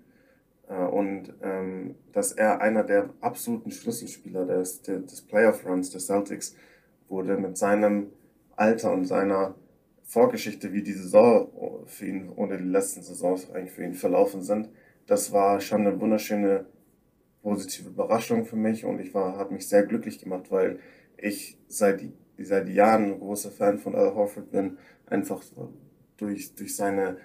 Äh, 0.68 0.84
und 0.84 1.34
ähm, 1.42 1.96
dass 2.12 2.32
er 2.32 2.61
einer 2.61 2.84
der 2.84 3.11
absoluten 3.20 3.72
Schlüsselspieler 3.72 4.46
des, 4.46 4.82
des 4.82 5.22
Playoff-Runs 5.22 5.90
des 5.90 6.07
Celtics 6.07 6.55
wurde 7.09 7.36
mit 7.36 7.59
seinem 7.59 8.12
Alter 8.57 8.92
und 8.92 9.05
seiner 9.05 9.57
Vorgeschichte, 10.05 10.72
wie 10.72 10.82
die 10.82 10.92
Saison 10.92 11.48
für 11.86 12.07
ihn 12.07 12.28
oder 12.30 12.57
die 12.57 12.64
letzten 12.64 13.02
Saisons 13.02 13.50
eigentlich 13.50 13.72
für 13.72 13.84
ihn 13.84 13.94
verlaufen 13.94 14.42
sind, 14.42 14.68
das 15.07 15.32
war 15.32 15.61
schon 15.61 15.86
eine 15.86 16.00
wunderschöne 16.00 16.66
positive 17.42 17.88
Überraschung 17.88 18.44
für 18.44 18.57
mich 18.57 18.84
und 18.84 19.00
ich 19.00 19.12
war, 19.12 19.36
habe 19.36 19.55
mich 19.55 19.68
sehr 19.68 19.84
glücklich 19.84 20.18
gemacht, 20.18 20.50
weil 20.50 20.78
ich 21.16 21.59
seit 21.68 22.02
seit 22.39 22.68
Jahren 22.68 23.12
ein 23.12 23.20
großer 23.20 23.51
Fan 23.51 23.78
von 23.78 23.95
Al 23.95 24.14
Horford 24.14 24.51
bin, 24.51 24.78
einfach 25.07 25.43
durch, 26.16 26.55
durch 26.55 26.74
seine 26.74 27.18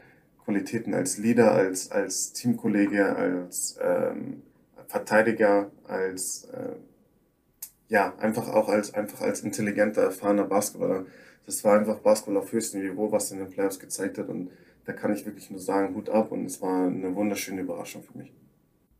Qualitäten 0.43 0.93
als 0.93 1.18
Leader, 1.18 1.51
als, 1.51 1.91
als 1.91 2.34
Teamkollege, 2.34 3.16
als 3.16 3.78
ähm, 3.82 4.41
Verteidiger, 4.88 5.72
als 5.88 6.45
äh, 6.45 6.76
ja, 7.89 8.14
einfach 8.20 8.47
auch 8.49 8.70
als 8.70 8.93
einfach 8.93 9.22
als 9.22 9.41
intelligenter, 9.41 10.03
erfahrener 10.03 10.45
Basketballer. 10.45 11.05
Das 11.45 11.64
war 11.64 11.78
einfach 11.78 11.99
Basketball 11.99 12.38
auf 12.38 12.51
höchstem 12.51 12.82
Niveau, 12.82 13.12
was 13.12 13.32
in 13.32 13.39
den 13.39 13.49
Playoffs 13.49 13.80
gezeigt 13.80 14.20
hat. 14.20 14.30
Und 14.30 14.51
da 14.86 14.93
kann 14.93 15.12
ich 15.12 15.26
wirklich 15.26 15.49
nur 15.49 15.60
sagen, 15.60 15.95
Hut 15.95 16.10
ab. 16.10 16.32
Und 16.32 16.45
es 16.45 16.62
war 16.62 16.88
eine 16.88 17.16
wunderschöne 17.16 17.62
Überraschung 17.62 18.03
für 18.03 18.18
mich. 18.18 18.32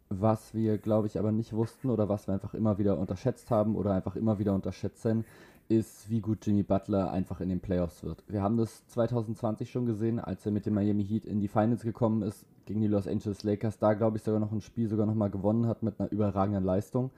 Was 0.10 0.56
wir, 0.56 0.80
glaube 0.80 1.06
ich, 1.06 1.20
aber 1.20 1.32
nicht 1.32 1.54
wussten 1.54 1.92
oder 1.92 2.10
was 2.10 2.28
wir 2.28 2.34
einfach 2.34 2.56
immer 2.56 2.80
wieder 2.80 2.98
unterschätzt 2.98 3.52
haben 3.52 3.76
oder 3.76 3.94
einfach 3.94 4.16
immer 4.16 4.40
wieder 4.40 4.56
unterschätzen, 4.56 5.24
ist, 5.70 6.10
wie 6.10 6.20
gut 6.20 6.46
Jimmy 6.46 6.64
Butler 6.64 7.12
einfach 7.12 7.42
in 7.42 7.50
den 7.50 7.60
Playoffs 7.60 8.04
wird. 8.04 8.24
Wir 8.28 8.42
haben 8.42 8.58
das 8.58 8.86
2020 8.88 9.70
schon 9.70 9.86
gesehen, 9.86 10.20
als 10.20 10.46
er 10.46 10.52
mit 10.52 10.66
dem 10.66 10.74
Miami 10.74 11.06
Heat 11.06 11.26
in 11.26 11.40
die 11.40 11.48
Finals 11.48 11.84
gekommen 11.84 12.24
ist 12.24 12.46
gegen 12.66 12.82
die 12.82 12.88
Los 12.88 13.08
Angeles 13.08 13.44
Lakers. 13.44 13.78
Da, 13.78 13.94
glaube 13.94 14.18
ich, 14.18 14.24
sogar 14.24 14.40
noch 14.40 14.52
ein 14.52 14.62
Spiel 14.62 14.90
sogar 14.90 15.06
nochmal 15.06 15.30
gewonnen 15.30 15.68
hat 15.68 15.84
mit 15.84 16.00
einer 16.00 16.12
überragenden 16.12 16.64
Leistung. 16.64 17.12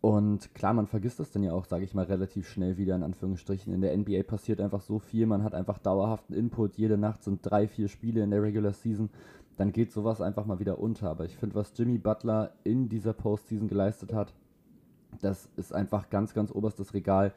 Und 0.00 0.54
klar, 0.54 0.72
man 0.72 0.86
vergisst 0.86 1.20
das 1.20 1.30
dann 1.30 1.42
ja 1.42 1.52
auch, 1.52 1.66
sage 1.66 1.84
ich 1.84 1.92
mal, 1.92 2.04
relativ 2.04 2.48
schnell 2.48 2.78
wieder 2.78 2.94
in 2.94 3.02
Anführungsstrichen. 3.02 3.74
In 3.74 3.82
der 3.82 3.94
NBA 3.96 4.22
passiert 4.22 4.60
einfach 4.60 4.80
so 4.80 4.98
viel, 4.98 5.26
man 5.26 5.42
hat 5.42 5.54
einfach 5.54 5.78
dauerhaften 5.78 6.34
Input. 6.34 6.76
Jede 6.76 6.96
Nacht 6.96 7.24
sind 7.24 7.40
drei, 7.42 7.68
vier 7.68 7.88
Spiele 7.88 8.22
in 8.22 8.30
der 8.30 8.42
Regular 8.42 8.72
Season. 8.72 9.10
Dann 9.58 9.72
geht 9.72 9.92
sowas 9.92 10.22
einfach 10.22 10.46
mal 10.46 10.60
wieder 10.60 10.78
unter. 10.78 11.10
Aber 11.10 11.26
ich 11.26 11.36
finde, 11.36 11.56
was 11.56 11.72
Jimmy 11.76 11.98
Butler 11.98 12.52
in 12.64 12.88
dieser 12.88 13.12
Postseason 13.12 13.68
geleistet 13.68 14.14
hat, 14.14 14.32
das 15.20 15.48
ist 15.56 15.74
einfach 15.74 16.08
ganz, 16.08 16.32
ganz 16.34 16.52
oberstes 16.52 16.94
Regal 16.94 17.32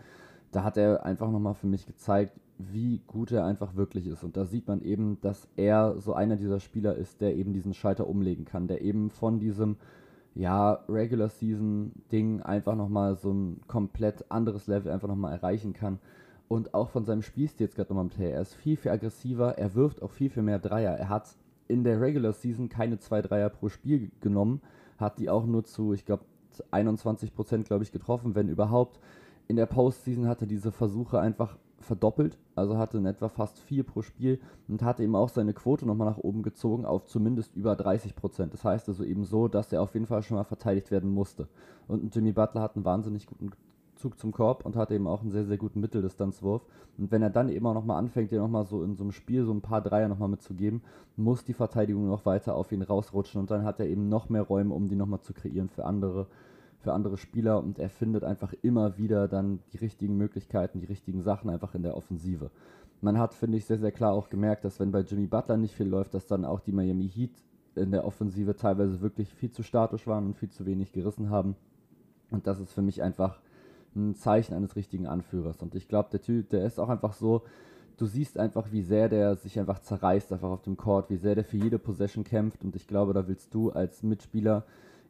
da 0.52 0.64
hat 0.64 0.78
er 0.78 1.06
einfach 1.06 1.30
nochmal 1.30 1.54
für 1.54 1.68
mich 1.68 1.86
gezeigt, 1.86 2.34
wie 2.58 3.02
gut 3.08 3.32
er 3.32 3.46
einfach 3.46 3.76
wirklich 3.76 4.08
ist. 4.08 4.24
Und 4.24 4.36
da 4.36 4.46
sieht 4.46 4.68
man 4.68 4.82
eben, 4.82 5.20
dass 5.22 5.48
er 5.56 5.96
so 6.00 6.14
einer 6.14 6.36
dieser 6.36 6.60
Spieler 6.60 6.96
ist, 6.96 7.22
der 7.22 7.36
eben 7.36 7.54
diesen 7.54 7.74
Schalter 7.74 8.08
umlegen 8.08 8.46
kann, 8.46 8.68
der 8.68 8.82
eben 8.82 9.10
von 9.10 9.40
diesem 9.40 9.78
ja, 10.36 10.84
Regular 10.90 11.30
Season 11.30 11.92
Ding 12.12 12.42
einfach 12.42 12.76
nochmal 12.76 13.16
so 13.16 13.32
ein 13.32 13.62
komplett 13.68 14.30
anderes 14.30 14.68
Level 14.68 14.92
einfach 14.92 15.08
nochmal 15.08 15.34
erreichen 15.34 15.74
kann. 15.74 16.00
Und 16.48 16.74
auch 16.74 16.90
von 16.90 17.06
seinem 17.06 17.22
Spielstil 17.22 17.66
jetzt 17.66 17.76
gerade 17.76 17.90
nochmal 17.90 18.06
im 18.06 18.10
Play. 18.10 18.32
Er 18.32 18.42
ist 18.42 18.56
viel, 18.56 18.76
viel 18.76 18.92
aggressiver, 18.92 19.58
er 19.58 19.76
wirft 19.76 20.02
auch 20.02 20.12
viel, 20.12 20.30
viel 20.30 20.44
mehr 20.44 20.60
Dreier. 20.60 20.94
Er 20.94 21.10
hat 21.10 21.36
in 21.68 21.84
der 21.84 22.02
Regular 22.02 22.34
Season 22.34 22.68
keine 22.68 22.98
zwei 22.98 23.22
Dreier 23.22 23.50
pro 23.50 23.70
Spiel 23.70 24.12
genommen, 24.20 24.62
hat 24.98 25.20
die 25.20 25.30
auch 25.30 25.46
nur 25.46 25.64
zu, 25.64 25.94
ich 25.94 26.06
glaube, 26.06 26.24
21 26.72 27.34
Prozent, 27.34 27.68
glaube 27.68 27.84
ich, 27.84 27.92
getroffen, 27.92 28.36
wenn 28.36 28.50
überhaupt. 28.50 29.00
In 29.50 29.56
der 29.56 29.66
Postseason 29.66 30.28
hat 30.28 30.42
er 30.42 30.48
diese 30.48 30.72
Versuche 30.72 31.20
einfach 31.20 31.58
verdoppelt, 31.80 32.38
also 32.54 32.78
hatte 32.78 33.00
in 33.00 33.08
etwa 33.08 33.30
fast 33.30 33.58
vier 33.58 33.84
pro 33.84 34.04
Spiel 34.04 34.40
und 34.68 34.84
hatte 34.84 35.02
eben 35.02 35.16
auch 35.16 35.30
seine 35.30 35.56
Quote 35.56 35.88
nochmal 35.88 36.08
nach 36.08 36.20
oben 36.20 36.44
gezogen 36.44 36.86
auf 36.86 37.06
zumindest 37.06 37.56
über 37.56 37.76
30 37.76 38.16
Prozent. 38.16 38.54
Das 38.54 38.64
heißt 38.64 38.88
also 38.90 39.04
eben 39.04 39.24
so, 39.24 39.48
dass 39.48 39.74
er 39.74 39.82
auf 39.82 39.96
jeden 39.96 40.06
Fall 40.06 40.22
schon 40.22 40.38
mal 40.38 40.44
verteidigt 40.44 40.92
werden 40.92 41.12
musste. 41.12 41.48
Und 41.88 42.14
Jimmy 42.14 42.32
Butler 42.32 42.62
hat 42.62 42.76
einen 42.76 42.86
wahnsinnig 42.86 43.26
guten 43.26 43.50
Zug 43.96 44.20
zum 44.20 44.32
Korb 44.32 44.68
und 44.68 44.76
hat 44.76 44.92
eben 44.92 45.08
auch 45.08 45.22
einen 45.22 45.32
sehr, 45.32 45.46
sehr 45.46 45.58
guten 45.58 45.80
Mitteldistanzwurf. 45.80 46.62
Und 47.00 47.12
wenn 47.12 47.24
er 47.24 47.32
dann 47.32 47.50
eben 47.50 47.66
auch 47.66 47.74
nochmal 47.74 47.98
anfängt, 47.98 48.30
dir 48.30 48.42
nochmal 48.42 48.68
so 48.68 48.84
in 48.84 48.94
so 48.94 49.04
einem 49.04 49.14
Spiel 49.14 49.46
so 49.46 49.52
ein 49.52 49.62
paar 49.62 49.82
Dreier 49.82 50.10
nochmal 50.10 50.30
mitzugeben, 50.30 50.84
muss 51.18 51.44
die 51.44 51.54
Verteidigung 51.54 52.08
noch 52.08 52.24
weiter 52.28 52.54
auf 52.54 52.72
ihn 52.72 52.84
rausrutschen 52.84 53.42
und 53.42 53.50
dann 53.50 53.64
hat 53.64 53.80
er 53.80 53.88
eben 53.88 54.10
noch 54.10 54.30
mehr 54.30 54.44
Räume, 54.44 54.76
um 54.76 54.90
die 54.90 54.96
nochmal 54.96 55.22
zu 55.22 55.34
kreieren 55.34 55.70
für 55.70 55.86
andere 55.86 56.28
für 56.80 56.94
andere 56.94 57.18
Spieler 57.18 57.60
und 57.60 57.78
er 57.78 57.90
findet 57.90 58.24
einfach 58.24 58.54
immer 58.62 58.98
wieder 58.98 59.28
dann 59.28 59.60
die 59.74 59.78
richtigen 59.78 60.16
Möglichkeiten, 60.16 60.80
die 60.80 60.86
richtigen 60.86 61.22
Sachen 61.22 61.50
einfach 61.50 61.76
in 61.76 61.84
der 61.84 61.98
Offensive. 61.98 62.52
Man 63.02 63.18
hat, 63.18 63.34
finde 63.34 63.58
ich, 63.58 63.66
sehr, 63.66 63.80
sehr 63.80 63.92
klar 63.92 64.14
auch 64.14 64.30
gemerkt, 64.30 64.66
dass 64.66 64.80
wenn 64.80 64.92
bei 64.92 65.02
Jimmy 65.02 65.28
Butler 65.28 65.58
nicht 65.58 65.76
viel 65.76 65.88
läuft, 65.88 66.14
dass 66.14 66.28
dann 66.28 66.46
auch 66.46 66.60
die 66.60 66.72
Miami 66.72 67.10
Heat 67.10 67.32
in 67.76 67.92
der 67.92 68.06
Offensive 68.06 68.56
teilweise 68.56 69.02
wirklich 69.02 69.34
viel 69.34 69.52
zu 69.52 69.64
statisch 69.64 70.08
waren 70.08 70.26
und 70.26 70.38
viel 70.38 70.50
zu 70.50 70.66
wenig 70.66 70.92
gerissen 70.92 71.30
haben. 71.30 71.56
Und 72.32 72.48
das 72.48 72.60
ist 72.60 72.74
für 72.74 72.82
mich 72.82 73.02
einfach 73.02 73.40
ein 73.96 74.16
Zeichen 74.16 74.54
eines 74.54 74.76
richtigen 74.76 75.08
Anführers. 75.08 75.62
Und 75.62 75.76
ich 75.76 75.88
glaube, 75.88 76.10
der 76.12 76.22
Typ, 76.22 76.50
der 76.50 76.66
ist 76.66 76.80
auch 76.80 76.90
einfach 76.90 77.14
so, 77.14 77.44
du 77.98 78.06
siehst 78.06 78.38
einfach, 78.38 78.72
wie 78.72 78.84
sehr 78.84 79.10
der 79.10 79.36
sich 79.36 79.60
einfach 79.60 79.80
zerreißt, 79.80 80.32
einfach 80.32 80.50
auf 80.50 80.62
dem 80.62 80.78
Court, 80.78 81.10
wie 81.10 81.18
sehr 81.18 81.36
der 81.36 81.44
für 81.44 81.58
jede 81.58 81.80
Possession 81.80 82.24
kämpft. 82.24 82.64
Und 82.64 82.76
ich 82.76 82.88
glaube, 82.88 83.14
da 83.14 83.28
willst 83.28 83.54
du 83.54 83.72
als 83.72 84.04
Mitspieler 84.04 84.66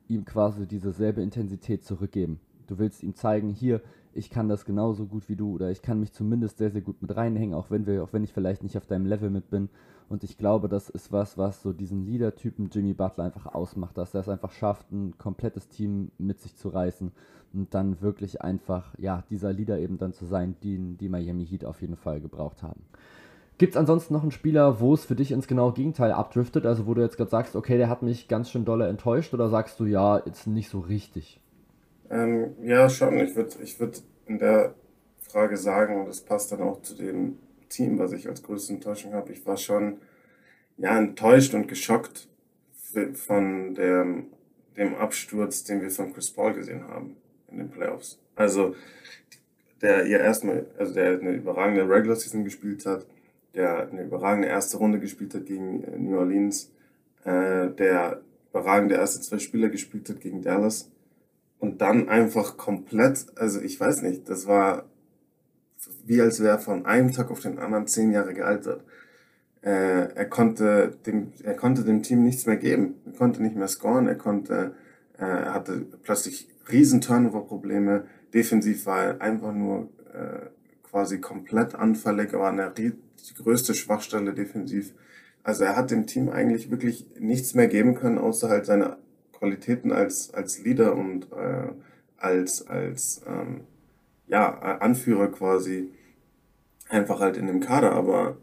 ihm 0.09 0.25
quasi 0.25 0.67
diese 0.67 0.91
selbe 0.91 1.21
Intensität 1.21 1.85
zurückgeben. 1.85 2.39
Du 2.67 2.77
willst 2.77 3.03
ihm 3.03 3.15
zeigen, 3.15 3.49
hier, 3.49 3.81
ich 4.13 4.29
kann 4.29 4.49
das 4.49 4.65
genauso 4.65 5.05
gut 5.05 5.29
wie 5.29 5.35
du 5.35 5.53
oder 5.53 5.71
ich 5.71 5.81
kann 5.81 5.99
mich 5.99 6.11
zumindest 6.11 6.57
sehr, 6.57 6.71
sehr 6.71 6.81
gut 6.81 7.01
mit 7.01 7.15
reinhängen, 7.15 7.55
auch 7.55 7.71
wenn 7.71 7.85
wir, 7.85 8.03
auch 8.03 8.13
wenn 8.13 8.23
ich 8.23 8.33
vielleicht 8.33 8.63
nicht 8.63 8.77
auf 8.77 8.85
deinem 8.85 9.05
Level 9.05 9.29
mit 9.29 9.49
bin. 9.49 9.69
Und 10.09 10.23
ich 10.23 10.37
glaube, 10.37 10.67
das 10.67 10.89
ist 10.89 11.11
was, 11.11 11.37
was 11.37 11.61
so 11.61 11.71
diesen 11.71 12.05
Leader-Typen 12.05 12.69
Jimmy 12.71 12.93
Butler 12.93 13.25
einfach 13.25 13.45
ausmacht, 13.45 13.97
dass 13.97 14.15
er 14.15 14.21
es 14.21 14.29
einfach 14.29 14.51
schafft, 14.51 14.91
ein 14.91 15.17
komplettes 15.19 15.69
Team 15.69 16.11
mit 16.17 16.39
sich 16.39 16.55
zu 16.55 16.69
reißen 16.69 17.11
und 17.53 17.73
dann 17.73 18.01
wirklich 18.01 18.41
einfach, 18.41 18.95
ja, 18.97 19.23
dieser 19.29 19.53
Leader 19.53 19.77
eben 19.79 19.99
dann 19.99 20.13
zu 20.13 20.25
sein, 20.25 20.55
den 20.63 20.97
die 20.97 21.09
Miami 21.09 21.45
Heat 21.45 21.65
auf 21.65 21.81
jeden 21.81 21.95
Fall 21.95 22.21
gebraucht 22.21 22.63
haben. 22.63 22.81
Gibt 23.59 23.73
es 23.73 23.77
ansonsten 23.77 24.13
noch 24.13 24.21
einen 24.21 24.31
Spieler, 24.31 24.79
wo 24.79 24.93
es 24.93 25.03
für 25.03 25.15
dich 25.15 25.33
ins 25.33 25.45
genaue 25.45 25.73
Gegenteil 25.73 26.13
abdriftet? 26.13 26.65
Also 26.65 26.87
wo 26.87 26.93
du 26.93 27.01
jetzt 27.01 27.17
gerade 27.17 27.29
sagst, 27.29 27.57
okay, 27.57 27.77
der 27.77 27.89
hat 27.89 28.01
mich 28.01 28.29
ganz 28.29 28.49
schön 28.49 28.63
dolle 28.63 28.87
enttäuscht 28.87 29.33
oder 29.33 29.49
sagst 29.49 29.81
du, 29.81 29.85
ja, 29.85 30.23
jetzt 30.25 30.47
nicht 30.47 30.69
so 30.69 30.79
richtig? 30.79 31.41
Ähm, 32.09 32.55
ja, 32.63 32.89
schon. 32.89 33.19
Ich 33.19 33.35
würde 33.35 33.51
ich 33.61 33.77
würd 33.77 34.01
in 34.27 34.39
der 34.39 34.75
Frage 35.19 35.57
sagen, 35.57 35.99
und 35.99 36.07
das 36.07 36.21
passt 36.21 36.53
dann 36.53 36.61
auch 36.61 36.81
zu 36.83 36.95
dem 36.95 37.37
Team, 37.67 37.99
was 37.99 38.13
ich 38.13 38.29
als 38.29 38.41
größte 38.43 38.71
Enttäuschung 38.73 39.13
habe, 39.13 39.33
ich 39.33 39.45
war 39.45 39.57
schon 39.57 39.97
ja, 40.77 40.97
enttäuscht 40.97 41.53
und 41.53 41.67
geschockt 41.67 42.29
von 43.13 43.75
dem, 43.75 44.27
dem 44.77 44.95
Absturz, 44.95 45.65
den 45.65 45.81
wir 45.81 45.89
von 45.89 46.13
Chris 46.13 46.31
Paul 46.31 46.53
gesehen 46.53 46.87
haben 46.87 47.17
in 47.51 47.57
den 47.57 47.69
Playoffs. 47.69 48.21
Also 48.37 48.73
der 49.81 50.05
ihr 50.05 50.21
erstmal, 50.21 50.65
also 50.77 50.93
der 50.93 51.19
eine 51.19 51.31
überragende 51.31 51.81
Regular 51.81 52.15
Season 52.15 52.45
gespielt 52.45 52.85
hat, 52.85 53.05
der 53.53 53.89
eine 53.89 54.03
überragende 54.03 54.47
erste 54.47 54.77
Runde 54.77 54.99
gespielt 54.99 55.33
hat 55.33 55.45
gegen 55.45 55.83
äh, 55.83 55.97
New 55.97 56.17
Orleans, 56.17 56.71
äh, 57.23 57.69
der 57.69 58.21
überragende 58.51 58.95
erste 58.95 59.21
zwei 59.21 59.39
Spieler 59.39 59.69
gespielt 59.69 60.09
hat 60.09 60.21
gegen 60.21 60.41
Dallas 60.41 60.91
und 61.59 61.81
dann 61.81 62.09
einfach 62.09 62.57
komplett, 62.57 63.25
also 63.35 63.61
ich 63.61 63.79
weiß 63.79 64.01
nicht, 64.01 64.29
das 64.29 64.47
war 64.47 64.85
wie 66.05 66.21
als 66.21 66.41
wäre 66.41 66.59
von 66.59 66.85
einem 66.85 67.11
Tag 67.11 67.31
auf 67.31 67.39
den 67.39 67.59
anderen 67.59 67.87
zehn 67.87 68.11
Jahre 68.11 68.33
gealtert. 68.33 68.83
Äh, 69.61 70.13
er, 70.15 70.25
konnte 70.25 70.97
dem, 71.05 71.33
er 71.43 71.53
konnte 71.53 71.83
dem 71.83 72.01
Team 72.01 72.23
nichts 72.23 72.45
mehr 72.45 72.57
geben. 72.57 72.95
Er 73.05 73.13
konnte 73.13 73.41
nicht 73.43 73.55
mehr 73.55 73.67
scoren, 73.67 74.07
er 74.07 74.15
konnte, 74.15 74.73
äh, 75.17 75.25
hatte 75.25 75.85
plötzlich 76.03 76.49
riesen 76.71 77.01
Turnover-Probleme. 77.01 78.05
Defensiv 78.33 78.85
war 78.85 79.03
er 79.03 79.21
einfach 79.21 79.53
nur 79.53 79.89
äh, 80.13 80.47
quasi 80.89 81.19
komplett 81.19 81.75
anfällig, 81.75 82.33
war 82.33 82.51
eine 82.51 82.71
die 82.71 82.93
größte 83.35 83.73
Schwachstelle 83.73 84.33
defensiv. 84.33 84.93
Also 85.43 85.63
er 85.63 85.75
hat 85.75 85.91
dem 85.91 86.05
Team 86.05 86.29
eigentlich 86.29 86.71
wirklich 86.71 87.05
nichts 87.19 87.53
mehr 87.53 87.67
geben 87.67 87.95
können, 87.95 88.17
außer 88.17 88.49
halt 88.49 88.65
seine 88.65 88.97
Qualitäten 89.33 89.91
als, 89.91 90.33
als 90.33 90.59
Leader 90.63 90.95
und 90.95 91.31
äh, 91.31 91.69
als, 92.17 92.67
als 92.67 93.21
ähm, 93.25 93.61
ja, 94.27 94.59
Anführer 94.79 95.31
quasi 95.31 95.91
einfach 96.89 97.19
halt 97.19 97.37
in 97.37 97.47
dem 97.47 97.61
Kader. 97.61 97.93
Aber 97.93 98.37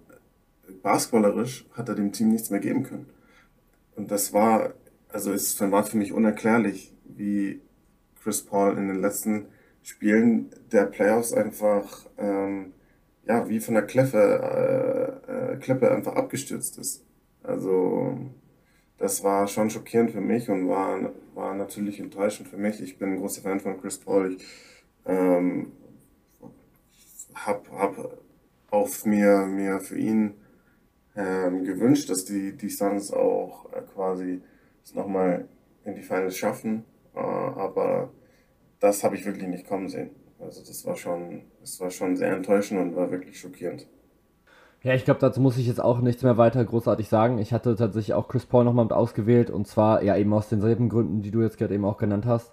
basketballerisch 0.82 1.66
hat 1.72 1.88
er 1.88 1.94
dem 1.94 2.12
Team 2.12 2.30
nichts 2.30 2.50
mehr 2.50 2.60
geben 2.60 2.82
können. 2.82 3.06
Und 3.94 4.10
das 4.10 4.32
war, 4.32 4.74
also 5.08 5.32
es 5.32 5.60
war 5.60 5.84
für 5.84 5.96
mich 5.96 6.12
unerklärlich, 6.12 6.92
wie 7.04 7.60
Chris 8.22 8.42
Paul 8.42 8.76
in 8.76 8.88
den 8.88 9.00
letzten 9.00 9.46
Spielen 9.86 10.50
der 10.72 10.86
Playoffs 10.86 11.32
einfach 11.32 12.06
ähm, 12.18 12.72
ja, 13.24 13.48
wie 13.48 13.60
von 13.60 13.74
der 13.74 13.86
Kläffe, 13.86 14.18
äh, 15.28 15.52
äh, 15.54 15.56
Klippe 15.58 15.92
einfach 15.92 16.16
abgestürzt 16.16 16.76
ist. 16.78 17.04
Also 17.44 18.18
das 18.98 19.22
war 19.22 19.46
schon 19.46 19.70
schockierend 19.70 20.10
für 20.10 20.20
mich 20.20 20.50
und 20.50 20.68
war, 20.68 21.12
war 21.34 21.54
natürlich 21.54 22.00
enttäuschend 22.00 22.48
für 22.48 22.56
mich. 22.56 22.82
Ich 22.82 22.98
bin 22.98 23.10
ein 23.10 23.18
großer 23.18 23.42
Fan 23.42 23.60
von 23.60 23.80
Chris 23.80 23.98
Paul. 23.98 24.32
Ich 24.32 24.44
ähm, 25.06 25.70
habe 27.36 27.70
hab 27.70 28.18
auf 28.70 29.06
mir, 29.06 29.46
mir 29.46 29.78
für 29.78 29.98
ihn 30.00 30.34
ähm, 31.14 31.62
gewünscht, 31.62 32.10
dass 32.10 32.24
die, 32.24 32.56
die 32.56 32.70
Suns 32.70 33.12
auch 33.12 33.72
äh, 33.72 33.82
quasi 33.94 34.42
es 34.82 34.96
nochmal 34.96 35.46
in 35.84 35.94
die 35.94 36.02
Finals 36.02 36.36
schaffen. 36.36 36.84
Äh, 37.14 37.20
aber 37.20 38.10
das 38.80 39.04
habe 39.04 39.16
ich 39.16 39.24
wirklich 39.24 39.48
nicht 39.48 39.66
kommen 39.66 39.88
sehen. 39.88 40.10
Also 40.40 40.60
das 40.60 40.84
war 40.84 40.96
schon, 40.96 41.42
das 41.60 41.80
war 41.80 41.90
schon 41.90 42.16
sehr 42.16 42.32
enttäuschend 42.32 42.80
und 42.80 42.96
war 42.96 43.10
wirklich 43.10 43.38
schockierend. 43.38 43.86
Ja, 44.82 44.94
ich 44.94 45.04
glaube, 45.04 45.20
dazu 45.20 45.40
muss 45.40 45.56
ich 45.56 45.66
jetzt 45.66 45.80
auch 45.80 46.00
nichts 46.00 46.22
mehr 46.22 46.36
weiter 46.36 46.64
großartig 46.64 47.08
sagen. 47.08 47.38
Ich 47.38 47.52
hatte 47.52 47.74
tatsächlich 47.74 48.14
auch 48.14 48.28
Chris 48.28 48.46
Paul 48.46 48.64
nochmal 48.64 48.84
mit 48.84 48.92
ausgewählt 48.92 49.50
und 49.50 49.66
zwar 49.66 50.02
ja 50.02 50.16
eben 50.16 50.32
aus 50.32 50.48
denselben 50.48 50.88
Gründen, 50.88 51.22
die 51.22 51.30
du 51.30 51.42
jetzt 51.42 51.58
gerade 51.58 51.74
eben 51.74 51.84
auch 51.84 51.96
genannt 51.96 52.26
hast. 52.26 52.52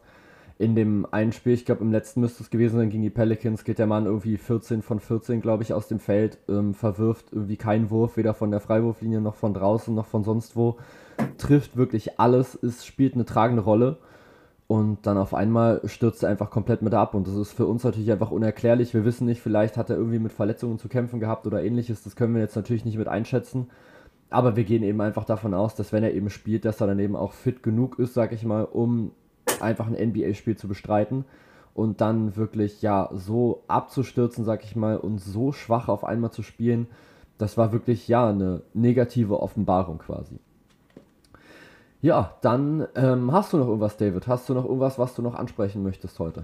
In 0.58 0.76
dem 0.76 1.06
einen 1.12 1.32
Spiel, 1.32 1.54
ich 1.54 1.66
glaube 1.66 1.84
im 1.84 1.92
letzten 1.92 2.22
müsste 2.22 2.44
es 2.44 2.50
gewesen 2.50 2.78
sein, 2.78 2.90
gegen 2.90 3.04
die 3.04 3.10
Pelicans, 3.10 3.64
geht 3.64 3.80
der 3.80 3.88
Mann 3.88 4.06
irgendwie 4.06 4.38
14 4.38 4.82
von 4.82 5.00
14, 5.00 5.42
glaube 5.42 5.64
ich, 5.64 5.74
aus 5.74 5.88
dem 5.88 6.00
Feld, 6.00 6.38
ähm, 6.48 6.74
verwirft 6.74 7.26
irgendwie 7.32 7.58
keinen 7.58 7.90
Wurf, 7.90 8.18
weder 8.18 8.34
von 8.34 8.52
der 8.52 8.62
Freiwurflinie 8.62 9.20
noch 9.20 9.36
von 9.36 9.54
draußen 9.54 9.94
noch 9.94 10.06
von 10.06 10.24
sonst 10.24 10.56
wo. 10.56 10.78
Trifft 11.38 11.76
wirklich 11.76 12.20
alles, 12.20 12.58
es 12.64 12.86
spielt 12.86 13.16
eine 13.16 13.26
tragende 13.26 13.64
Rolle. 13.64 13.98
Und 14.68 15.06
dann 15.06 15.18
auf 15.18 15.34
einmal 15.34 15.82
stürzt 15.86 16.24
er 16.24 16.30
einfach 16.30 16.50
komplett 16.50 16.82
mit 16.82 16.94
ab. 16.94 17.14
Und 17.14 17.28
das 17.28 17.36
ist 17.36 17.52
für 17.52 17.66
uns 17.66 17.84
natürlich 17.84 18.12
einfach 18.12 18.32
unerklärlich. 18.32 18.94
Wir 18.94 19.06
wissen 19.06 19.26
nicht, 19.26 19.42
vielleicht 19.42 19.78
hat 19.78 19.90
er 19.90 19.98
irgendwie 19.98 20.20
mit 20.20 20.32
Verletzungen 20.32 20.80
zu 20.80 20.88
kämpfen 20.88 21.20
gehabt 21.20 21.46
oder 21.46 21.64
ähnliches. 21.64 22.04
Das 22.04 22.16
können 22.16 22.34
wir 22.34 22.42
jetzt 22.42 22.56
natürlich 22.56 22.86
nicht 22.86 22.98
mit 22.98 23.08
einschätzen. 23.08 23.70
Aber 24.30 24.56
wir 24.56 24.64
gehen 24.64 24.84
eben 24.84 25.02
einfach 25.02 25.26
davon 25.26 25.54
aus, 25.54 25.76
dass 25.76 25.92
wenn 25.92 26.04
er 26.04 26.14
eben 26.14 26.30
spielt, 26.30 26.66
dass 26.66 26.82
er 26.82 26.88
dann 26.88 27.00
eben 27.00 27.16
auch 27.16 27.34
fit 27.34 27.62
genug 27.62 28.00
ist, 28.00 28.14
sag 28.14 28.32
ich 28.32 28.44
mal, 28.46 28.64
um 28.64 29.12
einfach 29.60 29.86
ein 29.88 30.10
NBA-Spiel 30.10 30.58
zu 30.58 30.68
bestreiten. 30.68 31.26
Und 31.76 32.02
dann 32.02 32.36
wirklich, 32.36 32.82
ja, 32.82 33.10
so 33.14 33.64
abzustürzen, 33.68 34.46
sag 34.46 34.64
ich 34.64 34.76
mal, 34.76 34.98
und 34.98 35.20
so 35.20 35.52
schwach 35.52 35.88
auf 35.88 36.04
einmal 36.04 36.32
zu 36.32 36.42
spielen, 36.42 36.88
das 37.38 37.58
war 37.58 37.74
wirklich, 37.74 38.08
ja, 38.08 38.30
eine 38.30 38.62
negative 38.74 39.40
Offenbarung 39.40 39.98
quasi. 39.98 40.40
Ja, 42.04 42.38
dann 42.42 42.86
ähm, 42.96 43.32
hast 43.32 43.54
du 43.54 43.58
noch 43.58 43.68
irgendwas, 43.68 43.96
David? 43.96 44.28
Hast 44.28 44.50
du 44.50 44.54
noch 44.54 44.66
irgendwas, 44.66 45.00
was 45.00 45.16
du 45.16 45.22
noch 45.22 45.36
ansprechen 45.36 45.84
möchtest 45.84 46.20
heute? 46.20 46.44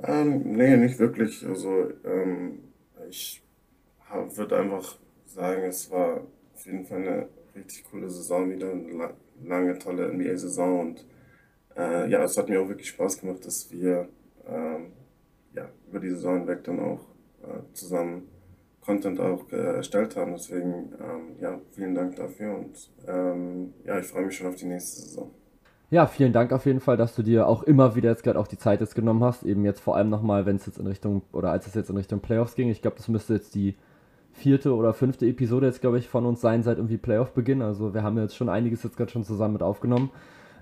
Ähm, 0.00 0.52
nee, 0.52 0.76
nicht 0.76 1.00
wirklich. 1.00 1.44
Also 1.44 1.90
ähm, 2.04 2.60
ich 3.10 3.42
würde 4.36 4.58
einfach 4.58 4.94
sagen, 5.26 5.64
es 5.64 5.90
war 5.90 6.20
auf 6.54 6.66
jeden 6.66 6.84
Fall 6.84 6.98
eine 6.98 7.28
richtig 7.56 7.82
coole 7.90 8.08
Saison 8.08 8.48
wieder, 8.48 8.70
eine 8.70 9.10
lange, 9.44 9.76
tolle 9.76 10.08
NBA-Saison 10.12 10.80
und 10.82 11.04
äh, 11.76 12.08
ja, 12.08 12.22
es 12.22 12.38
hat 12.38 12.48
mir 12.48 12.60
auch 12.60 12.68
wirklich 12.68 12.90
Spaß 12.90 13.20
gemacht, 13.20 13.44
dass 13.44 13.72
wir 13.72 14.08
ähm, 14.46 14.92
ja, 15.52 15.68
über 15.88 15.98
die 15.98 16.10
Saison 16.10 16.38
hinweg 16.38 16.62
dann 16.62 16.78
auch 16.78 17.00
äh, 17.42 17.74
zusammen 17.74 18.28
Content 18.80 19.20
auch 19.20 19.50
erstellt 19.50 20.16
haben. 20.16 20.32
Deswegen, 20.32 20.92
ähm, 21.00 21.36
ja, 21.40 21.60
vielen 21.72 21.94
Dank 21.94 22.16
dafür 22.16 22.56
und 22.56 22.90
ähm, 23.06 23.74
ja, 23.84 23.98
ich 23.98 24.06
freue 24.06 24.26
mich 24.26 24.36
schon 24.36 24.46
auf 24.46 24.56
die 24.56 24.66
nächste 24.66 25.02
Saison. 25.02 25.30
Ja, 25.90 26.06
vielen 26.06 26.34
Dank 26.34 26.52
auf 26.52 26.66
jeden 26.66 26.80
Fall, 26.80 26.98
dass 26.98 27.14
du 27.14 27.22
dir 27.22 27.46
auch 27.46 27.62
immer 27.62 27.96
wieder 27.96 28.10
jetzt 28.10 28.22
gerade 28.22 28.38
auch 28.38 28.46
die 28.46 28.58
Zeit 28.58 28.80
jetzt 28.80 28.94
genommen 28.94 29.24
hast. 29.24 29.42
Eben 29.44 29.64
jetzt 29.64 29.80
vor 29.80 29.96
allem 29.96 30.10
nochmal, 30.10 30.44
wenn 30.44 30.56
es 30.56 30.66
jetzt 30.66 30.78
in 30.78 30.86
Richtung, 30.86 31.22
oder 31.32 31.50
als 31.50 31.66
es 31.66 31.74
jetzt 31.74 31.88
in 31.88 31.96
Richtung 31.96 32.20
Playoffs 32.20 32.54
ging. 32.54 32.68
Ich 32.68 32.82
glaube, 32.82 32.98
das 32.98 33.08
müsste 33.08 33.32
jetzt 33.34 33.54
die 33.54 33.74
vierte 34.32 34.74
oder 34.74 34.92
fünfte 34.92 35.26
Episode 35.26 35.66
jetzt, 35.66 35.80
glaube 35.80 35.98
ich, 35.98 36.08
von 36.08 36.26
uns 36.26 36.42
sein 36.42 36.62
seit 36.62 36.76
irgendwie 36.76 36.98
Playoff-Beginn. 36.98 37.62
Also 37.62 37.94
wir 37.94 38.02
haben 38.02 38.18
jetzt 38.18 38.36
schon 38.36 38.50
einiges 38.50 38.82
jetzt 38.82 38.98
gerade 38.98 39.10
schon 39.10 39.24
zusammen 39.24 39.54
mit 39.54 39.62
aufgenommen. 39.62 40.10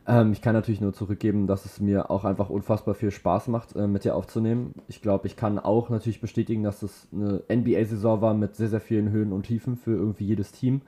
Ähm, 0.07 0.33
ich 0.33 0.41
kann 0.41 0.55
natürlich 0.55 0.81
nur 0.81 0.93
zurückgeben, 0.93 1.47
dass 1.47 1.65
es 1.65 1.81
mir 1.81 2.11
auch 2.11 2.25
einfach 2.25 2.49
unfassbar 2.49 2.95
viel 2.95 3.11
Spaß 3.11 3.49
macht, 3.49 3.75
äh, 3.75 3.87
mit 3.87 4.05
dir 4.05 4.15
aufzunehmen. 4.15 4.75
Ich 4.89 5.03
glaube, 5.03 5.27
ich 5.27 5.37
kann 5.37 5.59
auch 5.59 5.91
natürlich 5.91 6.21
bestätigen, 6.21 6.63
dass 6.63 6.83
es 6.83 7.09
eine 7.13 7.43
NBA-Saison 7.49 8.21
war 8.21 8.35
mit 8.35 8.55
sehr, 8.55 8.69
sehr 8.69 8.81
vielen 8.81 9.11
Höhen 9.11 9.33
und 9.33 9.45
Tiefen 9.45 9.77
für 9.77 9.93
irgendwie 9.93 10.27
jedes 10.27 10.53
Team, 10.53 10.83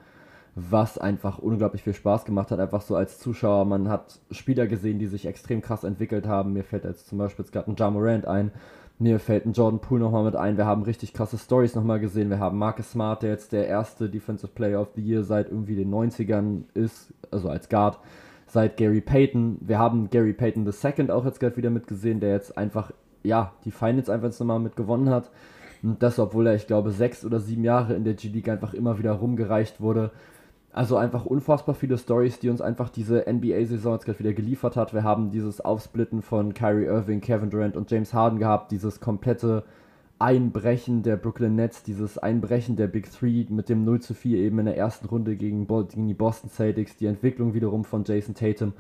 was 0.55 0.99
einfach 0.99 1.39
unglaublich 1.39 1.83
viel 1.83 1.95
Spaß 1.95 2.25
gemacht 2.25 2.51
hat. 2.51 2.61
Einfach 2.61 2.83
so 2.83 2.95
als 2.95 3.19
Zuschauer, 3.19 3.65
man 3.65 3.89
hat 3.89 4.21
Spieler 4.31 4.67
gesehen, 4.69 4.99
die 5.01 5.07
sich 5.07 5.27
extrem 5.27 5.63
krass 5.63 5.85
entwickelt 5.85 6.27
haben. 6.27 6.53
Mir 6.53 6.65
fällt 6.65 6.85
jetzt 6.85 7.09
zum 7.09 7.19
Beispiel 7.19 7.45
jetzt 7.45 7.53
gerade 7.53 7.71
ein 7.71 7.77
Ja 7.77 7.91
Morant 7.91 8.27
ein. 8.27 8.53
Mir 9.01 9.21
fällt 9.21 9.47
ein 9.47 9.53
Jordan 9.53 9.81
Poole 9.81 10.01
nochmal 10.03 10.25
mit 10.25 10.35
ein. 10.35 10.57
Wir 10.57 10.67
haben 10.67 10.83
richtig 10.83 11.13
krasse 11.13 11.39
Stories 11.39 11.77
nochmal 11.77 12.01
gesehen. 12.01 12.31
Wir 12.31 12.41
haben 12.41 12.59
Marcus 12.59 12.93
Smart, 12.93 13.23
der 13.23 13.31
jetzt 13.31 13.53
der 13.53 13.69
erste 13.69 14.09
Defensive 14.09 14.51
Player 14.53 14.81
of 14.81 14.89
the 14.97 15.03
Year 15.03 15.23
seit 15.23 15.51
irgendwie 15.51 15.77
den 15.77 15.93
90ern 15.93 16.63
ist, 16.75 17.13
also 17.31 17.49
als 17.49 17.69
Guard 17.69 17.99
seit 18.49 18.77
Gary 18.77 19.01
Payton. 19.01 19.59
Wir 19.61 19.79
haben 19.79 20.11
Gary 20.11 20.33
Payton 20.33 20.67
II 20.67 21.11
auch 21.11 21.25
jetzt 21.25 21.41
gerade 21.41 21.57
wieder 21.57 21.71
mitgesehen, 21.71 22.21
der 22.21 22.33
jetzt 22.33 22.57
einfach, 22.59 22.93
ja, 23.23 23.53
die 23.65 23.71
Finals 23.71 24.11
einfach 24.11 24.29
jetzt 24.29 24.41
nochmal 24.41 24.59
mit 24.59 24.77
gewonnen 24.77 25.11
hat. 25.11 25.31
Und 25.83 26.03
das, 26.03 26.19
obwohl 26.19 26.47
er, 26.49 26.55
ich 26.55 26.67
glaube, 26.67 26.91
sechs 26.91 27.25
oder 27.25 27.41
sieben 27.41 27.65
Jahre 27.65 27.95
in 27.95 28.05
der 28.05 28.15
G-League 28.15 28.49
einfach 28.49 28.75
immer 28.75 28.99
wieder 28.99 29.13
rumgereicht 29.13 29.81
wurde. 29.81 30.11
Also 30.73 30.97
einfach 30.97 31.25
unfassbar 31.25 31.75
viele 31.75 31.99
Stories, 31.99 32.41
die 32.41 32.51
uns 32.51 32.61
einfach 32.61 32.89
diese 32.89 33.25
NBA-Saison 33.31 33.95
jetzt 33.95 34.05
gerade 34.05 34.19
wieder 34.19 34.33
geliefert 34.33 34.77
hat. 34.77 34.93
Wir 34.93 35.03
haben 35.03 35.31
dieses 35.31 35.61
Aufsplitten 35.61 36.23
von 36.23 36.55
Kyrie 36.55 36.87
Irving, 36.87 37.21
Kevin 37.21 37.51
Durant 37.51 37.77
und 37.77 37.91
James 37.91 38.13
Harden 38.13 38.39
gehabt, 38.39 38.71
dieses 38.71 39.01
komplette 39.01 39.65
Einbrechen 40.19 41.03
der 41.03 41.17
Brooklyn 41.17 41.55
Nets, 41.55 41.83
dieses 41.83 42.19
Einbrechen 42.19 42.77
der 42.77 42.89
Big 42.89 43.11
Three 43.13 43.47
mit 43.49 43.69
dem 43.69 43.85
0 43.85 44.01
zu 44.01 44.15
4 44.15 44.39
eben 44.39 44.59
in 44.59 44.67
der 44.67 44.77
ersten 44.77 45.07
Runde 45.07 45.37
gegen, 45.37 45.67
gegen 45.67 46.09
die 46.09 46.15
Boston 46.15 46.51
Celtics, 46.51 46.97
die 46.97 47.07
Entwicklung 47.07 47.55
wiederum 47.55 47.85
von 47.85 48.05
Jason 48.05 48.35
Tatum 48.35 48.73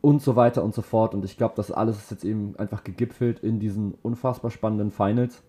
und 0.00 0.22
so 0.22 0.36
weiter 0.36 0.64
und 0.64 0.74
so 0.74 0.82
fort. 0.82 1.14
Und 1.14 1.24
ich 1.24 1.36
glaube, 1.36 1.54
das 1.56 1.70
alles 1.70 1.98
ist 1.98 2.10
jetzt 2.10 2.24
eben 2.24 2.54
einfach 2.56 2.82
gegipfelt 2.82 3.40
in 3.40 3.60
diesen 3.60 3.94
unfassbar 4.02 4.50
spannenden 4.50 4.90
Finals. 4.90 5.42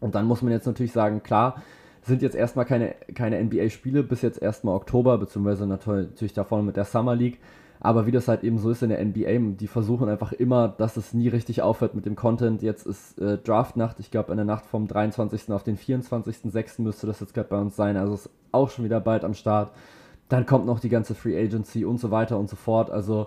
Und 0.00 0.14
dann 0.14 0.26
muss 0.26 0.42
man 0.42 0.52
jetzt 0.52 0.66
natürlich 0.66 0.92
sagen, 0.92 1.22
klar, 1.22 1.62
sind 2.02 2.22
jetzt 2.22 2.34
erstmal 2.34 2.64
keine, 2.64 2.94
keine 3.14 3.42
NBA-Spiele, 3.42 4.02
bis 4.02 4.22
jetzt 4.22 4.40
erstmal 4.40 4.74
Oktober, 4.74 5.18
beziehungsweise 5.18 5.66
natürlich 5.66 6.32
davon 6.32 6.66
mit 6.66 6.76
der 6.76 6.84
Summer 6.84 7.14
League. 7.14 7.38
Aber 7.84 8.06
wie 8.06 8.12
das 8.12 8.28
halt 8.28 8.44
eben 8.44 8.58
so 8.58 8.70
ist 8.70 8.84
in 8.84 8.90
der 8.90 9.04
NBA, 9.04 9.56
die 9.58 9.66
versuchen 9.66 10.08
einfach 10.08 10.32
immer, 10.32 10.68
dass 10.68 10.96
es 10.96 11.14
nie 11.14 11.26
richtig 11.26 11.62
aufhört 11.62 11.96
mit 11.96 12.06
dem 12.06 12.14
Content. 12.14 12.62
Jetzt 12.62 12.86
ist 12.86 13.18
äh, 13.18 13.38
Draftnacht, 13.38 13.98
ich 13.98 14.12
glaube 14.12 14.30
in 14.30 14.36
der 14.36 14.46
Nacht 14.46 14.66
vom 14.66 14.86
23. 14.86 15.50
auf 15.50 15.64
den 15.64 15.76
24.06. 15.76 16.80
müsste 16.80 17.08
das 17.08 17.18
jetzt 17.18 17.34
gerade 17.34 17.48
bei 17.48 17.58
uns 17.58 17.74
sein. 17.74 17.96
Also 17.96 18.14
ist 18.14 18.30
auch 18.52 18.70
schon 18.70 18.84
wieder 18.84 19.00
bald 19.00 19.24
am 19.24 19.34
Start. 19.34 19.72
Dann 20.28 20.46
kommt 20.46 20.64
noch 20.64 20.78
die 20.78 20.90
ganze 20.90 21.16
Free 21.16 21.36
Agency 21.36 21.84
und 21.84 21.98
so 21.98 22.12
weiter 22.12 22.38
und 22.38 22.48
so 22.48 22.54
fort. 22.54 22.88
Also 22.92 23.26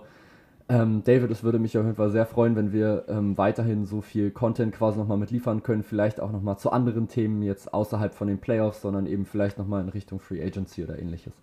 ähm, 0.70 1.04
David, 1.04 1.32
es 1.32 1.44
würde 1.44 1.60
mich 1.60 1.78
auf 1.78 1.84
jeden 1.84 1.98
Fall 1.98 2.12
sehr 2.12 2.26
freuen, 2.26 2.56
wenn 2.56 2.72
wir 2.72 3.04
ähm, 3.10 3.38
weiterhin 3.38 3.86
so 3.86 4.00
viel 4.00 4.32
Content 4.32 4.74
quasi 4.74 4.98
nochmal 4.98 5.18
mitliefern 5.18 5.64
können. 5.64 5.84
Vielleicht 5.84 6.22
auch 6.22 6.32
nochmal 6.32 6.58
zu 6.58 6.72
anderen 6.72 7.10
Themen 7.10 7.42
jetzt 7.42 7.74
außerhalb 7.74 8.16
von 8.16 8.30
den 8.30 8.40
Playoffs, 8.40 8.82
sondern 8.82 9.06
eben 9.06 9.26
vielleicht 9.26 9.58
nochmal 9.58 9.84
in 9.84 9.90
Richtung 9.90 10.22
Free 10.22 10.42
Agency 10.42 10.82
oder 10.86 10.98
ähnliches. 10.98 11.34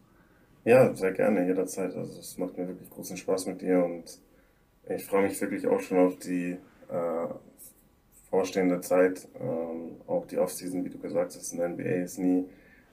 Ja, 0.64 0.94
sehr 0.94 1.12
gerne, 1.12 1.46
jederzeit. 1.46 1.94
Also 1.94 2.18
es 2.20 2.38
macht 2.38 2.56
mir 2.56 2.68
wirklich 2.68 2.90
großen 2.90 3.16
Spaß 3.16 3.46
mit 3.46 3.62
dir 3.62 3.84
und 3.84 4.18
ich 4.88 5.04
freue 5.06 5.24
mich 5.24 5.40
wirklich 5.40 5.66
auch 5.66 5.80
schon 5.80 5.98
auf 5.98 6.18
die 6.18 6.58
äh, 6.90 7.26
vorstehende 8.30 8.80
Zeit. 8.80 9.28
Ähm, 9.40 10.00
auch 10.06 10.26
die 10.26 10.38
Offseason, 10.38 10.84
wie 10.84 10.90
du 10.90 10.98
gesagt 10.98 11.34
hast, 11.36 11.52
in 11.52 11.58
der 11.58 11.68
NBA 11.68 12.04
ist 12.04 12.18
nie 12.18 12.46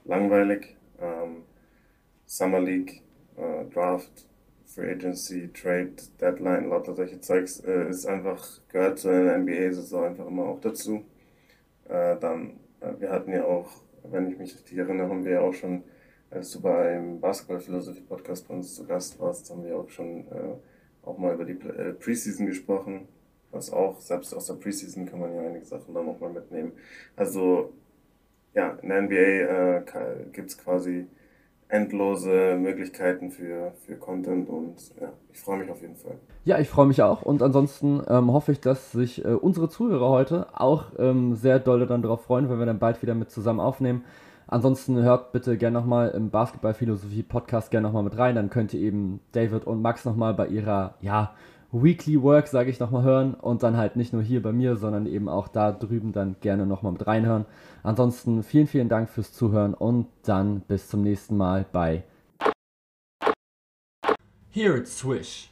langweilig. 0.06 0.76
Ähm, 1.00 1.44
Summer 2.26 2.62
League, 2.62 3.04
äh, 3.38 3.66
Draft, 3.74 4.28
Free 4.66 4.92
Agency, 4.92 5.50
Trade, 5.54 5.94
Deadline, 6.22 6.70
lauter 6.70 6.96
solche 6.96 7.22
Zeugs 7.22 7.60
äh, 7.62 7.90
ist 7.90 8.06
einfach, 8.08 8.48
gehört 8.70 9.00
zu 9.00 9.10
einer 9.10 9.38
NBA-Saison 9.38 10.06
einfach 10.06 10.28
immer 10.28 10.46
auch 10.46 10.62
dazu. 10.62 11.04
Äh, 11.90 12.18
dann, 12.20 12.60
äh, 12.82 12.94
wir 13.00 13.12
hatten 13.12 13.32
ja 13.34 13.46
auch, 13.46 13.70
wenn 14.04 14.32
ich 14.32 14.38
mich 14.38 14.56
richtig 14.56 14.78
erinnere, 14.78 15.10
haben 15.10 15.26
wir 15.26 15.34
ja 15.34 15.42
auch 15.42 15.54
schon 15.54 15.84
als 16.32 16.52
du 16.52 16.62
beim 16.62 17.20
Basketball-Philosophie-Podcast 17.20 18.48
bei 18.48 18.54
uns 18.54 18.76
zu 18.76 18.86
Gast 18.86 19.20
warst, 19.20 19.50
haben 19.50 19.64
wir 19.64 19.78
auch 19.78 19.90
schon 19.90 20.28
äh, 20.28 20.56
auch 21.04 21.18
mal 21.18 21.34
über 21.34 21.46
die 21.46 21.54
äh, 21.54 21.94
Preseason 21.94 22.46
gesprochen. 22.46 23.08
Was 23.52 23.72
auch, 23.72 24.00
selbst 24.00 24.34
aus 24.34 24.46
der 24.46 24.56
Preseason 24.56 25.08
kann 25.08 25.20
man 25.20 25.34
ja 25.34 25.42
einige 25.42 25.66
Sachen 25.66 25.94
dann 25.94 26.06
nochmal 26.06 26.32
mitnehmen. 26.32 26.74
Also, 27.16 27.74
ja, 28.54 28.78
in 28.82 28.90
der 28.90 29.02
NBA 29.02 29.16
äh, 29.16 29.84
gibt 30.32 30.50
es 30.52 30.58
quasi 30.58 31.08
endlose 31.70 32.58
Möglichkeiten 32.60 33.30
für, 33.30 33.74
für 33.86 33.96
Content 33.96 34.50
und 34.50 34.76
ja, 35.00 35.14
ich 35.32 35.40
freue 35.40 35.60
mich 35.60 35.70
auf 35.70 35.82
jeden 35.82 35.96
Fall. 35.96 36.16
Ja, 36.44 36.60
ich 36.60 36.68
freue 36.68 36.88
mich 36.88 37.02
auch 37.04 37.22
und 37.22 37.44
ansonsten 37.44 38.02
ähm, 38.08 38.34
hoffe 38.34 38.52
ich, 38.52 38.60
dass 38.60 38.92
sich 38.92 39.24
äh, 39.24 39.30
unsere 39.30 39.70
Zuhörer 39.70 40.10
heute 40.10 40.48
auch 40.54 40.94
ähm, 40.98 41.36
sehr 41.36 41.60
doll 41.60 41.86
dann 41.86 42.02
darauf 42.02 42.24
freuen, 42.24 42.50
wenn 42.50 42.58
wir 42.58 42.66
dann 42.66 42.80
bald 42.80 43.04
wieder 43.04 43.14
mit 43.14 43.30
zusammen 43.30 43.60
aufnehmen. 43.60 44.04
Ansonsten 44.52 44.98
hört 44.98 45.32
bitte 45.32 45.58
gerne 45.58 45.80
nochmal 45.80 46.10
im 46.10 46.32
Basketball-Philosophie-Podcast 46.32 47.70
gerne 47.70 47.88
nochmal 47.88 48.02
mit 48.02 48.18
rein. 48.18 48.34
Dann 48.34 48.50
könnt 48.50 48.74
ihr 48.74 48.80
eben 48.80 49.20
David 49.32 49.66
und 49.66 49.84
Max 49.84 50.06
nochmal 50.06 50.34
bei 50.34 50.48
ihrer, 50.48 50.96
ja, 51.02 51.36
Weekly 51.72 52.20
Work, 52.24 52.48
sage 52.48 52.72
ich 52.72 52.80
nochmal, 52.80 53.04
hören. 53.04 53.36
Und 53.36 53.62
dann 53.62 53.78
halt 53.78 53.96
nicht 53.96 54.12
nur 54.12 54.24
hier 54.24 54.42
bei 54.42 54.52
mir, 54.52 54.76
sondern 54.76 55.06
eben 55.06 55.30
auch 55.30 55.50
da 55.50 55.72
drüben 55.72 56.14
dann 56.14 56.36
gerne 56.42 56.66
nochmal 56.66 56.94
mit 56.94 57.06
reinhören. 57.06 57.46
Ansonsten 57.84 58.42
vielen, 58.42 58.66
vielen 58.66 58.90
Dank 58.90 59.10
fürs 59.10 59.34
Zuhören 59.34 59.76
und 59.76 60.08
dann 60.24 60.62
bis 60.62 60.88
zum 60.88 61.04
nächsten 61.04 61.38
Mal 61.38 61.66
bei 61.72 62.04
Here 64.50 64.76
it's 64.76 64.98
Swish. 64.98 65.52